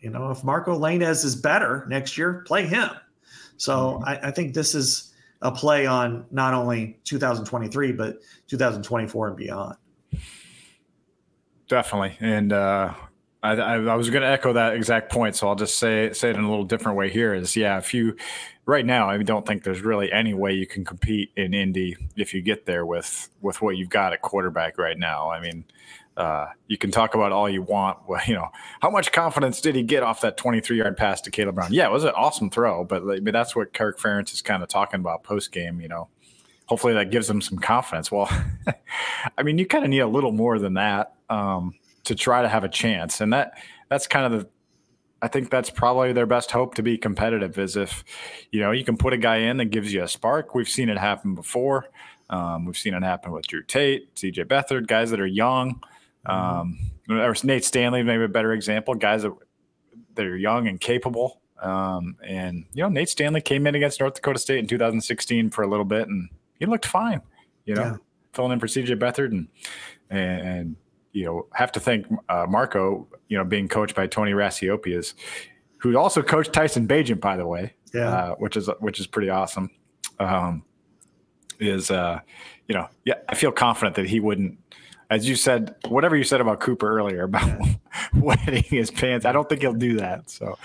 you 0.00 0.10
know 0.10 0.30
if 0.30 0.42
Marco 0.42 0.78
Lainez 0.78 1.24
is 1.24 1.36
better 1.36 1.86
next 1.88 2.16
year, 2.16 2.42
play 2.46 2.66
him. 2.66 2.90
So 3.56 4.00
mm-hmm. 4.00 4.04
I, 4.04 4.28
I 4.28 4.30
think 4.30 4.54
this 4.54 4.74
is 4.74 5.12
a 5.42 5.50
play 5.50 5.86
on 5.86 6.26
not 6.30 6.54
only 6.54 6.98
2023 7.04 7.92
but 7.92 8.18
2024 8.48 9.28
and 9.28 9.36
beyond. 9.36 9.76
Definitely, 11.68 12.16
and 12.20 12.52
uh, 12.52 12.92
I, 13.42 13.52
I, 13.52 13.94
was 13.94 14.10
going 14.10 14.22
to 14.22 14.28
echo 14.28 14.52
that 14.52 14.74
exact 14.74 15.10
point, 15.10 15.34
so 15.34 15.48
I'll 15.48 15.54
just 15.54 15.78
say 15.78 16.12
say 16.12 16.30
it 16.30 16.36
in 16.36 16.44
a 16.44 16.50
little 16.50 16.64
different 16.64 16.98
way. 16.98 17.08
Here 17.08 17.32
is, 17.32 17.56
yeah, 17.56 17.78
if 17.78 17.94
you 17.94 18.16
right 18.66 18.84
now, 18.84 19.08
I 19.08 19.16
don't 19.22 19.46
think 19.46 19.64
there's 19.64 19.80
really 19.80 20.12
any 20.12 20.34
way 20.34 20.52
you 20.52 20.66
can 20.66 20.84
compete 20.84 21.30
in 21.36 21.54
Indy 21.54 21.96
if 22.16 22.34
you 22.34 22.42
get 22.42 22.66
there 22.66 22.84
with 22.84 23.30
with 23.40 23.62
what 23.62 23.76
you've 23.76 23.88
got 23.88 24.12
at 24.12 24.20
quarterback 24.20 24.76
right 24.76 24.98
now. 24.98 25.30
I 25.30 25.40
mean, 25.40 25.64
uh, 26.18 26.48
you 26.68 26.76
can 26.76 26.90
talk 26.90 27.14
about 27.14 27.32
all 27.32 27.48
you 27.48 27.62
want. 27.62 27.98
Well, 28.06 28.20
you 28.26 28.34
know, 28.34 28.48
how 28.80 28.90
much 28.90 29.12
confidence 29.12 29.60
did 29.60 29.74
he 29.74 29.82
get 29.82 30.02
off 30.02 30.20
that 30.20 30.36
23 30.36 30.76
yard 30.76 30.96
pass 30.96 31.20
to 31.22 31.30
Caleb 31.30 31.54
Brown? 31.54 31.72
Yeah, 31.72 31.86
it 31.86 31.92
was 31.92 32.04
an 32.04 32.12
awesome 32.16 32.50
throw, 32.50 32.84
but 32.84 33.02
I 33.02 33.20
mean, 33.20 33.32
that's 33.32 33.56
what 33.56 33.72
Kirk 33.72 33.98
Ferentz 33.98 34.34
is 34.34 34.42
kind 34.42 34.62
of 34.62 34.68
talking 34.68 35.00
about 35.00 35.22
post 35.22 35.50
game. 35.52 35.80
You 35.80 35.88
know, 35.88 36.08
hopefully 36.66 36.92
that 36.94 37.10
gives 37.10 37.30
him 37.30 37.40
some 37.40 37.58
confidence. 37.58 38.12
Well, 38.12 38.28
I 39.38 39.42
mean, 39.42 39.58
you 39.58 39.66
kind 39.66 39.84
of 39.84 39.90
need 39.90 40.00
a 40.00 40.08
little 40.08 40.32
more 40.32 40.58
than 40.58 40.74
that. 40.74 41.14
Um, 41.30 41.74
to 42.04 42.14
try 42.14 42.42
to 42.42 42.48
have 42.48 42.64
a 42.64 42.68
chance. 42.68 43.20
And 43.20 43.32
that 43.32 43.58
that's 43.88 44.06
kind 44.06 44.32
of 44.32 44.40
the 44.40 44.48
I 45.22 45.28
think 45.28 45.50
that's 45.50 45.70
probably 45.70 46.12
their 46.12 46.26
best 46.26 46.50
hope 46.50 46.74
to 46.76 46.82
be 46.82 46.96
competitive 46.96 47.58
is 47.58 47.76
if, 47.76 48.04
you 48.50 48.60
know, 48.60 48.70
you 48.70 48.84
can 48.84 48.96
put 48.96 49.12
a 49.12 49.18
guy 49.18 49.36
in 49.36 49.58
that 49.58 49.66
gives 49.66 49.92
you 49.92 50.02
a 50.02 50.08
spark. 50.08 50.54
We've 50.54 50.68
seen 50.68 50.88
it 50.88 50.96
happen 50.96 51.34
before. 51.34 51.90
Um, 52.30 52.64
we've 52.64 52.78
seen 52.78 52.94
it 52.94 53.02
happen 53.02 53.32
with 53.32 53.46
Drew 53.46 53.62
Tate, 53.62 54.14
CJ 54.14 54.46
Beathard, 54.46 54.86
guys 54.86 55.10
that 55.10 55.20
are 55.20 55.26
young. 55.26 55.82
Um, 56.24 56.78
or 57.08 57.34
Nate 57.42 57.64
Stanley, 57.64 58.02
maybe 58.02 58.24
a 58.24 58.28
better 58.28 58.52
example, 58.52 58.94
guys 58.94 59.22
that, 59.22 59.32
that 60.14 60.24
are 60.24 60.36
young 60.36 60.68
and 60.68 60.80
capable. 60.80 61.40
Um, 61.60 62.16
and, 62.24 62.64
you 62.72 62.82
know, 62.82 62.88
Nate 62.88 63.08
Stanley 63.10 63.42
came 63.42 63.66
in 63.66 63.74
against 63.74 64.00
North 64.00 64.14
Dakota 64.14 64.38
State 64.38 64.58
in 64.58 64.66
2016 64.66 65.50
for 65.50 65.62
a 65.62 65.66
little 65.66 65.84
bit 65.84 66.08
and 66.08 66.30
he 66.58 66.66
looked 66.66 66.86
fine, 66.86 67.20
you 67.66 67.74
know, 67.74 67.82
yeah. 67.82 67.96
filling 68.32 68.52
in 68.52 68.60
for 68.60 68.66
CJ 68.66 68.98
Beathard 68.98 69.32
and, 69.32 69.48
and, 70.10 70.76
you 71.12 71.24
know, 71.24 71.46
have 71.52 71.72
to 71.72 71.80
thank 71.80 72.06
uh, 72.28 72.46
Marco, 72.48 73.08
you 73.28 73.36
know, 73.36 73.44
being 73.44 73.68
coached 73.68 73.94
by 73.94 74.06
Tony 74.06 74.32
Racioppias, 74.32 75.14
who 75.78 75.96
also 75.96 76.22
coached 76.22 76.52
Tyson 76.52 76.86
Bagent, 76.86 77.20
by 77.20 77.36
the 77.36 77.46
way, 77.46 77.74
yeah, 77.92 78.10
uh, 78.10 78.34
which 78.36 78.56
is 78.56 78.68
which 78.80 79.00
is 79.00 79.06
pretty 79.06 79.28
awesome. 79.28 79.70
Um, 80.18 80.64
is 81.58 81.90
uh, 81.90 82.20
you 82.68 82.74
know, 82.74 82.88
yeah, 83.04 83.14
I 83.28 83.34
feel 83.34 83.52
confident 83.52 83.96
that 83.96 84.06
he 84.06 84.20
wouldn't, 84.20 84.58
as 85.10 85.28
you 85.28 85.34
said, 85.36 85.74
whatever 85.88 86.16
you 86.16 86.24
said 86.24 86.40
about 86.40 86.60
Cooper 86.60 86.98
earlier 86.98 87.24
about 87.24 87.46
yeah. 87.46 87.74
wetting 88.14 88.64
his 88.64 88.90
pants. 88.90 89.26
I 89.26 89.32
don't 89.32 89.48
think 89.48 89.60
he'll 89.60 89.72
do 89.74 89.96
that. 89.96 90.30
So, 90.30 90.58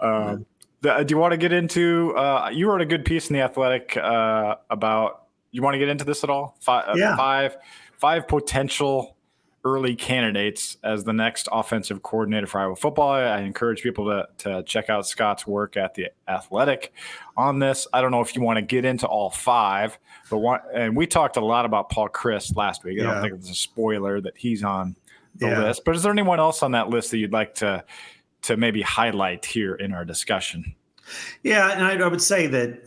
um, 0.00 0.46
the, 0.80 1.02
do 1.04 1.14
you 1.14 1.18
want 1.18 1.32
to 1.32 1.38
get 1.38 1.52
into? 1.52 2.14
Uh, 2.16 2.50
you 2.52 2.68
wrote 2.68 2.80
a 2.80 2.86
good 2.86 3.04
piece 3.04 3.28
in 3.28 3.34
the 3.34 3.42
Athletic 3.42 3.96
uh, 3.96 4.56
about. 4.70 5.18
You 5.54 5.60
want 5.60 5.74
to 5.74 5.78
get 5.78 5.90
into 5.90 6.04
this 6.04 6.24
at 6.24 6.30
all? 6.30 6.56
Five, 6.60 6.88
uh, 6.88 6.94
yeah. 6.96 7.14
five, 7.14 7.58
five 7.98 8.26
potential 8.26 9.16
early 9.64 9.94
candidates 9.94 10.76
as 10.82 11.04
the 11.04 11.12
next 11.12 11.48
offensive 11.52 12.02
coordinator 12.02 12.46
for 12.46 12.60
Iowa 12.60 12.76
football. 12.76 13.10
I 13.10 13.40
encourage 13.40 13.82
people 13.82 14.06
to, 14.06 14.28
to 14.38 14.62
check 14.64 14.90
out 14.90 15.06
Scott's 15.06 15.46
work 15.46 15.76
at 15.76 15.94
the 15.94 16.08
Athletic 16.26 16.92
on 17.36 17.60
this. 17.60 17.86
I 17.92 18.00
don't 18.00 18.10
know 18.10 18.20
if 18.20 18.34
you 18.34 18.42
want 18.42 18.56
to 18.56 18.62
get 18.62 18.84
into 18.84 19.06
all 19.06 19.30
five, 19.30 19.98
but 20.30 20.38
one, 20.38 20.60
and 20.74 20.96
we 20.96 21.06
talked 21.06 21.36
a 21.36 21.44
lot 21.44 21.64
about 21.64 21.90
Paul 21.90 22.08
Chryst 22.08 22.56
last 22.56 22.82
week. 22.82 23.00
I 23.00 23.04
don't 23.04 23.22
think 23.22 23.34
it's 23.34 23.50
a 23.50 23.54
spoiler 23.54 24.20
that 24.20 24.36
he's 24.36 24.64
on 24.64 24.96
the 25.36 25.46
yeah. 25.46 25.62
list. 25.62 25.84
But 25.84 25.94
is 25.94 26.02
there 26.02 26.12
anyone 26.12 26.40
else 26.40 26.62
on 26.62 26.72
that 26.72 26.88
list 26.88 27.10
that 27.12 27.18
you'd 27.18 27.32
like 27.32 27.54
to 27.56 27.84
to 28.42 28.56
maybe 28.56 28.82
highlight 28.82 29.44
here 29.44 29.74
in 29.74 29.92
our 29.92 30.04
discussion? 30.04 30.74
Yeah, 31.42 31.70
and 31.70 31.84
I, 31.84 32.04
I 32.04 32.08
would 32.08 32.22
say 32.22 32.46
that 32.48 32.82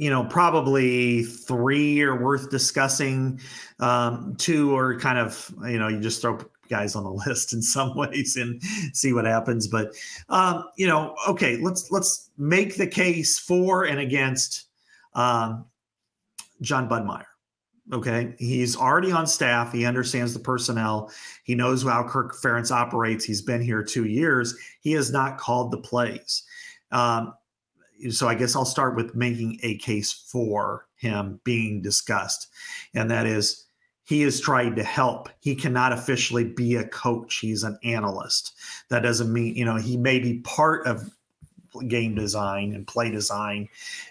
you 0.00 0.08
know, 0.08 0.24
probably 0.24 1.24
three 1.24 2.00
are 2.00 2.18
worth 2.18 2.50
discussing. 2.50 3.38
Um, 3.80 4.34
two 4.38 4.74
are 4.74 4.98
kind 4.98 5.18
of, 5.18 5.54
you 5.66 5.78
know, 5.78 5.88
you 5.88 6.00
just 6.00 6.22
throw 6.22 6.38
guys 6.70 6.96
on 6.96 7.04
the 7.04 7.10
list 7.26 7.52
in 7.52 7.60
some 7.60 7.94
ways 7.94 8.34
and 8.36 8.62
see 8.94 9.12
what 9.12 9.26
happens. 9.26 9.68
But 9.68 9.92
um, 10.30 10.64
you 10.76 10.86
know, 10.86 11.14
okay, 11.28 11.58
let's 11.58 11.90
let's 11.90 12.30
make 12.38 12.76
the 12.76 12.86
case 12.86 13.38
for 13.38 13.84
and 13.84 14.00
against 14.00 14.68
um, 15.12 15.66
Jon 16.62 16.88
Budmayr. 16.88 17.26
Okay, 17.92 18.34
he's 18.38 18.78
already 18.78 19.12
on 19.12 19.26
staff. 19.26 19.70
He 19.70 19.84
understands 19.84 20.32
the 20.32 20.40
personnel. 20.40 21.12
He 21.44 21.54
knows 21.54 21.82
how 21.82 22.08
Kirk 22.08 22.34
Ferentz 22.34 22.70
operates. 22.70 23.22
He's 23.22 23.42
been 23.42 23.60
here 23.60 23.82
two 23.82 24.06
years. 24.06 24.56
He 24.80 24.92
has 24.92 25.12
not 25.12 25.36
called 25.36 25.72
the 25.72 25.78
plays. 25.78 26.44
Um, 26.90 27.34
so 28.10 28.28
I 28.28 28.34
guess 28.34 28.56
I'll 28.56 28.64
start 28.64 28.96
with 28.96 29.14
making 29.14 29.58
a 29.62 29.76
case 29.76 30.12
for 30.12 30.86
him 30.96 31.40
being 31.44 31.82
discussed, 31.82 32.48
and 32.94 33.10
that 33.10 33.26
is 33.26 33.66
he 34.04 34.22
is 34.22 34.40
trying 34.40 34.74
to 34.74 34.82
help. 34.82 35.28
He 35.40 35.54
cannot 35.54 35.92
officially 35.92 36.44
be 36.44 36.76
a 36.76 36.88
coach. 36.88 37.36
He's 37.36 37.62
an 37.62 37.78
analyst. 37.84 38.54
That 38.88 39.02
doesn't 39.02 39.32
mean 39.32 39.54
you 39.54 39.64
know 39.64 39.76
he 39.76 39.96
may 39.96 40.18
be 40.18 40.40
part 40.40 40.86
of 40.86 41.10
game 41.86 42.14
design 42.14 42.74
and 42.74 42.86
play 42.86 43.10
design 43.10 43.68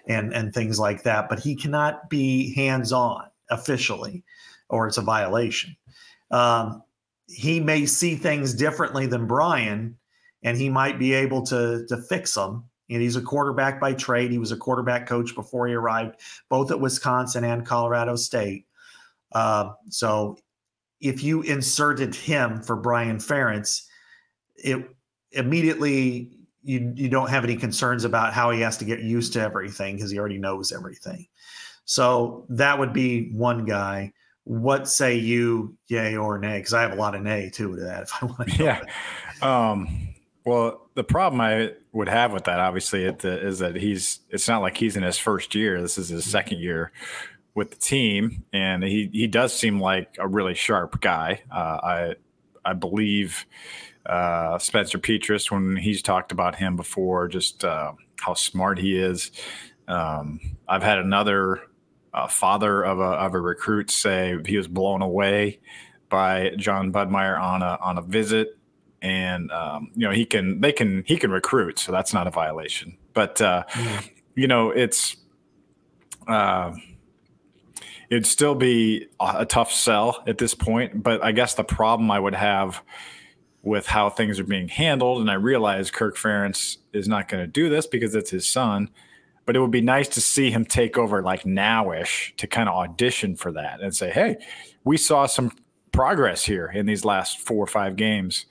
and 0.07 0.33
and 0.33 0.53
things 0.53 0.79
like 0.79 1.03
that, 1.03 1.29
but 1.29 1.39
he 1.39 1.55
cannot 1.55 2.09
be 2.09 2.53
hands 2.53 2.91
on 2.91 3.25
officially, 3.49 4.23
or 4.69 4.87
it's 4.87 4.97
a 4.97 5.01
violation. 5.01 5.75
Um, 6.31 6.83
he 7.27 7.59
may 7.59 7.85
see 7.85 8.15
things 8.15 8.53
differently 8.53 9.05
than 9.05 9.27
Brian, 9.27 9.97
and 10.43 10.57
he 10.57 10.69
might 10.69 10.99
be 10.99 11.13
able 11.13 11.45
to 11.47 11.85
to 11.87 11.97
fix 11.97 12.33
them 12.35 12.68
and 12.89 13.01
he's 13.01 13.15
a 13.15 13.21
quarterback 13.21 13.79
by 13.79 13.93
trade. 13.93 14.31
He 14.31 14.37
was 14.37 14.51
a 14.51 14.57
quarterback 14.57 15.07
coach 15.07 15.35
before 15.35 15.67
he 15.67 15.73
arrived, 15.73 16.19
both 16.49 16.71
at 16.71 16.79
Wisconsin 16.79 17.43
and 17.43 17.65
Colorado 17.65 18.15
State. 18.15 18.65
Uh, 19.31 19.71
so 19.89 20.37
if 20.99 21.23
you 21.23 21.41
inserted 21.43 22.15
him 22.15 22.61
for 22.61 22.75
Brian 22.75 23.17
Ferentz, 23.17 23.85
it 24.55 24.89
immediately 25.31 26.31
you 26.63 26.91
you 26.95 27.07
don't 27.09 27.29
have 27.29 27.43
any 27.43 27.55
concerns 27.55 28.03
about 28.03 28.33
how 28.33 28.51
he 28.51 28.61
has 28.61 28.77
to 28.77 28.85
get 28.85 28.99
used 29.01 29.33
to 29.33 29.41
everything 29.41 29.95
because 29.95 30.11
he 30.11 30.19
already 30.19 30.37
knows 30.37 30.71
everything. 30.71 31.27
So 31.85 32.45
that 32.49 32.77
would 32.77 32.93
be 32.93 33.31
one 33.31 33.65
guy. 33.65 34.13
What 34.43 34.89
say 34.89 35.15
you, 35.15 35.77
yay 35.87 36.17
or 36.17 36.37
nay? 36.39 36.57
Because 36.57 36.73
I 36.73 36.81
have 36.81 36.91
a 36.91 36.95
lot 36.95 37.15
of 37.15 37.21
nay 37.21 37.49
too 37.51 37.75
to 37.75 37.81
that. 37.83 38.03
If 38.03 38.23
I 38.23 38.25
want 38.25 38.49
to, 38.49 38.63
yeah. 38.63 38.81
Um, 39.41 40.08
well, 40.49 40.89
the 40.95 41.03
problem 41.03 41.41
I 41.41 41.73
would 41.91 42.09
have 42.09 42.33
with 42.33 42.45
that, 42.45 42.59
obviously, 42.59 43.03
is 43.03 43.59
that 43.59 43.75
he's. 43.75 44.21
It's 44.31 44.47
not 44.47 44.63
like 44.63 44.77
he's 44.77 44.97
in 44.97 45.03
his 45.03 45.19
first 45.19 45.53
year. 45.53 45.79
This 45.79 45.99
is 45.99 46.09
his 46.09 46.23
mm-hmm. 46.23 46.31
second 46.31 46.59
year 46.59 46.91
with 47.53 47.69
the 47.69 47.77
team, 47.77 48.43
and 48.51 48.83
he 48.83 49.11
he 49.13 49.27
does 49.27 49.53
seem 49.53 49.79
like 49.79 50.15
a 50.17 50.27
really 50.27 50.55
sharp 50.55 51.01
guy. 51.01 51.43
Uh, 51.51 51.79
I 51.83 52.15
I 52.65 52.73
believe 52.73 53.45
uh, 54.07 54.57
Spencer 54.57 54.97
Petras 54.97 55.51
when 55.51 55.75
he's 55.75 56.01
talked 56.01 56.31
about 56.31 56.55
him 56.55 56.75
before, 56.75 57.27
just 57.27 57.63
uh, 57.63 57.93
how 58.19 58.33
smart 58.33 58.79
he 58.79 58.97
is. 58.97 59.29
Um, 59.87 60.39
I've 60.67 60.81
had 60.81 60.97
another 60.97 61.61
uh, 62.11 62.27
father 62.27 62.81
of 62.81 62.97
a 62.97 63.03
of 63.03 63.35
a 63.35 63.39
recruit 63.39 63.91
say 63.91 64.35
he 64.47 64.57
was 64.57 64.67
blown 64.67 65.03
away 65.03 65.59
by 66.09 66.53
Jon 66.57 66.91
Budmayr 66.91 67.39
on 67.39 67.61
a 67.61 67.77
on 67.81 67.99
a 67.99 68.01
visit 68.01 68.58
and 69.01 69.51
um, 69.51 69.91
you 69.95 70.07
know 70.07 70.11
he 70.11 70.25
can 70.25 70.61
they 70.61 70.71
can 70.71 71.03
he 71.05 71.17
can 71.17 71.31
recruit, 71.31 71.79
so 71.79 71.91
that's 71.91 72.13
not 72.13 72.27
a 72.27 72.31
violation. 72.31 72.97
But 73.13 73.41
uh, 73.41 73.63
mm. 73.69 74.09
you 74.35 74.47
know 74.47 74.71
it's 74.71 75.17
uh, 76.27 76.73
it'd 78.09 78.25
still 78.25 78.55
be 78.55 79.07
a 79.19 79.45
tough 79.45 79.71
sell 79.71 80.23
at 80.27 80.37
this 80.37 80.53
point. 80.53 81.03
But 81.03 81.23
I 81.23 81.31
guess 81.31 81.53
the 81.53 81.63
problem 81.63 82.11
I 82.11 82.19
would 82.19 82.35
have 82.35 82.81
with 83.61 83.87
how 83.87 84.09
things 84.09 84.39
are 84.39 84.45
being 84.45 84.67
handled, 84.67 85.21
and 85.21 85.29
I 85.29 85.35
realize 85.35 85.91
Kirk 85.91 86.15
Ferentz 86.17 86.77
is 86.93 87.07
not 87.07 87.27
going 87.27 87.43
to 87.43 87.47
do 87.47 87.69
this 87.69 87.87
because 87.87 88.15
it's 88.15 88.31
his 88.31 88.47
son. 88.47 88.89
But 89.45 89.55
it 89.55 89.61
would 89.61 89.71
be 89.71 89.81
nice 89.81 90.07
to 90.09 90.21
see 90.21 90.51
him 90.51 90.63
take 90.63 90.95
over 90.95 91.23
like 91.23 91.41
nowish 91.41 92.35
to 92.37 92.45
kind 92.45 92.69
of 92.69 92.75
audition 92.75 93.35
for 93.35 93.51
that 93.53 93.81
and 93.81 93.95
say, 93.95 94.11
"Hey, 94.11 94.37
we 94.83 94.95
saw 94.95 95.25
some 95.25 95.51
progress 95.91 96.45
here 96.45 96.67
in 96.67 96.85
these 96.85 97.03
last 97.03 97.39
four 97.39 97.63
or 97.63 97.67
five 97.67 97.95
games 97.95 98.45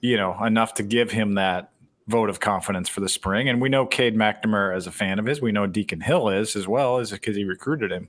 you 0.00 0.16
know, 0.16 0.42
enough 0.44 0.74
to 0.74 0.82
give 0.82 1.10
him 1.10 1.34
that 1.34 1.70
vote 2.06 2.30
of 2.30 2.38
confidence 2.38 2.88
for 2.88 3.00
the 3.00 3.08
spring. 3.08 3.48
And 3.48 3.60
we 3.60 3.68
know 3.68 3.84
Cade 3.84 4.16
McNamara 4.16 4.76
is 4.76 4.86
a 4.86 4.92
fan 4.92 5.18
of 5.18 5.26
his. 5.26 5.40
We 5.40 5.52
know 5.52 5.66
Deacon 5.66 6.00
Hill 6.00 6.28
is 6.28 6.54
as 6.54 6.68
well, 6.68 6.98
is 6.98 7.10
because 7.10 7.36
he 7.36 7.44
recruited 7.44 7.90
him. 7.90 8.08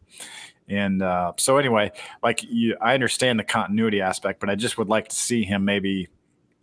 And 0.70 1.02
uh, 1.02 1.34
so, 1.38 1.58
anyway, 1.58 1.92
like 2.22 2.44
you, 2.44 2.76
I 2.82 2.94
understand 2.94 3.40
the 3.40 3.44
continuity 3.44 4.02
aspect, 4.02 4.40
but 4.40 4.50
I 4.50 4.56
just 4.56 4.78
would 4.78 4.90
like 4.90 5.08
to 5.08 5.16
see 5.16 5.44
him 5.44 5.66
maybe, 5.66 6.10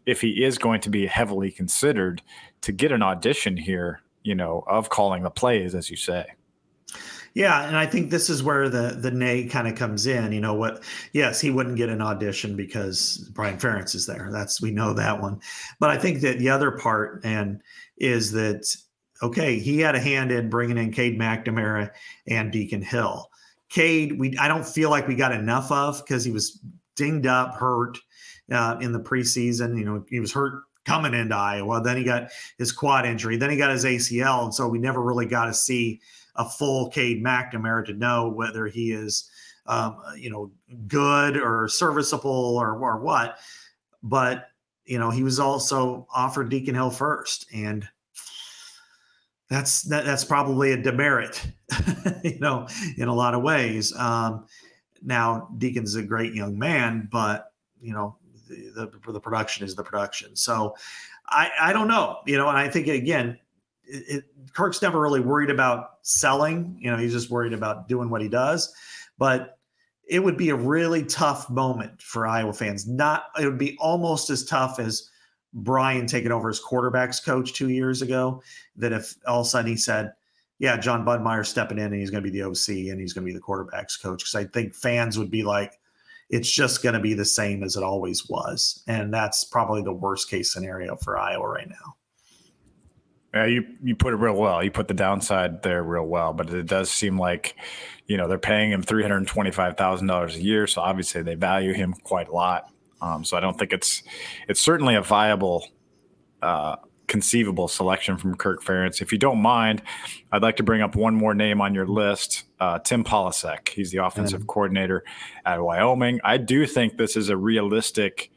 if 0.07 0.21
he 0.21 0.45
is 0.45 0.59
going 0.59 0.83
to 0.83 0.91
be 0.91 1.07
heavily 1.07 1.51
considered, 1.51 2.21
to 2.61 2.73
get 2.73 2.93
an 2.93 3.03
audition 3.03 3.57
here, 3.57 4.01
you 4.23 4.35
know, 4.35 4.63
of 4.67 4.91
calling 4.91 5.23
the 5.23 5.31
plays, 5.31 5.75
as 5.75 5.91
you 5.91 5.97
say. 5.97 6.27
Yeah, 7.35 7.67
and 7.67 7.77
I 7.77 7.85
think 7.85 8.11
this 8.11 8.31
is 8.31 8.45
where 8.45 8.69
the 8.69 8.97
the 8.99 9.11
nay 9.11 9.45
kind 9.45 9.67
of 9.67 9.75
comes 9.75 10.07
in. 10.07 10.31
You 10.33 10.41
know 10.41 10.55
what? 10.55 10.85
Yes, 11.13 11.41
he 11.41 11.51
wouldn't 11.51 11.77
get 11.77 11.89
an 11.89 12.01
audition 12.01 12.55
because 12.55 13.29
Brian 13.35 13.59
Ferentz 13.59 13.95
is 13.97 14.07
there. 14.07 14.29
That's 14.31 14.63
we 14.63 14.71
know 14.71 14.95
that 14.95 15.21
one. 15.21 15.41
But 15.81 15.91
I 15.91 15.99
think 15.99 16.21
that 16.21 16.39
the 16.39 16.49
other 16.49 16.71
part 16.71 17.25
and 17.25 17.61
is 17.97 18.31
that 18.33 18.65
okay, 19.21 19.59
he 19.59 19.81
had 19.81 19.97
a 19.97 20.01
hand 20.01 20.31
in 20.31 20.49
bringing 20.49 20.79
in 20.79 20.93
Cade 20.93 21.19
McNamara 21.19 21.91
and 22.29 22.53
Deacon 22.53 22.83
Hill. 22.83 23.29
Cade, 23.69 24.17
we 24.17 24.39
I 24.39 24.47
don't 24.47 24.67
feel 24.67 24.91
like 24.91 25.09
we 25.09 25.17
got 25.17 25.33
enough 25.33 25.73
of 25.73 26.05
because 26.05 26.25
he 26.25 26.31
was 26.31 26.61
dinged 26.95 27.27
up, 27.27 27.55
hurt 27.55 27.99
uh, 28.53 28.77
in 28.81 28.93
the 28.93 29.01
preseason. 29.01 29.77
You 29.77 29.85
know, 29.85 30.05
he 30.09 30.21
was 30.21 30.33
hurt 30.33 30.63
coming 30.85 31.15
into 31.15 31.35
Iowa. 31.35 31.83
Then 31.83 31.97
he 31.97 32.05
got 32.05 32.29
his 32.59 32.71
quad 32.71 33.07
injury. 33.07 33.37
Then 33.37 33.51
he 33.51 33.57
got 33.57 33.73
his 33.73 33.85
ACL, 33.85 34.45
and 34.45 34.55
so 34.55 34.69
we 34.69 34.79
never 34.79 35.03
really 35.03 35.27
got 35.27 35.47
to 35.47 35.55
see 35.55 36.01
a 36.37 36.49
full 36.49 36.91
Cade 36.91 37.25
McNamara 37.25 37.85
to 37.87 37.93
know 37.93 38.29
whether 38.29 38.67
he 38.67 38.93
is, 38.93 39.31
um, 39.67 39.99
you 40.17 40.31
know, 40.31 40.51
good 40.87 41.37
or 41.37 41.69
serviceable 41.69 42.57
or, 42.57 42.77
or 42.79 42.99
what. 43.01 43.39
But, 44.03 44.49
you 44.85 44.99
know, 44.99 45.11
he 45.11 45.23
was 45.23 45.39
also 45.41 46.07
offered 46.15 46.49
Deacon 46.49 46.75
Hill 46.75 46.91
first. 46.91 47.47
And 47.55 47.89
that's 49.49 49.83
that, 49.83 50.05
that's 50.05 50.25
probably 50.25 50.73
a 50.73 50.77
demerit, 50.77 51.47
you 52.25 52.39
know, 52.41 52.67
in 52.97 53.09
a 53.09 53.15
lot 53.15 53.35
of 53.35 53.43
ways. 53.43 53.97
Um, 53.97 54.47
now, 55.03 55.49
Deacon's 55.59 55.95
a 55.95 56.03
great 56.03 56.35
young 56.35 56.59
man, 56.59 57.09
but, 57.13 57.53
you 57.81 57.93
know, 57.93 58.17
the, 58.49 58.91
the, 59.07 59.21
production 59.21 59.65
is 59.65 59.75
the 59.75 59.83
production. 59.83 60.35
So 60.37 60.75
I, 61.29 61.51
I 61.61 61.73
don't 61.73 61.89
know, 61.89 62.19
you 62.27 62.37
know, 62.37 62.49
and 62.49 62.59
I 62.59 62.69
think 62.69 62.89
again, 62.89 63.39
it, 63.85 64.05
it, 64.09 64.25
Kirk's 64.55 64.83
never 64.83 65.01
really 65.01 65.21
worried 65.21 65.51
about 65.51 65.94
selling. 66.05 66.79
You 66.81 66.93
know, 66.93 66.97
he's 66.97 67.13
just 67.13 67.31
worried 67.31 67.53
about 67.53 67.89
doing 67.89 68.09
what 68.09 68.23
he 68.23 68.29
does. 68.29 68.73
But 69.19 69.59
it 70.07 70.23
would 70.23 70.37
be 70.37 70.51
a 70.51 70.57
really 70.57 71.03
tough 71.05 71.51
moment 71.51 72.01
for 72.01 72.27
Iowa 72.27 72.53
fans. 72.53 72.87
Not 72.87 73.25
it 73.41 73.47
would 73.47 73.59
be 73.59 73.77
almost 73.81 74.31
as 74.31 74.45
tough 74.45 74.79
as 74.79 75.11
Brian 75.55 76.07
taking 76.07 76.33
over 76.33 76.49
as 76.49 76.61
quarterbacks 76.61 77.25
coach 77.25 77.53
two 77.55 77.71
years 77.71 78.03
ago. 78.03 78.43
That 78.77 78.93
if 78.93 79.15
all 79.27 79.41
of 79.41 79.47
a 79.47 79.51
sudden 79.51 79.71
he 79.71 79.77
said, 79.77 80.13
"Yeah, 80.59 80.77
Jon 80.77 81.05
Budmayr 81.05 81.45
stepping 81.47 81.79
in 81.79 81.87
and 81.87 81.95
he's 81.95 82.11
going 82.11 82.23
to 82.23 82.31
be 82.31 82.39
the 82.39 82.47
OC 82.47 82.91
and 82.91 83.01
he's 83.01 83.13
going 83.13 83.27
to 83.27 83.33
be 83.33 83.37
the 83.37 83.45
quarterbacks 83.45 84.01
coach," 84.01 84.21
because 84.21 84.35
I 84.35 84.45
think 84.45 84.75
fans 84.75 85.19
would 85.19 85.31
be 85.31 85.43
like, 85.43 85.81
"It's 86.29 86.51
just 86.51 86.83
going 86.83 86.95
to 86.95 87.01
be 87.01 87.15
the 87.15 87.25
same 87.25 87.63
as 87.63 87.77
it 87.77 87.83
always 87.83 88.29
was," 88.29 88.83
and 88.87 89.15
that's 89.15 89.45
probably 89.45 89.83
the 89.83 89.93
worst 89.93 90.29
case 90.29 90.53
scenario 90.53 90.97
for 90.97 91.17
Iowa 91.17 91.49
right 91.49 91.69
now. 91.69 91.97
Yeah, 93.35 93.47
you 93.47 93.67
you 93.83 93.97
put 93.97 94.15
it 94.15 94.19
real 94.19 94.37
well. 94.37 94.63
You 94.63 94.71
put 94.71 94.87
the 94.87 94.95
downside 94.95 95.63
there 95.63 95.83
real 95.83 96.07
well, 96.07 96.33
but 96.33 96.51
it 96.51 96.67
does 96.67 96.89
seem 96.89 97.19
like, 97.19 97.57
you 98.07 98.17
know, 98.17 98.29
they're 98.29 98.39
paying 98.39 98.71
him 98.71 98.81
three 98.81 99.03
hundred 99.03 99.27
twenty 99.27 99.51
five 99.51 99.77
thousand 99.77 100.07
dollars 100.07 100.37
a 100.37 100.41
year, 100.41 100.69
so 100.69 100.81
obviously 100.81 101.23
they 101.23 101.35
value 101.35 101.73
him 101.73 101.95
quite 102.05 102.29
a 102.29 102.33
lot. 102.33 102.71
Um, 103.01 103.25
so 103.25 103.37
I 103.37 103.41
don't 103.41 103.59
think 103.59 103.73
it's 103.73 104.05
it's 104.49 104.63
certainly 104.63 104.95
a 104.95 105.03
viable, 105.03 105.67
uh, 106.43 106.77
conceivable 107.09 107.67
selection 107.67 108.17
from 108.19 108.37
Kirk 108.37 108.63
Ferentz. 108.63 109.03
If 109.03 109.11
you 109.11 109.19
don't 109.19 109.43
mind, 109.43 109.83
I'd 110.31 110.43
like 110.43 110.57
to 110.59 110.63
bring 110.63 110.81
up 110.81 110.95
one 110.95 111.17
more 111.17 111.35
name 111.35 111.61
on 111.61 111.75
your 111.75 111.87
list, 111.89 112.45
uh, 112.61 112.79
Tim 112.79 113.03
Polasek. 113.03 113.69
He's 113.69 113.91
the 113.91 114.05
offensive 114.05 114.43
mm-hmm. 114.43 114.47
coordinator 114.47 115.03
at 115.45 115.61
Wyoming. 115.61 116.21
I 116.23 116.37
do 116.37 116.67
think 116.67 116.99
this 116.99 117.17
is 117.17 117.31
a 117.31 117.37
realistic 117.37 118.31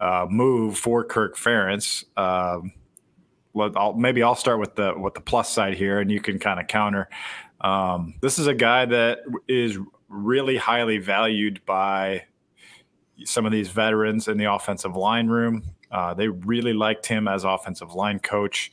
uh, 0.00 0.26
move 0.28 0.76
for 0.76 1.02
Kirk 1.02 1.34
Ferentz. 1.34 2.04
Um, 2.18 2.72
I'll, 3.56 3.94
maybe 3.94 4.22
I'll 4.22 4.34
start 4.34 4.58
with 4.58 4.74
the 4.74 4.94
with 4.96 5.14
the 5.14 5.20
plus 5.20 5.50
side 5.50 5.74
here, 5.74 6.00
and 6.00 6.10
you 6.10 6.20
can 6.20 6.38
kind 6.38 6.60
of 6.60 6.66
counter. 6.66 7.08
Um, 7.60 8.14
this 8.20 8.38
is 8.38 8.46
a 8.46 8.54
guy 8.54 8.84
that 8.86 9.20
is 9.48 9.78
really 10.08 10.56
highly 10.56 10.98
valued 10.98 11.60
by 11.64 12.24
some 13.24 13.46
of 13.46 13.52
these 13.52 13.68
veterans 13.68 14.28
in 14.28 14.38
the 14.38 14.52
offensive 14.52 14.96
line 14.96 15.28
room. 15.28 15.62
Uh, 15.90 16.14
they 16.14 16.28
really 16.28 16.72
liked 16.72 17.06
him 17.06 17.28
as 17.28 17.44
offensive 17.44 17.94
line 17.94 18.18
coach. 18.18 18.72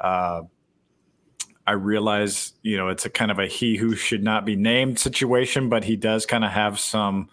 Uh, 0.00 0.42
I 1.66 1.72
realize, 1.72 2.54
you 2.62 2.76
know, 2.76 2.88
it's 2.88 3.04
a 3.04 3.10
kind 3.10 3.30
of 3.30 3.38
a 3.38 3.46
he 3.46 3.76
who 3.76 3.94
should 3.96 4.22
not 4.22 4.46
be 4.46 4.56
named 4.56 4.98
situation, 4.98 5.68
but 5.68 5.84
he 5.84 5.96
does 5.96 6.24
kind 6.24 6.44
of 6.44 6.52
have 6.52 6.78
some 6.78 7.28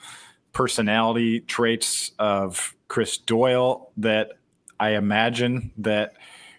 personality 0.53 1.39
traits 1.41 2.11
of 2.19 2.75
Chris 2.87 3.17
Doyle 3.17 3.91
that 3.97 4.33
I 4.79 4.91
imagine 4.91 5.71
that 5.77 6.13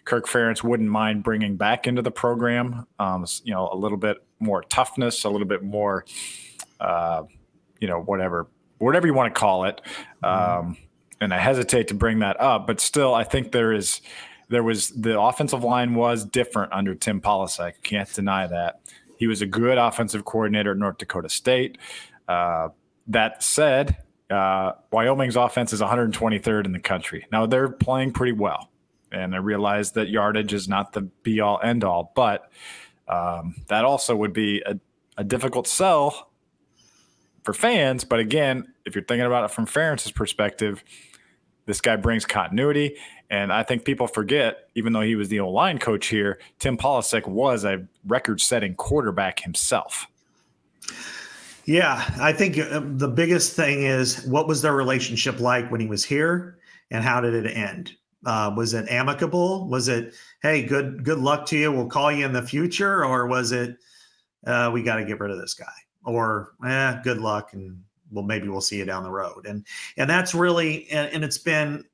Kirk 0.04 0.26
Ferentz 0.26 0.62
wouldn't 0.62 0.88
mind 0.88 1.22
bringing 1.22 1.56
back 1.56 1.86
into 1.86 2.02
the 2.02 2.10
program. 2.10 2.86
Um, 2.98 3.26
you 3.42 3.52
know, 3.52 3.68
a 3.72 3.76
little 3.76 3.96
bit 3.96 4.18
more 4.38 4.62
toughness, 4.62 5.24
a 5.24 5.30
little 5.30 5.46
bit 5.46 5.62
more, 5.62 6.04
uh, 6.80 7.22
you 7.80 7.88
know, 7.88 8.00
whatever, 8.00 8.48
whatever 8.78 9.06
you 9.06 9.14
want 9.14 9.34
to 9.34 9.38
call 9.38 9.64
it. 9.64 9.80
Mm-hmm. 10.22 10.68
Um, 10.68 10.76
and 11.20 11.32
I 11.32 11.38
hesitate 11.38 11.88
to 11.88 11.94
bring 11.94 12.18
that 12.18 12.38
up, 12.40 12.66
but 12.66 12.80
still, 12.80 13.14
I 13.14 13.24
think 13.24 13.52
there 13.52 13.72
is, 13.72 14.02
there 14.48 14.62
was 14.62 14.90
the 14.90 15.18
offensive 15.18 15.64
line 15.64 15.94
was 15.94 16.24
different 16.24 16.72
under 16.72 16.94
Tim 16.94 17.20
Polasek. 17.20 17.82
Can't 17.82 18.12
deny 18.12 18.46
that. 18.46 18.80
He 19.16 19.26
was 19.26 19.40
a 19.40 19.46
good 19.46 19.78
offensive 19.78 20.24
coordinator 20.26 20.72
at 20.72 20.76
North 20.76 20.98
Dakota 20.98 21.30
State. 21.30 21.78
Uh, 22.28 22.68
that 23.06 23.42
said, 23.42 23.96
uh, 24.28 24.72
Wyoming's 24.90 25.36
offense 25.36 25.72
is 25.72 25.80
123rd 25.80 26.66
in 26.66 26.72
the 26.72 26.78
country. 26.78 27.26
Now 27.32 27.46
they're 27.46 27.68
playing 27.68 28.12
pretty 28.12 28.32
well 28.32 28.70
and 29.14 29.34
I 29.34 29.38
realize 29.38 29.92
that 29.92 30.08
yardage 30.08 30.52
is 30.52 30.68
not 30.68 30.92
the 30.92 31.02
be 31.02 31.40
all 31.40 31.60
end 31.62 31.84
all, 31.84 32.12
but 32.14 32.50
um, 33.08 33.54
that 33.68 33.84
also 33.84 34.16
would 34.16 34.32
be 34.32 34.62
a, 34.66 34.78
a, 35.16 35.24
difficult 35.24 35.66
sell 35.66 36.30
for 37.42 37.52
fans. 37.52 38.04
But 38.04 38.18
again, 38.18 38.72
if 38.86 38.94
you're 38.94 39.04
thinking 39.04 39.26
about 39.26 39.44
it 39.44 39.50
from 39.50 39.66
Ferentz's 39.66 40.10
perspective, 40.10 40.82
this 41.66 41.80
guy 41.80 41.96
brings 41.96 42.24
continuity. 42.24 42.96
And 43.30 43.52
I 43.52 43.62
think 43.62 43.84
people 43.84 44.06
forget, 44.06 44.68
even 44.74 44.92
though 44.92 45.02
he 45.02 45.16
was 45.16 45.28
the 45.28 45.40
O 45.40 45.50
line 45.50 45.78
coach 45.78 46.06
here, 46.06 46.38
Tim 46.58 46.76
Polasek 46.76 47.26
was 47.26 47.64
a 47.64 47.86
record 48.06 48.40
setting 48.40 48.74
quarterback 48.74 49.40
himself. 49.40 50.06
Yeah, 51.66 52.04
I 52.20 52.32
think 52.32 52.58
uh, 52.58 52.82
the 52.84 53.08
biggest 53.08 53.56
thing 53.56 53.82
is 53.82 54.24
what 54.26 54.46
was 54.46 54.60
their 54.60 54.74
relationship 54.74 55.40
like 55.40 55.70
when 55.70 55.80
he 55.80 55.86
was 55.86 56.04
here 56.04 56.58
and 56.90 57.02
how 57.02 57.20
did 57.20 57.34
it 57.34 57.50
end? 57.50 57.96
Uh, 58.24 58.52
was 58.56 58.74
it 58.74 58.88
amicable? 58.88 59.68
Was 59.68 59.88
it, 59.88 60.14
hey, 60.42 60.62
good 60.62 61.04
good 61.04 61.18
luck 61.18 61.46
to 61.46 61.58
you. 61.58 61.70
We'll 61.70 61.86
call 61.86 62.10
you 62.10 62.24
in 62.24 62.32
the 62.32 62.42
future, 62.42 63.04
or 63.04 63.26
was 63.26 63.52
it, 63.52 63.76
uh, 64.46 64.70
we 64.72 64.82
got 64.82 64.96
to 64.96 65.04
get 65.04 65.20
rid 65.20 65.30
of 65.30 65.38
this 65.38 65.54
guy, 65.54 65.66
or 66.04 66.52
eh, 66.66 67.00
good 67.02 67.18
luck, 67.18 67.52
and 67.52 67.82
well, 68.10 68.24
maybe 68.24 68.48
we'll 68.48 68.60
see 68.60 68.78
you 68.78 68.84
down 68.84 69.02
the 69.02 69.10
road. 69.10 69.46
And 69.46 69.66
and 69.96 70.08
that's 70.08 70.34
really, 70.34 70.88
and, 70.90 71.12
and 71.12 71.24
it's 71.24 71.38
been 71.38 71.84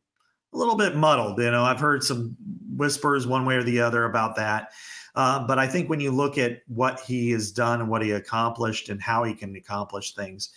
a 0.52 0.56
little 0.56 0.76
bit 0.76 0.96
muddled. 0.96 1.38
You 1.38 1.50
know, 1.50 1.64
I've 1.64 1.80
heard 1.80 2.02
some 2.02 2.36
whispers 2.76 3.26
one 3.26 3.44
way 3.44 3.56
or 3.56 3.62
the 3.62 3.80
other 3.80 4.04
about 4.04 4.36
that. 4.36 4.72
Uh, 5.14 5.44
but 5.46 5.58
I 5.58 5.66
think 5.66 5.90
when 5.90 6.00
you 6.00 6.12
look 6.12 6.38
at 6.38 6.62
what 6.68 7.00
he 7.00 7.30
has 7.30 7.50
done 7.50 7.80
and 7.80 7.90
what 7.90 8.02
he 8.02 8.12
accomplished 8.12 8.88
and 8.88 9.00
how 9.00 9.24
he 9.24 9.34
can 9.34 9.56
accomplish 9.56 10.14
things, 10.14 10.50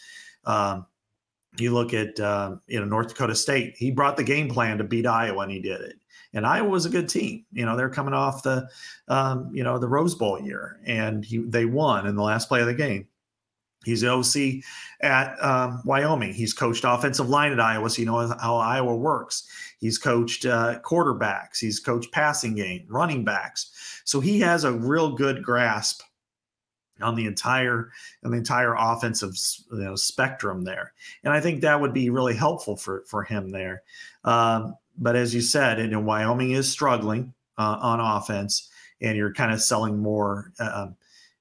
um, 0.46 0.86
you 1.58 1.74
look 1.74 1.94
at 1.94 2.20
uh, 2.20 2.56
you 2.68 2.80
know 2.80 2.86
North 2.86 3.10
Dakota 3.10 3.36
State. 3.36 3.76
He 3.78 3.92
brought 3.92 4.18
the 4.18 4.24
game 4.24 4.50
plan 4.50 4.78
to 4.78 4.84
beat 4.84 5.06
Iowa, 5.06 5.44
and 5.44 5.52
he 5.52 5.60
did 5.60 5.82
it. 5.82 5.96
And 6.34 6.48
Iowa 6.48 6.70
was 6.70 6.86
a 6.86 6.90
good 6.90 7.08
team. 7.08 7.46
You 7.52 7.66
know 7.66 7.76
they're 7.76 7.90
coming 7.90 8.14
off 8.14 8.44
the 8.44 8.68
um, 9.08 9.50
you 9.54 9.64
know 9.64 9.78
the 9.78 9.88
Rose 9.88 10.16
Bowl 10.16 10.42
year, 10.42 10.80
and 10.86 11.24
he, 11.24 11.40
they 11.40 11.66
won 11.66 12.08
in 12.08 12.16
the 12.16 12.24
last 12.24 12.48
play 12.48 12.62
of 12.62 12.68
the 12.68 12.74
game. 12.74 13.08
He's 13.84 14.02
the 14.02 14.12
OC 14.12 14.64
at 15.02 15.36
um, 15.44 15.82
Wyoming. 15.86 16.34
He's 16.34 16.54
coached 16.54 16.86
offensive 16.88 17.30
line 17.30 17.52
at 17.52 17.60
Iowa, 17.60 17.90
so 17.90 18.00
you 18.00 18.06
know 18.06 18.34
how 18.40 18.56
Iowa 18.56 18.96
works. 18.96 19.48
He's 19.80 19.98
coached 19.98 20.46
uh, 20.46 20.80
quarterbacks. 20.80 21.60
He's 21.60 21.80
coached 21.80 22.12
passing 22.12 22.56
game, 22.56 22.86
running 22.88 23.26
backs. 23.26 24.02
So 24.06 24.22
he 24.22 24.40
has 24.40 24.64
a 24.64 24.72
real 24.72 25.16
good 25.16 25.44
grasp 25.44 26.02
on 27.04 27.16
the 27.16 27.26
entire 27.26 27.92
on 28.24 28.32
the 28.32 28.38
entire 28.38 28.76
offensive 28.76 29.36
you 29.72 29.84
know, 29.84 29.96
spectrum 29.96 30.64
there, 30.64 30.94
and 31.24 31.34
I 31.34 31.40
think 31.40 31.62
that 31.62 31.80
would 31.80 31.94
be 31.94 32.10
really 32.10 32.36
helpful 32.36 32.76
for 32.76 33.04
for 33.08 33.24
him 33.24 33.50
there. 33.50 33.84
Um, 34.24 34.76
but 34.98 35.16
as 35.16 35.34
you 35.34 35.42
said, 35.42 35.80
you 35.80 35.88
know, 35.88 36.00
Wyoming 36.00 36.52
is 36.52 36.72
struggling 36.72 37.34
uh, 37.58 37.78
on 37.82 38.00
offense, 38.00 38.70
and 39.02 39.18
you're 39.18 39.34
kind 39.34 39.52
of 39.52 39.62
selling 39.62 40.00
more. 40.00 40.52
Uh, 40.60 40.88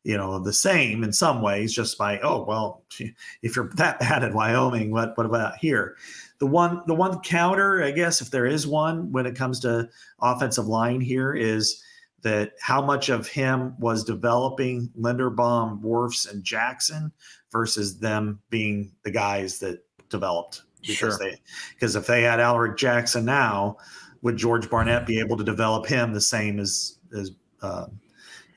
you 0.04 0.16
know 0.16 0.40
the 0.40 0.52
same 0.52 1.04
in 1.04 1.12
some 1.12 1.42
ways 1.42 1.72
just 1.72 1.96
by 1.96 2.18
oh 2.20 2.44
well 2.44 2.82
if 3.42 3.54
you're 3.54 3.70
that 3.74 4.00
bad 4.00 4.24
at 4.24 4.34
wyoming 4.34 4.90
what 4.90 5.16
what 5.16 5.26
about 5.26 5.56
here 5.58 5.96
the 6.38 6.46
one 6.46 6.82
the 6.86 6.94
one 6.94 7.20
counter 7.20 7.84
i 7.84 7.90
guess 7.90 8.20
if 8.20 8.30
there 8.30 8.46
is 8.46 8.66
one 8.66 9.12
when 9.12 9.26
it 9.26 9.36
comes 9.36 9.60
to 9.60 9.88
offensive 10.20 10.66
line 10.66 11.00
here 11.00 11.34
is 11.34 11.84
that 12.22 12.52
how 12.60 12.80
much 12.80 13.08
of 13.08 13.26
him 13.26 13.74
was 13.78 14.04
developing 14.04 14.90
Linderbaum, 14.98 15.80
Wirfs, 15.82 16.30
and 16.30 16.42
Jackson 16.42 17.12
versus 17.50 17.98
them 17.98 18.40
being 18.48 18.92
the 19.02 19.10
guys 19.10 19.58
that 19.58 19.84
developed. 20.08 20.62
Because 20.80 21.16
sure. 21.16 21.18
they 21.18 21.38
because 21.74 21.94
if 21.94 22.06
they 22.06 22.22
had 22.22 22.40
Alaric 22.40 22.76
Jackson 22.76 23.24
now, 23.24 23.76
would 24.22 24.36
George 24.36 24.68
Barnett 24.68 25.06
be 25.06 25.20
able 25.20 25.36
to 25.36 25.44
develop 25.44 25.86
him 25.86 26.12
the 26.12 26.20
same 26.20 26.58
as 26.58 26.98
as 27.16 27.30
uh, 27.60 27.86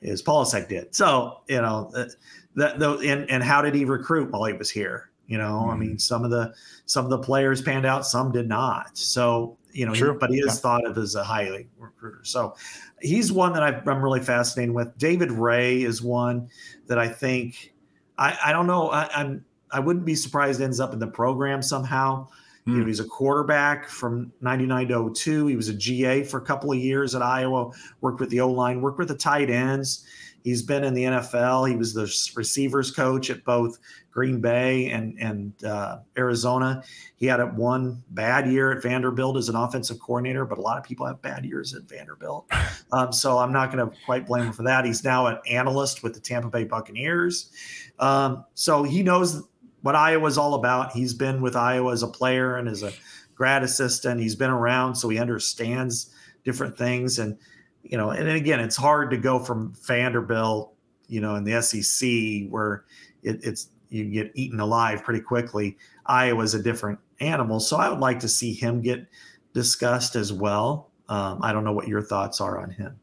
as 0.02 0.22
Polasek 0.22 0.68
did? 0.68 0.94
So 0.94 1.40
you 1.48 1.60
know 1.60 1.90
that, 1.92 2.10
that 2.56 2.82
and 2.82 3.30
and 3.30 3.44
how 3.44 3.62
did 3.62 3.74
he 3.74 3.84
recruit 3.84 4.32
while 4.32 4.44
he 4.44 4.54
was 4.54 4.70
here? 4.70 5.10
You 5.26 5.38
know, 5.38 5.62
mm-hmm. 5.62 5.70
I 5.70 5.76
mean, 5.76 5.98
some 5.98 6.24
of 6.24 6.30
the 6.30 6.52
some 6.86 7.04
of 7.04 7.10
the 7.10 7.18
players 7.18 7.62
panned 7.62 7.86
out, 7.86 8.06
some 8.06 8.32
did 8.32 8.48
not. 8.48 8.96
So 8.98 9.56
you 9.76 9.84
know, 9.84 9.92
he, 9.92 10.18
but 10.18 10.30
he 10.30 10.38
is 10.38 10.46
yeah. 10.46 10.52
thought 10.52 10.86
of 10.86 10.96
as 10.96 11.14
a 11.14 11.22
highly 11.22 11.68
recruiter. 11.78 12.20
So 12.22 12.54
he's 13.02 13.30
one 13.30 13.52
that 13.52 13.62
i 13.62 13.68
am 13.90 14.02
really 14.02 14.20
fascinated 14.20 14.74
with. 14.74 14.96
David 14.96 15.30
Ray 15.30 15.82
is 15.82 16.00
one 16.00 16.48
that 16.86 16.98
I 16.98 17.08
think 17.08 17.74
I, 18.16 18.38
I 18.46 18.52
don't 18.52 18.66
know. 18.66 18.90
I, 18.90 19.08
I'm 19.14 19.44
I 19.70 19.80
wouldn't 19.80 20.06
be 20.06 20.14
surprised 20.14 20.62
ends 20.62 20.80
up 20.80 20.94
in 20.94 20.98
the 20.98 21.06
program 21.06 21.60
somehow. 21.60 22.28
You 22.64 22.74
know, 22.74 22.82
hmm. 22.82 22.88
he's 22.88 23.00
a 23.00 23.04
quarterback 23.04 23.88
from 23.88 24.32
99 24.40 24.88
to 24.88 25.12
02. 25.14 25.46
He 25.46 25.56
was 25.56 25.68
a 25.68 25.74
GA 25.74 26.24
for 26.24 26.38
a 26.38 26.44
couple 26.44 26.72
of 26.72 26.78
years 26.78 27.14
at 27.14 27.22
Iowa, 27.22 27.70
worked 28.00 28.18
with 28.18 28.30
the 28.30 28.40
O 28.40 28.50
line, 28.50 28.80
worked 28.80 28.98
with 28.98 29.08
the 29.08 29.14
tight 29.14 29.50
ends. 29.50 30.04
He's 30.42 30.62
been 30.62 30.84
in 30.84 30.94
the 30.94 31.04
NFL. 31.04 31.68
He 31.68 31.76
was 31.76 31.92
the 31.92 32.12
receivers 32.34 32.90
coach 32.90 33.30
at 33.30 33.44
both 33.44 33.78
Green 34.16 34.40
Bay 34.40 34.88
and 34.88 35.14
and 35.20 35.52
uh, 35.62 35.98
Arizona. 36.16 36.82
He 37.16 37.26
had 37.26 37.38
a 37.38 37.46
one 37.46 38.02
bad 38.10 38.50
year 38.50 38.72
at 38.72 38.82
Vanderbilt 38.82 39.36
as 39.36 39.50
an 39.50 39.56
offensive 39.56 40.00
coordinator, 40.00 40.46
but 40.46 40.56
a 40.56 40.60
lot 40.62 40.78
of 40.78 40.84
people 40.84 41.06
have 41.06 41.20
bad 41.20 41.44
years 41.44 41.74
at 41.74 41.82
Vanderbilt. 41.82 42.50
Um, 42.92 43.12
so 43.12 43.38
I'm 43.38 43.52
not 43.52 43.72
going 43.72 43.84
to 43.84 43.96
quite 44.06 44.28
blame 44.28 44.44
him 44.44 44.52
for 44.52 44.62
that. 44.62 44.84
He's 44.84 45.02
now 45.02 45.26
an 45.26 45.38
analyst 45.50 46.04
with 46.04 46.14
the 46.14 46.20
Tampa 46.20 46.48
Bay 46.48 46.62
Buccaneers. 46.62 47.50
Um, 47.98 48.44
so 48.54 48.84
he 48.84 49.02
knows 49.02 49.42
what 49.82 49.96
Iowa's 49.96 50.38
all 50.38 50.54
about. 50.54 50.92
He's 50.92 51.12
been 51.12 51.42
with 51.42 51.56
Iowa 51.56 51.92
as 51.92 52.04
a 52.04 52.06
player 52.06 52.58
and 52.58 52.68
as 52.68 52.84
a 52.84 52.92
grad 53.34 53.64
assistant. 53.64 54.20
He's 54.20 54.36
been 54.36 54.50
around, 54.50 54.94
so 54.94 55.08
he 55.08 55.18
understands 55.18 56.14
different 56.44 56.78
things. 56.78 57.18
And 57.18 57.36
you 57.82 57.98
know, 57.98 58.10
and 58.10 58.28
again, 58.28 58.60
it's 58.60 58.76
hard 58.76 59.10
to 59.10 59.16
go 59.16 59.40
from 59.40 59.74
Vanderbilt, 59.84 60.72
you 61.08 61.20
know, 61.20 61.34
in 61.34 61.42
the 61.42 61.60
SEC 61.60 62.48
where 62.48 62.84
it, 63.24 63.40
it's 63.42 63.70
you 63.88 64.04
get 64.04 64.32
eaten 64.34 64.60
alive 64.60 65.02
pretty 65.04 65.20
quickly. 65.20 65.76
Iowa's 66.06 66.54
a 66.54 66.62
different 66.62 66.98
animal, 67.20 67.60
so 67.60 67.76
I 67.76 67.88
would 67.88 68.00
like 68.00 68.20
to 68.20 68.28
see 68.28 68.52
him 68.52 68.82
get 68.82 69.06
discussed 69.52 70.16
as 70.16 70.32
well. 70.32 70.90
Um, 71.08 71.40
I 71.42 71.52
don't 71.52 71.64
know 71.64 71.72
what 71.72 71.88
your 71.88 72.02
thoughts 72.02 72.40
are 72.40 72.60
on 72.60 72.70
him. 72.70 72.98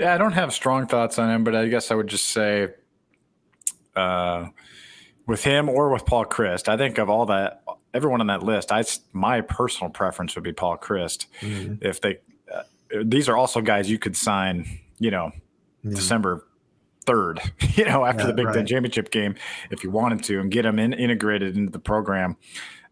Yeah, 0.00 0.14
I 0.14 0.18
don't 0.18 0.32
have 0.32 0.52
strong 0.52 0.86
thoughts 0.86 1.18
on 1.18 1.30
him, 1.30 1.44
but 1.44 1.54
I 1.54 1.68
guess 1.68 1.90
I 1.90 1.94
would 1.94 2.06
just 2.06 2.26
say, 2.26 2.68
uh, 3.94 4.46
with 5.26 5.42
him 5.42 5.68
or 5.68 5.90
with 5.90 6.04
Paul 6.06 6.24
Chryst, 6.26 6.68
I 6.68 6.76
think 6.76 6.98
of 6.98 7.08
all 7.08 7.26
that, 7.26 7.62
everyone 7.94 8.20
on 8.20 8.26
that 8.28 8.42
list, 8.42 8.72
I 8.72 8.84
my 9.12 9.40
personal 9.40 9.90
preference 9.90 10.34
would 10.34 10.44
be 10.44 10.52
Paul 10.52 10.76
Chryst. 10.76 11.26
Mm-hmm. 11.40 11.84
If 11.84 12.00
they, 12.00 12.18
uh, 12.52 12.62
these 13.04 13.28
are 13.28 13.36
also 13.36 13.60
guys 13.60 13.90
you 13.90 13.98
could 13.98 14.16
sign, 14.16 14.80
you 14.98 15.10
know, 15.10 15.32
mm-hmm. 15.84 15.94
December 15.94 16.45
third, 17.06 17.40
you 17.74 17.84
know, 17.84 18.04
after 18.04 18.22
yeah, 18.22 18.26
the 18.28 18.32
Big 18.34 18.46
right. 18.46 18.54
Ten 18.54 18.66
championship 18.66 19.10
game, 19.10 19.34
if 19.70 19.82
you 19.82 19.90
wanted 19.90 20.22
to, 20.24 20.40
and 20.40 20.50
get 20.50 20.62
them 20.62 20.78
in, 20.78 20.92
integrated 20.92 21.56
into 21.56 21.72
the 21.72 21.78
program. 21.78 22.36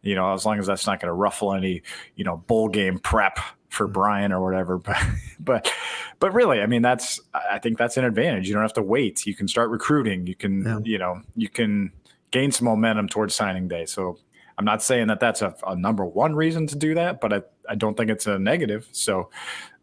You 0.02 0.14
know, 0.14 0.32
as 0.34 0.44
long 0.44 0.58
as 0.58 0.66
that's 0.66 0.86
not 0.86 1.00
going 1.00 1.08
to 1.08 1.14
ruffle 1.14 1.54
any, 1.54 1.82
you 2.14 2.24
know, 2.24 2.36
bowl 2.36 2.68
game 2.68 2.98
prep 2.98 3.38
for 3.68 3.86
mm-hmm. 3.86 3.92
Brian 3.92 4.32
or 4.32 4.42
whatever. 4.42 4.78
But 4.88 4.96
but 5.40 5.72
but 6.20 6.32
really, 6.32 6.60
I 6.60 6.66
mean, 6.66 6.80
that's 6.80 7.20
I 7.34 7.58
think 7.58 7.76
that's 7.76 7.96
an 7.96 8.04
advantage. 8.04 8.48
You 8.48 8.54
don't 8.54 8.62
have 8.62 8.72
to 8.74 8.82
wait. 8.82 9.26
You 9.26 9.34
can 9.34 9.48
start 9.48 9.68
recruiting. 9.70 10.26
You 10.26 10.34
can 10.34 10.62
yeah. 10.62 10.78
you 10.84 10.98
know 10.98 11.20
you 11.34 11.48
can 11.48 11.92
gain 12.30 12.50
some 12.52 12.66
momentum 12.66 13.08
towards 13.08 13.34
signing 13.34 13.68
day. 13.68 13.84
So 13.84 14.18
I'm 14.56 14.64
not 14.64 14.82
saying 14.82 15.08
that 15.08 15.20
that's 15.20 15.42
a, 15.42 15.54
a 15.66 15.76
number 15.76 16.04
one 16.04 16.34
reason 16.34 16.66
to 16.68 16.76
do 16.76 16.94
that, 16.94 17.20
but 17.20 17.32
I 17.32 17.42
I 17.68 17.74
don't 17.74 17.96
think 17.96 18.10
it's 18.10 18.26
a 18.26 18.38
negative. 18.38 18.88
So 18.92 19.30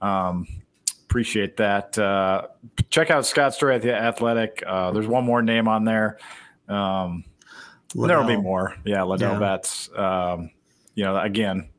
um, 0.02 0.48
appreciate 1.12 1.58
that. 1.58 1.98
Uh, 2.00 2.48
check 2.90 3.12
out 3.12 3.26
Scott's 3.26 3.58
story 3.58 3.76
at 3.76 3.82
the 3.82 3.94
Athletic. 3.94 4.64
Uh, 4.66 4.92
there's 4.92 5.08
one 5.08 5.26
more 5.26 5.42
name 5.42 5.68
on 5.68 5.84
there. 5.84 6.18
Um, 6.70 7.26
there'll 7.94 8.26
be 8.26 8.38
more. 8.38 8.78
Yeah, 8.86 9.00
Ladell 9.00 9.34
yeah. 9.34 9.40
Betts. 9.40 9.90
Um, 9.94 10.52
you 10.96 11.04
know, 11.04 11.20
again, 11.20 11.70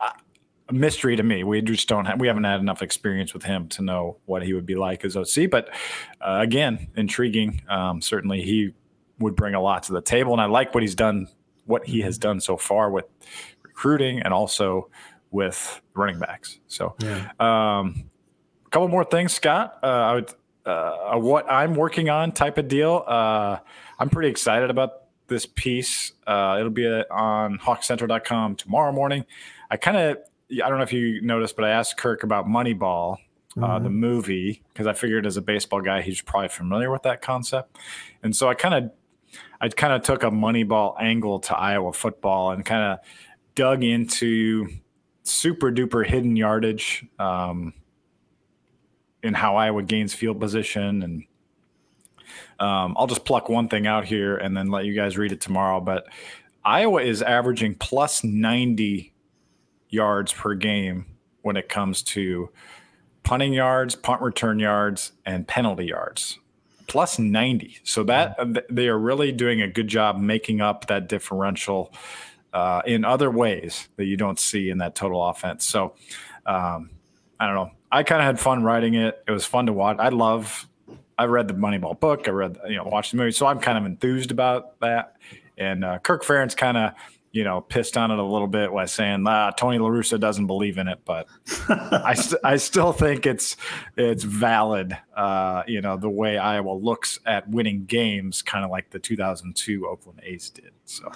a 0.00 0.72
mystery 0.72 1.14
to 1.14 1.22
me. 1.22 1.44
We 1.44 1.60
just 1.60 1.88
don't 1.90 2.06
have, 2.06 2.18
we 2.18 2.26
haven't 2.26 2.44
had 2.44 2.60
enough 2.60 2.80
experience 2.80 3.34
with 3.34 3.42
him 3.42 3.68
to 3.68 3.82
know 3.82 4.16
what 4.24 4.42
he 4.42 4.54
would 4.54 4.64
be 4.64 4.76
like 4.76 5.04
as 5.04 5.14
OC. 5.14 5.50
But 5.50 5.68
uh, 6.22 6.38
again, 6.40 6.88
intriguing. 6.96 7.60
Um, 7.68 8.00
certainly, 8.00 8.40
he 8.40 8.72
would 9.18 9.36
bring 9.36 9.54
a 9.54 9.60
lot 9.60 9.82
to 9.84 9.92
the 9.92 10.00
table, 10.00 10.32
and 10.32 10.40
I 10.40 10.46
like 10.46 10.72
what 10.72 10.82
he's 10.82 10.94
done, 10.94 11.28
what 11.66 11.86
he 11.86 12.00
has 12.00 12.16
done 12.16 12.40
so 12.40 12.56
far 12.56 12.90
with 12.90 13.04
recruiting 13.62 14.20
and 14.20 14.32
also 14.32 14.88
with 15.30 15.82
running 15.92 16.18
backs. 16.18 16.60
So, 16.66 16.96
yeah. 17.02 17.30
um, 17.38 18.08
a 18.68 18.70
couple 18.70 18.88
more 18.88 19.04
things, 19.04 19.32
Scott. 19.32 19.78
Uh, 19.82 19.86
I 19.86 20.14
would, 20.14 20.34
uh, 20.66 21.18
what 21.18 21.50
I'm 21.50 21.74
working 21.74 22.10
on 22.10 22.32
type 22.32 22.58
of 22.58 22.68
deal. 22.68 23.02
Uh, 23.06 23.58
I'm 23.98 24.10
pretty 24.10 24.28
excited 24.28 24.68
about 24.68 25.04
this 25.26 25.46
piece. 25.46 26.12
Uh, 26.26 26.56
it'll 26.58 26.70
be 26.70 26.86
on 26.86 27.58
hawkcentral.com 27.58 28.56
tomorrow 28.56 28.92
morning. 28.92 29.24
I 29.70 29.78
kind 29.78 29.96
of, 29.96 30.18
I 30.52 30.68
don't 30.68 30.76
know 30.76 30.84
if 30.84 30.92
you 30.92 31.22
noticed, 31.22 31.56
but 31.56 31.64
I 31.64 31.70
asked 31.70 31.96
Kirk 31.96 32.24
about 32.24 32.46
Moneyball, 32.46 33.16
uh, 33.56 33.60
mm-hmm. 33.60 33.84
the 33.84 33.90
movie, 33.90 34.62
because 34.72 34.86
I 34.86 34.92
figured 34.92 35.24
as 35.24 35.38
a 35.38 35.42
baseball 35.42 35.80
guy, 35.80 36.02
he's 36.02 36.20
probably 36.20 36.48
familiar 36.48 36.90
with 36.90 37.04
that 37.04 37.22
concept. 37.22 37.78
And 38.22 38.36
so 38.36 38.50
I 38.50 38.54
kind 38.54 38.74
of, 38.74 38.90
I 39.62 39.68
kind 39.68 39.94
of 39.94 40.02
took 40.02 40.24
a 40.24 40.30
Moneyball 40.30 40.94
angle 41.00 41.38
to 41.40 41.56
Iowa 41.56 41.94
football 41.94 42.50
and 42.50 42.66
kind 42.66 42.92
of 42.92 42.98
dug 43.54 43.82
into 43.82 44.68
super 45.22 45.72
duper 45.72 46.06
hidden 46.06 46.36
yardage. 46.36 47.06
Um, 47.18 47.72
in 49.22 49.34
how 49.34 49.56
Iowa 49.56 49.82
gains 49.82 50.14
field 50.14 50.40
position. 50.40 51.02
And 51.02 51.24
um, 52.60 52.94
I'll 52.98 53.06
just 53.06 53.24
pluck 53.24 53.48
one 53.48 53.68
thing 53.68 53.86
out 53.86 54.04
here 54.04 54.36
and 54.36 54.56
then 54.56 54.68
let 54.70 54.84
you 54.84 54.94
guys 54.94 55.18
read 55.18 55.32
it 55.32 55.40
tomorrow. 55.40 55.80
But 55.80 56.06
Iowa 56.64 57.02
is 57.02 57.22
averaging 57.22 57.76
plus 57.76 58.22
90 58.22 59.12
yards 59.88 60.32
per 60.32 60.54
game 60.54 61.06
when 61.42 61.56
it 61.56 61.68
comes 61.68 62.02
to 62.02 62.50
punting 63.22 63.52
yards, 63.52 63.94
punt 63.94 64.22
return 64.22 64.58
yards, 64.58 65.12
and 65.24 65.46
penalty 65.46 65.86
yards. 65.86 66.38
Plus 66.86 67.18
90. 67.18 67.78
So 67.84 68.02
that 68.04 68.38
they 68.70 68.88
are 68.88 68.98
really 68.98 69.32
doing 69.32 69.60
a 69.60 69.68
good 69.68 69.88
job 69.88 70.18
making 70.18 70.60
up 70.60 70.86
that 70.86 71.08
differential 71.08 71.92
uh, 72.52 72.82
in 72.86 73.04
other 73.04 73.30
ways 73.30 73.88
that 73.96 74.06
you 74.06 74.16
don't 74.16 74.38
see 74.38 74.70
in 74.70 74.78
that 74.78 74.94
total 74.94 75.26
offense. 75.26 75.66
So 75.66 75.94
um, 76.46 76.90
I 77.38 77.46
don't 77.46 77.54
know. 77.54 77.70
I 77.90 78.02
kind 78.02 78.20
of 78.20 78.26
had 78.26 78.40
fun 78.40 78.62
writing 78.62 78.94
it. 78.94 79.22
It 79.26 79.30
was 79.30 79.44
fun 79.44 79.66
to 79.66 79.72
watch. 79.72 79.96
I 79.98 80.10
love. 80.10 80.68
I 81.16 81.24
read 81.24 81.48
the 81.48 81.54
Moneyball 81.54 81.98
book. 81.98 82.28
I 82.28 82.30
read, 82.30 82.58
you 82.68 82.76
know, 82.76 82.84
watched 82.84 83.10
the 83.10 83.16
movie, 83.16 83.32
so 83.32 83.46
I'm 83.46 83.58
kind 83.58 83.76
of 83.76 83.84
enthused 83.84 84.30
about 84.30 84.78
that. 84.80 85.16
And 85.56 85.84
uh, 85.84 85.98
Kirk 85.98 86.24
Ferentz 86.24 86.56
kind 86.56 86.76
of, 86.76 86.92
you 87.32 87.42
know, 87.42 87.60
pissed 87.60 87.96
on 87.96 88.12
it 88.12 88.18
a 88.18 88.22
little 88.22 88.46
bit 88.46 88.72
by 88.72 88.84
saying, 88.84 89.24
ah, 89.26 89.50
Tony 89.50 89.78
La 89.78 89.88
Russa 89.88 90.20
doesn't 90.20 90.46
believe 90.46 90.78
in 90.78 90.86
it, 90.86 91.00
but 91.04 91.26
I, 91.68 92.14
st- 92.14 92.40
I 92.44 92.56
still 92.56 92.92
think 92.92 93.26
it's 93.26 93.56
it's 93.96 94.22
valid. 94.22 94.96
Uh, 95.16 95.64
you 95.66 95.80
know, 95.80 95.96
the 95.96 96.08
way 96.08 96.38
Iowa 96.38 96.72
looks 96.72 97.18
at 97.26 97.48
winning 97.50 97.84
games, 97.86 98.40
kind 98.40 98.64
of 98.64 98.70
like 98.70 98.90
the 98.90 99.00
2002 99.00 99.88
Oakland 99.88 100.20
A's 100.22 100.50
did. 100.50 100.70
So 100.84 101.10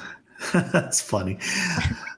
That's 0.73 1.01
funny. 1.01 1.39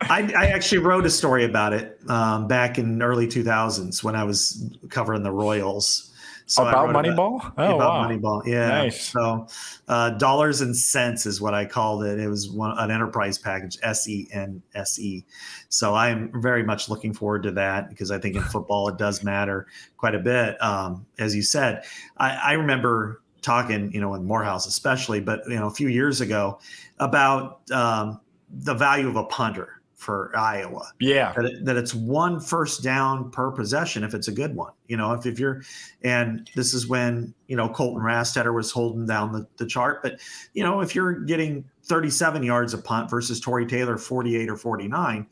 I, 0.02 0.32
I, 0.36 0.46
actually 0.46 0.78
wrote 0.78 1.04
a 1.06 1.10
story 1.10 1.44
about 1.44 1.72
it 1.72 1.98
um, 2.08 2.46
back 2.46 2.78
in 2.78 3.02
early 3.02 3.26
2000s 3.26 4.02
when 4.02 4.16
I 4.16 4.24
was 4.24 4.72
covering 4.88 5.22
the 5.22 5.32
Royals. 5.32 6.12
So 6.46 6.66
about 6.66 6.90
Moneyball? 6.90 7.52
About, 7.52 7.70
oh, 7.70 7.76
about 7.76 7.78
wow. 7.78 8.08
Moneyball. 8.08 8.46
Yeah. 8.46 8.68
Nice. 8.68 9.00
So 9.08 9.46
uh, 9.88 10.10
dollars 10.10 10.60
and 10.60 10.76
cents 10.76 11.26
is 11.26 11.40
what 11.40 11.54
I 11.54 11.64
called 11.64 12.04
it. 12.04 12.18
It 12.18 12.28
was 12.28 12.50
one, 12.50 12.76
an 12.78 12.90
enterprise 12.90 13.38
package, 13.38 13.78
S 13.82 14.06
E 14.08 14.28
N 14.30 14.62
S 14.74 14.98
E. 14.98 15.24
So 15.68 15.94
I'm 15.94 16.30
very 16.42 16.62
much 16.62 16.88
looking 16.88 17.14
forward 17.14 17.42
to 17.44 17.50
that 17.52 17.88
because 17.88 18.10
I 18.10 18.18
think 18.18 18.36
in 18.36 18.42
football 18.42 18.88
it 18.88 18.98
does 18.98 19.24
matter 19.24 19.66
quite 19.96 20.14
a 20.14 20.18
bit. 20.18 20.62
Um, 20.62 21.06
as 21.18 21.34
you 21.34 21.42
said, 21.42 21.84
I, 22.18 22.36
I 22.36 22.52
remember 22.52 23.22
talking, 23.40 23.92
you 23.92 24.00
know, 24.00 24.14
in 24.14 24.24
Morehouse 24.24 24.66
especially, 24.66 25.20
but 25.20 25.40
you 25.48 25.56
know, 25.56 25.66
a 25.66 25.70
few 25.70 25.88
years 25.88 26.20
ago 26.20 26.58
about 26.98 27.70
um, 27.70 28.20
the 28.50 28.74
value 28.74 29.08
of 29.08 29.16
a 29.16 29.24
punter 29.24 29.80
for 29.94 30.32
Iowa. 30.36 30.92
Yeah, 31.00 31.32
that, 31.32 31.44
it, 31.44 31.64
that, 31.64 31.76
it's 31.76 31.94
one 31.94 32.38
first 32.38 32.82
down 32.82 33.30
per 33.30 33.50
possession 33.50 34.04
if 34.04 34.12
it's 34.12 34.28
a 34.28 34.32
good 34.32 34.54
one. 34.54 34.72
You 34.86 34.96
know, 34.96 35.12
if 35.12 35.24
if 35.24 35.38
you're, 35.38 35.62
and 36.02 36.48
this 36.54 36.74
is 36.74 36.86
when 36.86 37.34
you 37.48 37.56
know 37.56 37.68
Colton 37.68 38.02
Rastetter 38.02 38.54
was 38.54 38.70
holding 38.70 39.06
down 39.06 39.32
the, 39.32 39.46
the 39.56 39.66
chart, 39.66 40.02
but 40.02 40.20
you 40.52 40.62
know, 40.62 40.80
if 40.80 40.94
you're 40.94 41.12
getting 41.12 41.64
37 41.84 42.42
yards 42.42 42.74
a 42.74 42.78
punt 42.78 43.10
versus 43.10 43.40
Tory 43.40 43.66
Taylor 43.66 43.96
48 43.96 44.48
or 44.48 44.56
49 44.56 45.26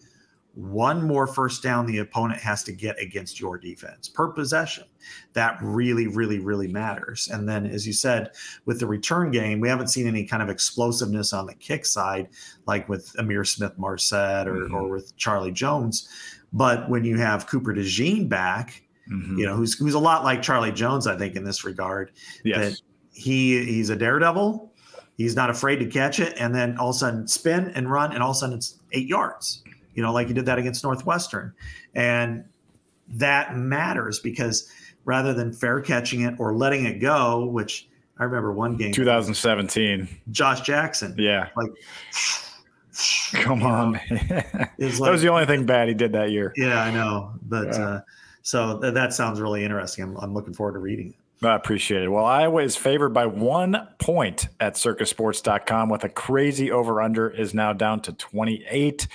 one 0.55 1.03
more 1.03 1.27
first 1.27 1.63
down 1.63 1.87
the 1.87 1.99
opponent 1.99 2.41
has 2.41 2.63
to 2.65 2.73
get 2.73 3.01
against 3.01 3.41
your 3.41 3.57
defense 3.57 4.09
per 4.09 4.29
possession. 4.29 4.85
That 5.33 5.59
really, 5.63 6.07
really, 6.07 6.39
really 6.39 6.69
matters. 6.69 7.29
And 7.29 7.49
then, 7.49 7.67
as 7.67 7.87
you 7.87 7.93
said, 7.93 8.33
with 8.67 8.79
the 8.79 8.87
return 8.87 9.31
game, 9.31 9.61
we 9.61 9.69
haven't 9.69 9.89
seen 9.89 10.07
any 10.07 10.25
kind 10.25 10.43
of 10.43 10.51
explosiveness 10.51 11.33
on 11.33 11.47
the 11.47 11.55
kick 11.55 11.87
side, 11.87 12.29
like 12.67 12.89
with 12.89 13.15
Amir 13.19 13.45
Smith-Marsette 13.45 14.47
or, 14.47 14.57
mm-hmm. 14.57 14.75
or 14.75 14.89
with 14.89 15.17
Charlie 15.17 15.53
Jones. 15.53 16.09
But 16.53 16.89
when 16.91 17.05
you 17.05 17.17
have 17.17 17.47
Cooper 17.47 17.73
DeJean 17.73 18.29
back, 18.29 18.83
mm-hmm. 19.11 19.39
you 19.39 19.47
know, 19.47 19.57
who's 19.57 19.79
who's 19.79 19.95
a 19.95 19.99
lot 19.99 20.23
like 20.23 20.43
Charlie 20.43 20.73
Jones, 20.73 21.07
I 21.07 21.17
think, 21.17 21.35
in 21.35 21.45
this 21.45 21.65
regard. 21.65 22.13
Yes. 22.45 22.59
That 22.59 22.81
he 23.13 23.65
he's 23.65 23.89
a 23.89 23.97
daredevil. 23.97 24.71
He's 25.17 25.37
not 25.37 25.51
afraid 25.51 25.77
to 25.77 25.87
catch 25.87 26.21
it, 26.21 26.35
and 26.39 26.55
then 26.55 26.77
all 26.79 26.91
of 26.91 26.97
a 26.97 26.99
sudden 26.99 27.29
spin 27.29 27.71
and 27.75 27.91
run, 27.91 28.13
and 28.13 28.23
all 28.23 28.31
of 28.31 28.37
a 28.37 28.39
sudden 28.39 28.57
it's 28.57 28.79
eight 28.93 29.07
yards 29.07 29.63
you 29.95 30.03
know, 30.03 30.13
like 30.13 30.29
you 30.29 30.35
did 30.35 30.47
that 30.47 30.59
against 30.59 30.83
Northwestern. 30.85 31.53
And 31.95 32.45
that 33.09 33.57
matters 33.57 34.19
because 34.19 34.69
rather 35.05 35.35
than 35.35 35.53
fair 35.53 35.81
catching 35.81 36.23
it 36.23 36.35
or 36.39 36.55
letting 36.55 36.87
it 36.87 37.01
go, 37.01 37.47
which 37.47 37.89
I 38.19 38.25
remember 38.25 38.53
one 38.53 38.77
game 38.77 38.93
2017. 38.93 40.09
Josh 40.31 40.61
Jackson. 40.63 41.15
Yeah. 41.19 41.49
Like 41.57 41.71
come 43.33 43.63
on. 43.63 43.93
like, 43.93 44.11
that 44.51 45.11
was 45.11 45.23
the 45.23 45.29
only 45.29 45.47
thing 45.47 45.65
bad 45.67 45.89
he 45.89 45.95
did 45.95 46.13
that 46.13 46.31
year. 46.31 46.53
Yeah, 46.57 46.81
I 46.81 46.91
know. 46.91 47.33
But 47.43 47.69
yeah. 47.69 47.85
uh, 47.85 48.01
so 48.43 48.81
th- 48.81 48.95
that 48.95 49.13
sounds 49.13 49.41
really 49.41 49.65
interesting. 49.65 50.05
I'm, 50.05 50.17
I'm 50.19 50.35
looking 50.35 50.55
forward 50.55 50.75
to 50.75 50.79
reading 50.79 51.09
it. 51.09 51.17
I 51.45 51.57
appreciate 51.57 52.03
it. 52.03 52.09
Well, 52.09 52.25
Iowa 52.25 52.63
is 52.63 52.77
favored 52.77 53.11
by 53.11 53.27
one 53.27 53.89
point 53.99 54.49
at 54.61 54.75
circasports.com 54.75 55.89
with 55.89 56.05
a 56.05 56.09
crazy 56.09 56.71
over 56.71 57.03
under 57.03 57.29
is 57.29 57.53
now 57.53 57.73
down 57.73 58.01
to 58.03 58.13
28. 58.13 59.09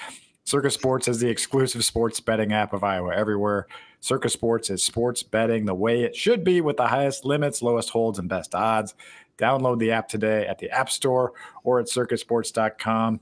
Circa 0.47 0.71
Sports 0.71 1.09
is 1.09 1.19
the 1.19 1.27
exclusive 1.27 1.83
sports 1.83 2.21
betting 2.21 2.53
app 2.53 2.71
of 2.71 2.81
Iowa 2.81 3.13
everywhere. 3.13 3.67
Circa 3.99 4.29
Sports 4.29 4.69
is 4.69 4.81
sports 4.81 5.21
betting 5.21 5.65
the 5.65 5.73
way 5.73 6.03
it 6.03 6.15
should 6.15 6.45
be 6.45 6.61
with 6.61 6.77
the 6.77 6.87
highest 6.87 7.25
limits, 7.25 7.61
lowest 7.61 7.89
holds, 7.89 8.17
and 8.17 8.29
best 8.29 8.55
odds. 8.55 8.95
Download 9.37 9.77
the 9.77 9.91
app 9.91 10.07
today 10.07 10.47
at 10.47 10.59
the 10.59 10.69
App 10.71 10.89
Store 10.89 11.33
or 11.65 11.81
at 11.81 11.87
circasports.com. 11.87 13.19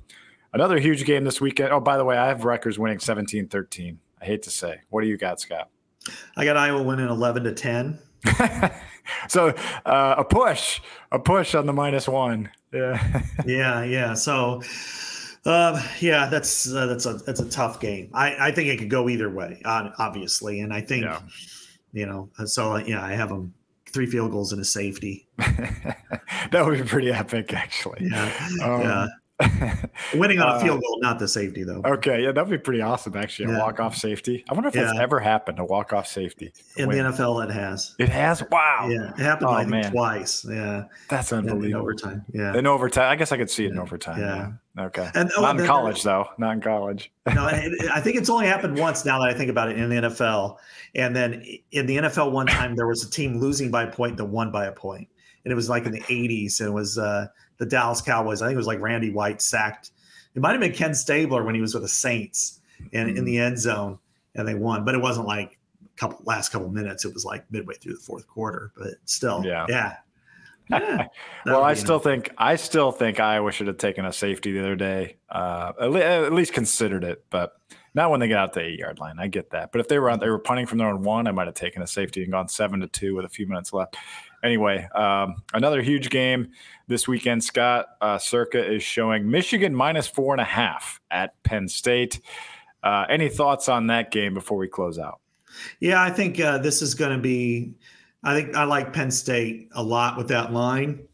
Another 0.54 0.80
huge 0.80 1.04
game 1.04 1.24
this 1.24 1.42
weekend. 1.42 1.74
Oh, 1.74 1.80
by 1.80 1.98
the 1.98 2.06
way, 2.06 2.16
I 2.16 2.28
have 2.28 2.46
Rutgers 2.46 2.78
winning 2.78 3.00
17 3.00 3.48
13. 3.48 3.98
I 4.22 4.26
hate 4.26 4.44
to 4.44 4.52
say. 4.52 4.82
What 4.92 5.02
do 5.02 5.08
you 5.08 5.18
got, 5.18 5.40
Scott? 5.40 5.70
I 6.38 6.46
got 6.46 6.58
Iowa 6.58 6.84
winning 6.84 7.10
11 7.10 7.46
to 7.46 7.54
10. 7.54 7.98
so 9.28 9.48
uh, 9.84 10.16
a 10.20 10.24
push, 10.24 10.80
a 11.12 11.18
push 11.18 11.56
on 11.56 11.66
the 11.66 11.74
minus 11.74 12.08
one. 12.08 12.52
Yeah. 12.72 13.24
yeah. 13.48 13.84
Yeah. 13.84 14.14
So, 14.14 14.62
um, 15.46 15.80
yeah, 16.00 16.28
that's 16.28 16.74
uh, 16.74 16.88
that's 16.88 17.06
a 17.06 17.14
that's 17.14 17.40
a 17.40 17.50
tough 17.50 17.80
game. 17.80 18.10
I, 18.14 18.48
I 18.48 18.52
think 18.52 18.70
it 18.70 18.78
could 18.78 18.90
go 18.90 19.10
either 19.10 19.30
way, 19.30 19.62
obviously, 19.66 20.62
and 20.62 20.74
I 20.74 20.82
think 20.82 21.06
yeah. 21.06 21.20
you 21.94 22.06
know. 22.06 22.30
So 22.46 22.78
yeah, 22.78 23.04
I 23.04 23.14
have 23.14 23.30
them 23.30 23.54
three 23.96 24.06
field 24.06 24.32
goals 24.32 24.52
and 24.52 24.62
a 24.62 24.66
safety. 24.66 25.26
that 25.38 26.66
would 26.66 26.78
be 26.78 26.84
pretty 26.84 27.12
epic, 27.12 27.54
actually. 27.54 28.10
Yeah. 28.10 28.26
Um, 28.62 28.82
yeah. 28.82 29.08
Winning 30.14 30.40
on 30.40 30.56
a 30.56 30.60
field 30.62 30.78
uh, 30.78 30.82
goal, 30.82 31.00
not 31.02 31.20
the 31.20 31.28
safety 31.28 31.64
though. 31.64 31.82
Okay, 31.84 32.24
yeah, 32.24 32.32
that'd 32.32 32.50
be 32.50 32.58
pretty 32.58 32.82
awesome. 32.82 33.18
Actually, 33.18 33.52
a 33.52 33.52
yeah. 33.52 33.60
walk 33.60 33.82
off 33.82 33.98
safety. 33.98 34.46
I 34.50 34.54
wonder 34.54 34.70
if 34.70 34.76
yeah. 34.76 34.84
that's 34.84 35.00
ever 35.00 35.20
happened. 35.20 35.60
A 35.60 35.66
walk 35.66 35.92
off 35.92 36.08
safety 36.08 36.54
in 36.78 36.88
win. 36.88 36.98
the 36.98 37.12
NFL. 37.12 37.44
It 37.44 37.52
has. 37.52 37.96
It 38.00 38.08
has. 38.08 38.44
Wow. 38.50 38.88
Yeah, 38.90 39.12
it 39.12 39.20
happened. 39.20 39.50
Oh, 39.50 39.54
I 39.54 39.66
think 39.66 39.92
twice. 39.92 40.46
Yeah, 40.50 40.86
that's 41.10 41.34
unbelievable. 41.34 41.66
In 41.66 41.76
overtime. 41.76 42.26
Yeah. 42.34 42.56
In 42.56 42.66
overtime, 42.66 43.12
I 43.12 43.18
guess 43.18 43.34
I 43.34 43.38
could 43.38 43.50
see 43.50 43.66
it 43.66 43.72
in 43.72 43.78
overtime. 43.80 44.20
Yeah. 44.22 44.86
Okay. 44.86 45.10
And, 45.14 45.30
oh, 45.36 45.42
not 45.42 45.60
in 45.60 45.66
college 45.66 46.02
though. 46.04 46.28
Not 46.38 46.54
in 46.54 46.62
college. 46.62 47.12
no, 47.34 47.46
I 47.46 48.00
think 48.00 48.16
it's 48.16 48.30
only 48.30 48.48
happened 48.48 48.78
once. 48.78 49.04
Now 49.04 49.20
that 49.20 49.30
I 49.30 49.34
think 49.34 49.50
about 49.50 49.70
it, 49.70 49.78
in 49.78 49.90
the 49.90 49.96
NFL, 49.98 50.58
and 50.96 51.14
then 51.14 51.46
in 51.72 51.88
the 51.88 51.98
NFL, 51.98 52.32
one 52.32 52.48
time 52.48 52.78
there 52.78 52.88
was 52.88 53.04
a 53.04 53.12
team 53.12 53.38
losing 53.38 53.70
by 53.70 53.84
a 53.84 53.92
point 53.92 54.16
that 54.16 54.26
won 54.26 54.50
by 54.50 54.66
a 54.66 54.72
point, 54.72 55.10
and 55.44 55.52
it 55.52 55.56
was 55.56 55.70
like 55.70 55.86
in 55.86 55.92
the 55.92 56.02
'80s. 56.02 56.62
And 56.62 56.70
it 56.70 56.74
was. 56.74 56.98
uh 56.98 57.28
the 57.58 57.66
Dallas 57.66 58.02
Cowboys. 58.02 58.42
I 58.42 58.48
think 58.48 58.56
it 58.56 58.58
was 58.58 58.68
like 58.68 58.80
Randy 58.80 59.12
White 59.12 59.42
sacked. 59.42 59.92
It 60.36 60.42
might 60.42 60.52
have 60.52 60.60
been 60.60 60.74
Ken 60.74 60.94
Stabler 60.94 61.44
when 61.44 61.56
he 61.56 61.62
was 61.62 61.74
with 61.74 61.84
the 61.84 61.90
Saints 61.90 62.60
and 62.94 63.18
in 63.18 63.24
the 63.24 63.38
end 63.38 63.58
zone 63.58 64.00
and 64.36 64.48
they 64.48 64.56
won, 64.56 64.86
but 64.86 64.96
it 64.96 65.02
wasn't 65.02 65.28
like 65.28 65.58
a 65.84 66.00
couple 66.00 66.20
last 66.26 66.52
couple 66.52 66.70
minutes. 66.70 67.06
It 67.06 67.14
was 67.14 67.26
like 67.26 67.50
midway 67.52 67.76
through 67.76 67.94
the 67.94 68.00
fourth 68.00 68.28
quarter, 68.28 68.72
but 68.78 68.96
still, 69.06 69.44
yeah, 69.46 69.66
yeah. 69.70 69.96
yeah 70.70 71.08
well, 71.46 71.64
I 71.64 71.74
still 71.74 71.96
enough. 71.96 72.04
think 72.04 72.32
I 72.38 72.56
still 72.58 72.92
think 72.92 73.20
Iowa 73.20 73.52
should 73.52 73.68
have 73.68 73.78
taken 73.78 74.06
a 74.06 74.14
safety 74.14 74.52
the 74.52 74.60
other 74.60 74.76
day, 74.76 75.18
uh, 75.30 75.72
at, 75.80 75.92
le- 75.92 76.26
at, 76.26 76.34
least 76.34 76.54
considered 76.54 77.04
it, 77.04 77.24
but 77.30 77.54
not 77.94 78.12
when 78.12 78.20
they 78.20 78.28
get 78.28 78.38
out 78.38 78.54
the 78.54 78.62
eight 78.62 78.80
yard 78.80 79.00
line. 79.00 79.20
I 79.20 79.28
get 79.28 79.52
that, 79.52 79.72
but 79.72 79.80
if 79.80 79.88
they 79.88 80.00
were 80.00 80.10
out, 80.10 80.20
they 80.20 80.30
were 80.30 80.40
punting 80.40 80.66
from 80.66 80.80
their 80.80 80.90
own 80.90 81.02
one, 81.04 81.28
I 81.28 81.32
might 81.32 81.48
have 81.48 81.56
taken 81.56 81.82
a 81.82 81.88
safety 81.88 82.24
and 82.24 82.32
gone 82.32 82.50
seven 82.50 82.82
to 82.82 82.88
two 82.88 83.16
with 83.16 83.26
a 83.26 83.30
few 83.30 83.48
minutes 83.48 83.72
left 83.72 83.96
anyway, 84.46 84.88
um, 84.96 85.36
another 85.54 85.82
huge 85.82 86.10
game 86.10 86.52
this 86.88 87.08
weekend. 87.08 87.44
Scott 87.44 87.88
uh, 88.00 88.18
Circa 88.18 88.64
is 88.64 88.84
showing 88.84 89.30
Michigan 89.30 89.76
minus 89.76 90.08
four 90.08 90.34
and 90.34 90.42
a 90.42 90.46
half 90.46 91.02
at 91.12 91.42
Penn 91.44 91.68
State. 91.68 92.22
Uh, 92.84 93.06
any 93.10 93.28
thoughts 93.30 93.68
on 93.68 93.88
that 93.88 94.12
game 94.12 94.34
before 94.34 94.58
we 94.58 94.68
close 94.68 95.00
out? 95.00 95.20
Yeah, 95.80 96.02
I 96.02 96.12
think 96.12 96.40
uh, 96.40 96.60
this 96.60 96.82
is 96.82 96.94
going 96.94 97.16
to 97.16 97.22
be. 97.22 97.74
I 98.24 98.34
think 98.34 98.56
I 98.56 98.64
like 98.64 98.94
Penn 98.94 99.12
State 99.12 99.70
a 99.74 99.84
lot 99.84 100.18
with 100.18 100.28
that 100.30 100.54
line. 100.54 101.08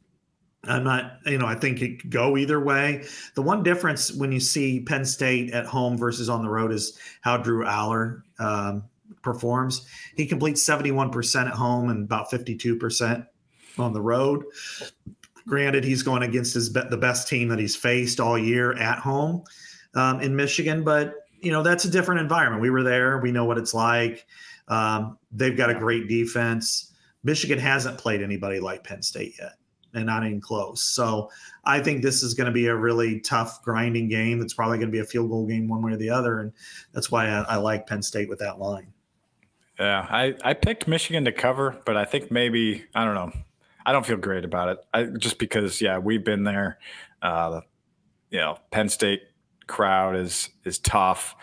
I'm 0.64 0.84
not, 0.84 1.18
you 1.26 1.40
know, 1.40 1.48
I 1.48 1.56
think 1.56 1.82
it 1.82 2.00
could 2.02 2.12
go 2.12 2.38
either 2.38 2.60
way. 2.60 3.06
The 3.34 3.42
one 3.42 3.64
difference 3.64 4.12
when 4.14 4.32
you 4.32 4.40
see 4.40 4.80
Penn 4.82 5.04
State 5.06 5.52
at 5.54 5.66
home 5.66 5.98
versus 5.98 6.30
on 6.30 6.44
the 6.44 6.50
road 6.50 6.72
is 6.72 7.00
how 7.22 7.38
Drew 7.38 7.66
Allar 7.66 8.22
um, 8.40 8.84
performs. 9.22 9.86
He 10.16 10.26
completes 10.26 10.64
71% 10.64 11.48
at 11.48 11.54
home 11.54 11.90
and 11.90 12.04
about 12.06 12.30
52% 12.30 13.26
on 13.78 13.94
the 13.94 14.02
road. 14.02 14.44
Granted, 15.48 15.84
he's 15.84 16.04
going 16.04 16.24
against 16.24 16.54
his 16.54 16.72
the 16.72 16.98
best 16.98 17.28
team 17.28 17.48
that 17.50 17.60
he's 17.60 17.76
faced 17.76 18.20
all 18.20 18.38
year 18.38 18.74
at 18.78 19.00
home 19.00 19.44
um, 19.96 20.22
in 20.22 20.36
Michigan, 20.36 20.84
but 20.84 21.16
you 21.42 21.52
know 21.52 21.64
that's 21.64 21.86
a 21.86 21.90
different 21.90 22.22
environment. 22.22 22.62
We 22.62 22.70
were 22.70 22.84
there; 22.84 23.20
we 23.20 23.32
know 23.32 23.46
what 23.46 23.58
it's 23.58 23.74
like. 23.74 24.26
Um, 24.68 25.18
they've 25.32 25.58
got 25.58 25.70
a 25.70 25.74
great 25.74 26.08
defense. 26.08 26.94
Michigan 27.24 27.60
hasn't 27.60 27.98
played 27.98 28.22
anybody 28.22 28.60
like 28.60 28.84
Penn 28.84 29.02
State 29.02 29.34
yet, 29.40 29.54
and 29.94 30.06
not 30.06 30.24
even 30.24 30.42
close. 30.42 30.82
So 30.82 31.30
I 31.66 31.80
think 31.80 32.02
this 32.02 32.24
is 32.24 32.34
going 32.34 32.46
to 32.46 32.52
be 32.52 32.68
a 32.68 32.76
really 32.76 33.20
tough, 33.20 33.62
grinding 33.64 34.10
game. 34.10 34.42
It's 34.42 34.54
probably 34.54 34.78
going 34.78 34.90
to 34.90 34.94
be 34.94 35.00
a 35.00 35.06
field 35.06 35.30
goal 35.30 35.48
game 35.48 35.68
one 35.68 35.82
way 35.82 35.94
or 35.94 35.98
the 35.98 36.10
other, 36.10 36.40
and 36.40 36.54
that's 36.94 37.12
why 37.12 37.28
I, 37.28 37.42
I 37.42 37.56
like 37.58 37.88
Penn 37.88 38.04
State 38.04 38.30
with 38.30 38.40
that 38.40 38.60
line. 38.60 38.94
Yeah, 39.80 40.06
I, 40.10 40.36
I 40.44 40.54
picked 40.54 40.88
Michigan 40.88 41.26
to 41.26 41.32
cover, 41.32 41.82
but 41.86 41.98
I 41.98 42.06
think 42.06 42.30
maybe 42.30 42.86
I 42.94 43.06
don't 43.06 43.16
know. 43.16 43.32
I 43.86 43.92
don't 43.92 44.06
feel 44.06 44.18
great 44.18 44.46
about 44.46 44.70
it. 44.70 44.78
I 44.94 45.04
just 45.06 45.40
because 45.40 45.82
yeah, 45.82 45.98
we've 45.98 46.24
been 46.24 46.44
there. 46.44 46.78
Uh, 47.22 47.62
you 48.30 48.40
know, 48.40 48.58
Penn 48.72 48.90
State 48.90 49.24
crowd 49.68 50.16
is 50.16 50.50
is 50.66 50.80
tough. 50.80 51.36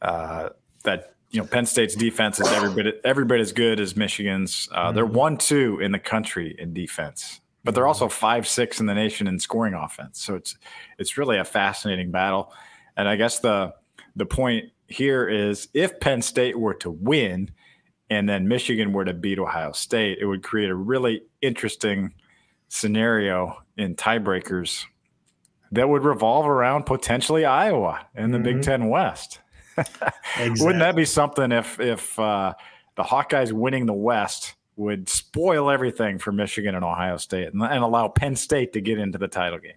Uh, 0.00 0.50
that 0.84 1.14
you 1.30 1.40
know, 1.40 1.46
Penn 1.46 1.66
State's 1.66 1.94
defense 1.94 2.40
is 2.40 2.48
every 2.48 2.72
bit 2.72 3.00
every 3.04 3.24
bit 3.24 3.40
as 3.40 3.52
good 3.52 3.80
as 3.80 3.96
Michigan's. 3.96 4.68
Uh, 4.72 4.86
mm-hmm. 4.86 4.94
They're 4.96 5.06
one 5.06 5.36
two 5.36 5.80
in 5.80 5.92
the 5.92 5.98
country 5.98 6.54
in 6.58 6.72
defense, 6.72 7.40
but 7.64 7.74
they're 7.74 7.86
also 7.86 8.08
five 8.08 8.46
six 8.46 8.80
in 8.80 8.86
the 8.86 8.94
nation 8.94 9.26
in 9.26 9.38
scoring 9.38 9.74
offense. 9.74 10.22
So 10.22 10.34
it's 10.34 10.56
it's 10.98 11.18
really 11.18 11.38
a 11.38 11.44
fascinating 11.44 12.10
battle. 12.10 12.52
And 12.96 13.08
I 13.08 13.16
guess 13.16 13.38
the 13.38 13.74
the 14.16 14.26
point 14.26 14.66
here 14.88 15.28
is 15.28 15.68
if 15.72 16.00
Penn 16.00 16.22
State 16.22 16.58
were 16.58 16.74
to 16.74 16.90
win, 16.90 17.50
and 18.10 18.28
then 18.28 18.48
Michigan 18.48 18.92
were 18.92 19.04
to 19.04 19.14
beat 19.14 19.38
Ohio 19.38 19.72
State, 19.72 20.18
it 20.20 20.26
would 20.26 20.42
create 20.42 20.68
a 20.68 20.74
really 20.74 21.22
interesting 21.40 22.12
scenario 22.68 23.62
in 23.76 23.94
tiebreakers 23.94 24.84
that 25.72 25.88
would 25.88 26.04
revolve 26.04 26.46
around 26.46 26.84
potentially 26.84 27.44
Iowa 27.44 28.04
in 28.16 28.32
the 28.32 28.38
mm-hmm. 28.38 28.44
Big 28.44 28.62
Ten 28.62 28.88
West. 28.88 29.38
exactly. 29.76 30.50
Wouldn't 30.60 30.80
that 30.80 30.96
be 30.96 31.04
something 31.04 31.52
if 31.52 31.78
if 31.78 32.18
uh, 32.18 32.54
the 32.96 33.04
Hawkeyes 33.04 33.52
winning 33.52 33.86
the 33.86 33.94
West 33.94 34.54
would 34.76 35.08
spoil 35.08 35.70
everything 35.70 36.18
for 36.18 36.32
Michigan 36.32 36.74
and 36.74 36.84
Ohio 36.84 37.16
State 37.16 37.52
and, 37.52 37.62
and 37.62 37.84
allow 37.84 38.08
Penn 38.08 38.34
State 38.34 38.72
to 38.72 38.80
get 38.80 38.98
into 38.98 39.18
the 39.18 39.28
title 39.28 39.58
game? 39.58 39.74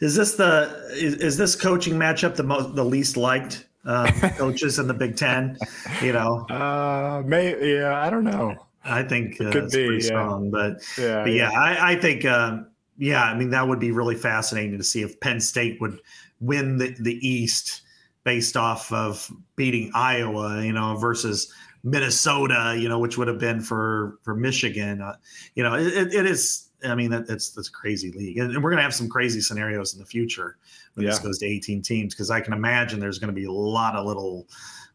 Is 0.00 0.14
this 0.14 0.36
the 0.36 0.90
is, 0.92 1.14
is 1.16 1.36
this 1.36 1.56
coaching 1.56 1.94
matchup 1.94 2.36
the 2.36 2.42
most 2.44 2.74
the 2.76 2.84
least 2.84 3.16
liked 3.16 3.66
um, 3.84 4.06
coaches 4.36 4.78
in 4.78 4.86
the 4.86 4.94
Big 4.94 5.16
Ten. 5.16 5.56
You 6.02 6.12
know, 6.12 6.46
uh, 6.48 7.22
may 7.26 7.76
yeah, 7.76 8.00
I 8.00 8.10
don't 8.10 8.24
know. 8.24 8.56
I 8.84 9.02
think 9.02 9.40
uh, 9.40 9.52
could 9.52 9.70
be 9.70 9.98
yeah. 10.00 10.00
strong, 10.00 10.50
but 10.50 10.82
yeah, 10.98 11.22
but 11.22 11.32
yeah, 11.32 11.50
yeah. 11.50 11.58
I, 11.58 11.92
I, 11.92 11.96
think 11.96 12.24
um, 12.24 12.66
yeah, 12.98 13.22
I 13.22 13.34
mean 13.36 13.50
that 13.50 13.66
would 13.66 13.78
be 13.78 13.92
really 13.92 14.16
fascinating 14.16 14.76
to 14.78 14.84
see 14.84 15.02
if 15.02 15.18
Penn 15.20 15.40
State 15.40 15.80
would 15.80 16.00
win 16.40 16.78
the, 16.78 16.94
the 16.98 17.26
East 17.26 17.82
based 18.24 18.56
off 18.56 18.92
of 18.92 19.30
beating 19.56 19.90
Iowa, 19.94 20.62
you 20.62 20.72
know, 20.72 20.96
versus 20.96 21.52
Minnesota, 21.84 22.76
you 22.78 22.88
know, 22.88 22.98
which 22.98 23.18
would 23.18 23.28
have 23.28 23.38
been 23.38 23.60
for 23.60 24.18
for 24.22 24.34
Michigan. 24.34 25.00
Uh, 25.00 25.16
you 25.54 25.62
know, 25.62 25.74
it, 25.74 26.12
it 26.14 26.26
is. 26.26 26.68
I 26.84 26.94
mean, 26.94 27.10
that, 27.10 27.28
it's 27.28 27.50
that's 27.50 27.68
crazy 27.68 28.12
league, 28.12 28.38
and 28.38 28.62
we're 28.62 28.70
gonna 28.70 28.82
have 28.82 28.94
some 28.94 29.08
crazy 29.08 29.40
scenarios 29.40 29.94
in 29.94 30.00
the 30.00 30.06
future 30.06 30.56
when 30.94 31.04
yeah. 31.04 31.10
this 31.10 31.20
goes 31.20 31.38
to 31.38 31.46
18 31.46 31.82
teams 31.82 32.14
because 32.14 32.30
I 32.30 32.40
can 32.40 32.52
imagine 32.52 33.00
there's 33.00 33.18
going 33.18 33.34
to 33.34 33.40
be 33.40 33.46
a 33.46 33.52
lot 33.52 33.94
of 33.94 34.06
little, 34.06 34.46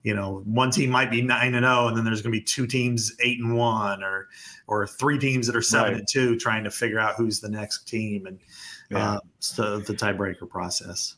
you 0.04 0.14
know, 0.14 0.44
one 0.46 0.72
team 0.72 0.90
might 0.90 1.10
be 1.10 1.22
nine 1.22 1.56
and 1.56 1.64
zero, 1.64 1.86
oh, 1.86 1.88
and 1.88 1.98
then 1.98 2.06
there's 2.06 2.22
going 2.22 2.34
to 2.34 2.40
be 2.40 2.44
two 2.44 2.68
teams 2.68 3.16
eight 3.22 3.40
and 3.40 3.56
one, 3.56 4.04
or 4.04 4.28
or 4.68 4.86
three 4.86 5.18
teams 5.18 5.48
that 5.48 5.56
are 5.56 5.62
seven 5.62 5.94
right. 5.94 6.00
and 6.00 6.08
two, 6.08 6.38
trying 6.38 6.64
to 6.64 6.72
figure 6.72 7.00
out 7.00 7.16
who's 7.16 7.40
the 7.40 7.50
next 7.50 7.86
team, 7.88 8.26
and 8.26 8.40
yeah. 8.90 9.14
uh, 9.14 9.20
so 9.40 9.80
the 9.80 9.94
tiebreaker 9.94 10.50
process. 10.50 11.16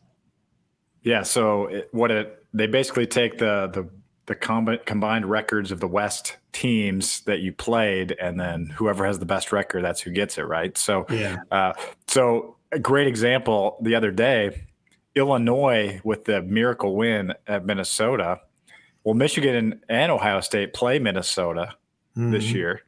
Yeah. 1.04 1.24
So 1.24 1.68
it, 1.68 1.90
what 1.92 2.12
it 2.12 2.44
they 2.54 2.68
basically 2.68 3.08
take 3.08 3.38
the 3.38 3.70
the 3.74 3.90
the 4.30 4.80
combined 4.86 5.26
records 5.26 5.72
of 5.72 5.80
the 5.80 5.88
West 5.88 6.38
teams 6.54 7.22
that 7.22 7.40
you 7.40 7.52
played, 7.52 8.16
and 8.22 8.40
then 8.40 8.68
whoever 8.68 9.06
has 9.06 9.20
the 9.20 9.26
best 9.26 9.52
record, 9.52 9.84
that's 9.84 10.02
who 10.02 10.12
gets 10.12 10.38
it, 10.38 10.44
right? 10.44 10.78
So, 10.78 11.08
yeah. 11.10 11.38
Uh, 11.52 11.74
so 12.08 12.56
a 12.72 12.80
great 12.80 13.08
example 13.08 13.78
the 13.82 13.96
other 13.96 14.12
day, 14.12 14.68
Illinois 15.16 16.00
with 16.04 16.26
the 16.26 16.42
miracle 16.44 16.96
win 16.96 17.34
at 17.48 17.66
Minnesota. 17.66 18.42
Well, 19.04 19.16
Michigan 19.16 19.82
and 19.90 20.12
Ohio 20.12 20.42
State 20.42 20.74
play 20.74 21.00
Minnesota 21.00 21.76
mm-hmm. 22.16 22.32
this 22.32 22.52
year, 22.52 22.84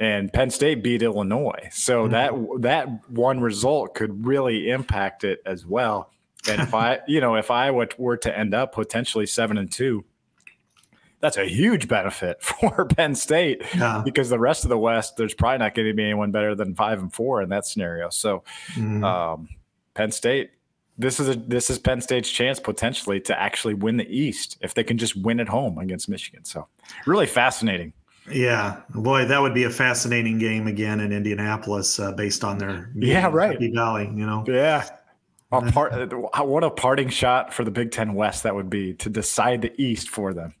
and 0.00 0.32
Penn 0.32 0.50
State 0.50 0.82
beat 0.82 1.02
Illinois. 1.02 1.68
So 1.70 2.08
mm-hmm. 2.08 2.12
that 2.12 2.62
that 2.62 3.08
one 3.08 3.40
result 3.40 3.94
could 3.94 4.26
really 4.26 4.68
impact 4.68 5.22
it 5.22 5.40
as 5.46 5.64
well. 5.64 6.10
And 6.48 6.60
if 6.60 6.74
I, 6.74 6.98
you 7.06 7.20
know, 7.20 7.36
if 7.36 7.52
I 7.52 7.70
were 7.70 8.16
to 8.16 8.36
end 8.36 8.52
up 8.52 8.74
potentially 8.74 9.26
seven 9.26 9.56
and 9.56 9.70
two, 9.70 10.04
that's 11.22 11.38
a 11.38 11.46
huge 11.46 11.88
benefit 11.88 12.42
for 12.42 12.84
Penn 12.84 13.14
State 13.14 13.62
yeah. 13.74 14.02
because 14.04 14.28
the 14.28 14.38
rest 14.38 14.64
of 14.64 14.68
the 14.68 14.78
West, 14.78 15.16
there's 15.16 15.32
probably 15.32 15.58
not 15.58 15.74
going 15.74 15.88
to 15.88 15.94
be 15.94 16.04
anyone 16.04 16.30
better 16.30 16.54
than 16.54 16.74
five 16.74 17.00
and 17.00 17.12
four 17.12 17.40
in 17.40 17.48
that 17.48 17.64
scenario. 17.64 18.10
So, 18.10 18.44
mm-hmm. 18.74 19.02
um, 19.02 19.48
Penn 19.94 20.10
State 20.10 20.50
this 20.98 21.18
is 21.18 21.28
a 21.28 21.34
this 21.34 21.70
is 21.70 21.78
Penn 21.78 22.00
State's 22.00 22.30
chance 22.30 22.60
potentially 22.60 23.20
to 23.20 23.38
actually 23.38 23.74
win 23.74 23.96
the 23.96 24.08
East 24.14 24.58
if 24.60 24.74
they 24.74 24.84
can 24.84 24.98
just 24.98 25.16
win 25.16 25.40
at 25.40 25.48
home 25.48 25.78
against 25.78 26.08
Michigan. 26.08 26.44
So 26.44 26.68
really 27.06 27.26
fascinating. 27.26 27.92
Yeah, 28.30 28.80
boy, 28.94 29.24
that 29.24 29.40
would 29.42 29.54
be 29.54 29.64
a 29.64 29.70
fascinating 29.70 30.38
game 30.38 30.68
again 30.68 31.00
in 31.00 31.10
Indianapolis, 31.10 31.98
uh, 31.98 32.12
based 32.12 32.44
on 32.44 32.58
their 32.58 32.90
yeah 32.94 33.28
right 33.32 33.58
Valley. 33.58 34.04
You 34.14 34.26
know, 34.26 34.44
yeah, 34.46 34.88
A 35.50 35.62
part, 35.72 36.12
what 36.46 36.62
a 36.62 36.70
parting 36.70 37.08
shot 37.08 37.52
for 37.52 37.64
the 37.64 37.70
Big 37.70 37.90
Ten 37.90 38.14
West 38.14 38.44
that 38.44 38.54
would 38.54 38.70
be 38.70 38.94
to 38.94 39.08
decide 39.08 39.62
the 39.62 39.72
East 39.80 40.08
for 40.08 40.32
them. 40.32 40.54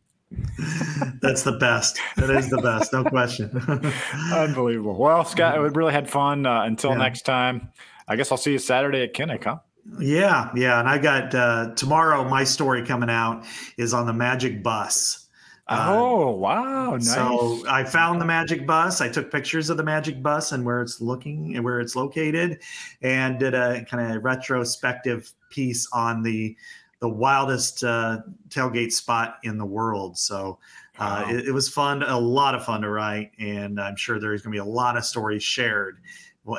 That's 1.20 1.42
the 1.42 1.52
best. 1.52 1.98
That 2.16 2.30
is 2.30 2.48
the 2.50 2.60
best, 2.60 2.92
no 2.92 3.04
question. 3.04 3.50
Unbelievable. 4.32 4.96
Well, 4.96 5.24
Scott, 5.24 5.60
we 5.60 5.68
really 5.68 5.92
had 5.92 6.10
fun. 6.10 6.46
Uh, 6.46 6.62
until 6.62 6.90
yeah. 6.90 6.98
next 6.98 7.22
time, 7.22 7.70
I 8.08 8.16
guess 8.16 8.30
I'll 8.32 8.38
see 8.38 8.52
you 8.52 8.58
Saturday 8.58 9.02
at 9.02 9.14
Kinnick, 9.14 9.44
huh? 9.44 9.58
Yeah, 9.98 10.50
yeah. 10.54 10.78
And 10.78 10.88
I 10.88 10.98
got 10.98 11.34
uh, 11.34 11.74
tomorrow. 11.74 12.28
My 12.28 12.44
story 12.44 12.84
coming 12.84 13.10
out 13.10 13.44
is 13.76 13.92
on 13.92 14.06
the 14.06 14.12
Magic 14.12 14.62
Bus. 14.62 15.22
Oh 15.68 16.30
wow! 16.32 16.92
Nice. 16.92 17.14
So 17.14 17.64
I 17.68 17.84
found 17.84 18.20
the 18.20 18.24
magic 18.24 18.66
bus. 18.66 19.00
I 19.00 19.08
took 19.08 19.30
pictures 19.30 19.70
of 19.70 19.76
the 19.76 19.82
magic 19.82 20.22
bus 20.22 20.52
and 20.52 20.64
where 20.64 20.82
it's 20.82 21.00
looking 21.00 21.54
and 21.54 21.64
where 21.64 21.80
it's 21.80 21.94
located, 21.94 22.60
and 23.00 23.38
did 23.38 23.54
a 23.54 23.84
kind 23.84 24.14
of 24.14 24.24
retrospective 24.24 25.32
piece 25.50 25.88
on 25.92 26.22
the 26.22 26.56
the 27.02 27.08
wildest 27.08 27.82
uh, 27.82 28.20
tailgate 28.48 28.92
spot 28.92 29.38
in 29.42 29.58
the 29.58 29.66
world. 29.66 30.16
So 30.16 30.60
uh, 31.00 31.24
wow. 31.26 31.34
it, 31.34 31.48
it 31.48 31.52
was 31.52 31.68
fun, 31.68 32.04
a 32.04 32.16
lot 32.16 32.54
of 32.54 32.64
fun 32.64 32.80
to 32.82 32.90
write, 32.90 33.32
and 33.40 33.80
I'm 33.80 33.96
sure 33.96 34.20
there's 34.20 34.40
going 34.40 34.52
to 34.52 34.56
be 34.56 34.60
a 34.60 34.72
lot 34.72 34.96
of 34.96 35.04
stories 35.04 35.42
shared 35.42 35.98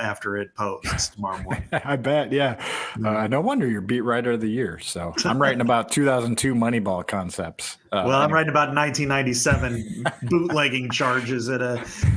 after 0.02 0.38
it 0.38 0.56
posts 0.56 1.10
tomorrow 1.10 1.42
morning. 1.44 1.64
I 1.72 1.98
bet, 1.98 2.32
yeah. 2.32 2.64
Uh, 3.04 3.28
no 3.28 3.42
wonder 3.42 3.68
you're 3.68 3.82
beat 3.82 4.02
writer 4.02 4.32
of 4.32 4.42
the 4.42 4.50
year. 4.50 4.80
So 4.80 5.14
I'm 5.26 5.42
writing 5.42 5.62
about 5.62 5.92
2002 5.92 6.56
Moneyball 6.56 7.06
concepts. 7.06 7.78
Uh, 7.92 8.06
well, 8.08 8.22
I'm 8.22 8.32
writing 8.32 8.50
about 8.50 8.74
1997 8.74 10.06
bootlegging 10.24 10.90
charges 10.90 11.50
at 11.50 11.62
a 11.62 11.74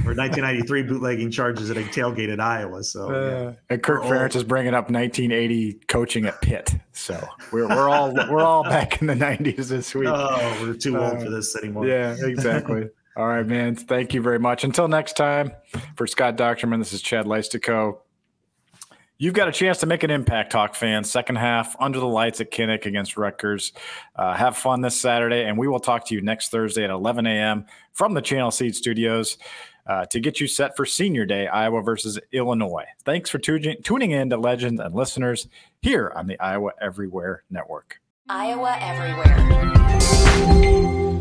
or 0.06 0.14
1993 0.14 0.82
bootlegging 0.84 1.30
charges 1.30 1.70
at 1.70 1.76
a 1.76 1.82
tailgate 1.82 2.32
at 2.32 2.40
Iowa. 2.40 2.84
So 2.84 3.10
uh, 3.10 3.28
yeah. 3.28 3.52
and 3.68 3.82
Kirk 3.82 4.02
Ferentz 4.04 4.36
is 4.36 4.44
bringing 4.44 4.72
up 4.72 4.90
1980 4.90 5.80
coaching 5.88 6.24
at 6.26 6.40
Pitt. 6.40 6.74
So 6.92 7.20
we're 7.52 7.68
we're 7.68 7.90
all 7.90 8.14
we're 8.14 8.42
all 8.42 8.62
back 8.68 9.00
in 9.02 9.08
the 9.08 9.14
90s 9.14 9.68
this 9.68 9.94
week. 9.94 10.08
Oh, 10.08 10.58
we're 10.62 10.74
too 10.74 10.98
old 10.98 11.20
for 11.20 11.26
uh, 11.26 11.30
this 11.30 11.54
anymore. 11.56 11.86
Yeah, 11.86 12.16
exactly. 12.20 12.88
All 13.16 13.26
right, 13.26 13.46
man. 13.46 13.74
Thank 13.74 14.12
you 14.12 14.20
very 14.20 14.38
much. 14.38 14.62
Until 14.62 14.88
next 14.88 15.14
time, 15.14 15.52
for 15.96 16.06
Scott 16.06 16.36
Dochterman, 16.36 16.78
this 16.78 16.92
is 16.92 17.00
Chad 17.00 17.24
Leistikow. 17.24 17.96
You've 19.16 19.32
got 19.32 19.48
a 19.48 19.52
chance 19.52 19.78
to 19.78 19.86
make 19.86 20.02
an 20.02 20.10
impact, 20.10 20.52
Hawk 20.52 20.74
fans. 20.74 21.10
Second 21.10 21.36
half, 21.36 21.74
under 21.80 21.98
the 21.98 22.06
lights 22.06 22.42
at 22.42 22.50
Kinnick 22.50 22.84
against 22.84 23.16
Rutgers. 23.16 23.72
Uh, 24.14 24.34
have 24.34 24.58
fun 24.58 24.82
this 24.82 25.00
Saturday, 25.00 25.44
and 25.44 25.56
we 25.56 25.66
will 25.66 25.80
talk 25.80 26.04
to 26.08 26.14
you 26.14 26.20
next 26.20 26.50
Thursday 26.50 26.84
at 26.84 26.90
11 26.90 27.26
a.m. 27.26 27.64
from 27.94 28.12
the 28.12 28.20
Channel 28.20 28.50
Seed 28.50 28.76
Studios 28.76 29.38
uh, 29.86 30.04
to 30.06 30.20
get 30.20 30.38
you 30.38 30.46
set 30.46 30.76
for 30.76 30.84
Senior 30.84 31.24
Day, 31.24 31.46
Iowa 31.46 31.80
versus 31.80 32.18
Illinois. 32.32 32.84
Thanks 33.06 33.30
for 33.30 33.38
tuning, 33.38 33.78
tuning 33.82 34.10
in 34.10 34.28
to 34.28 34.36
Legends 34.36 34.82
and 34.82 34.94
listeners 34.94 35.48
here 35.80 36.12
on 36.14 36.26
the 36.26 36.38
Iowa 36.38 36.72
Everywhere 36.82 37.44
Network. 37.48 37.98
Iowa 38.28 38.76
Everywhere. 38.78 41.15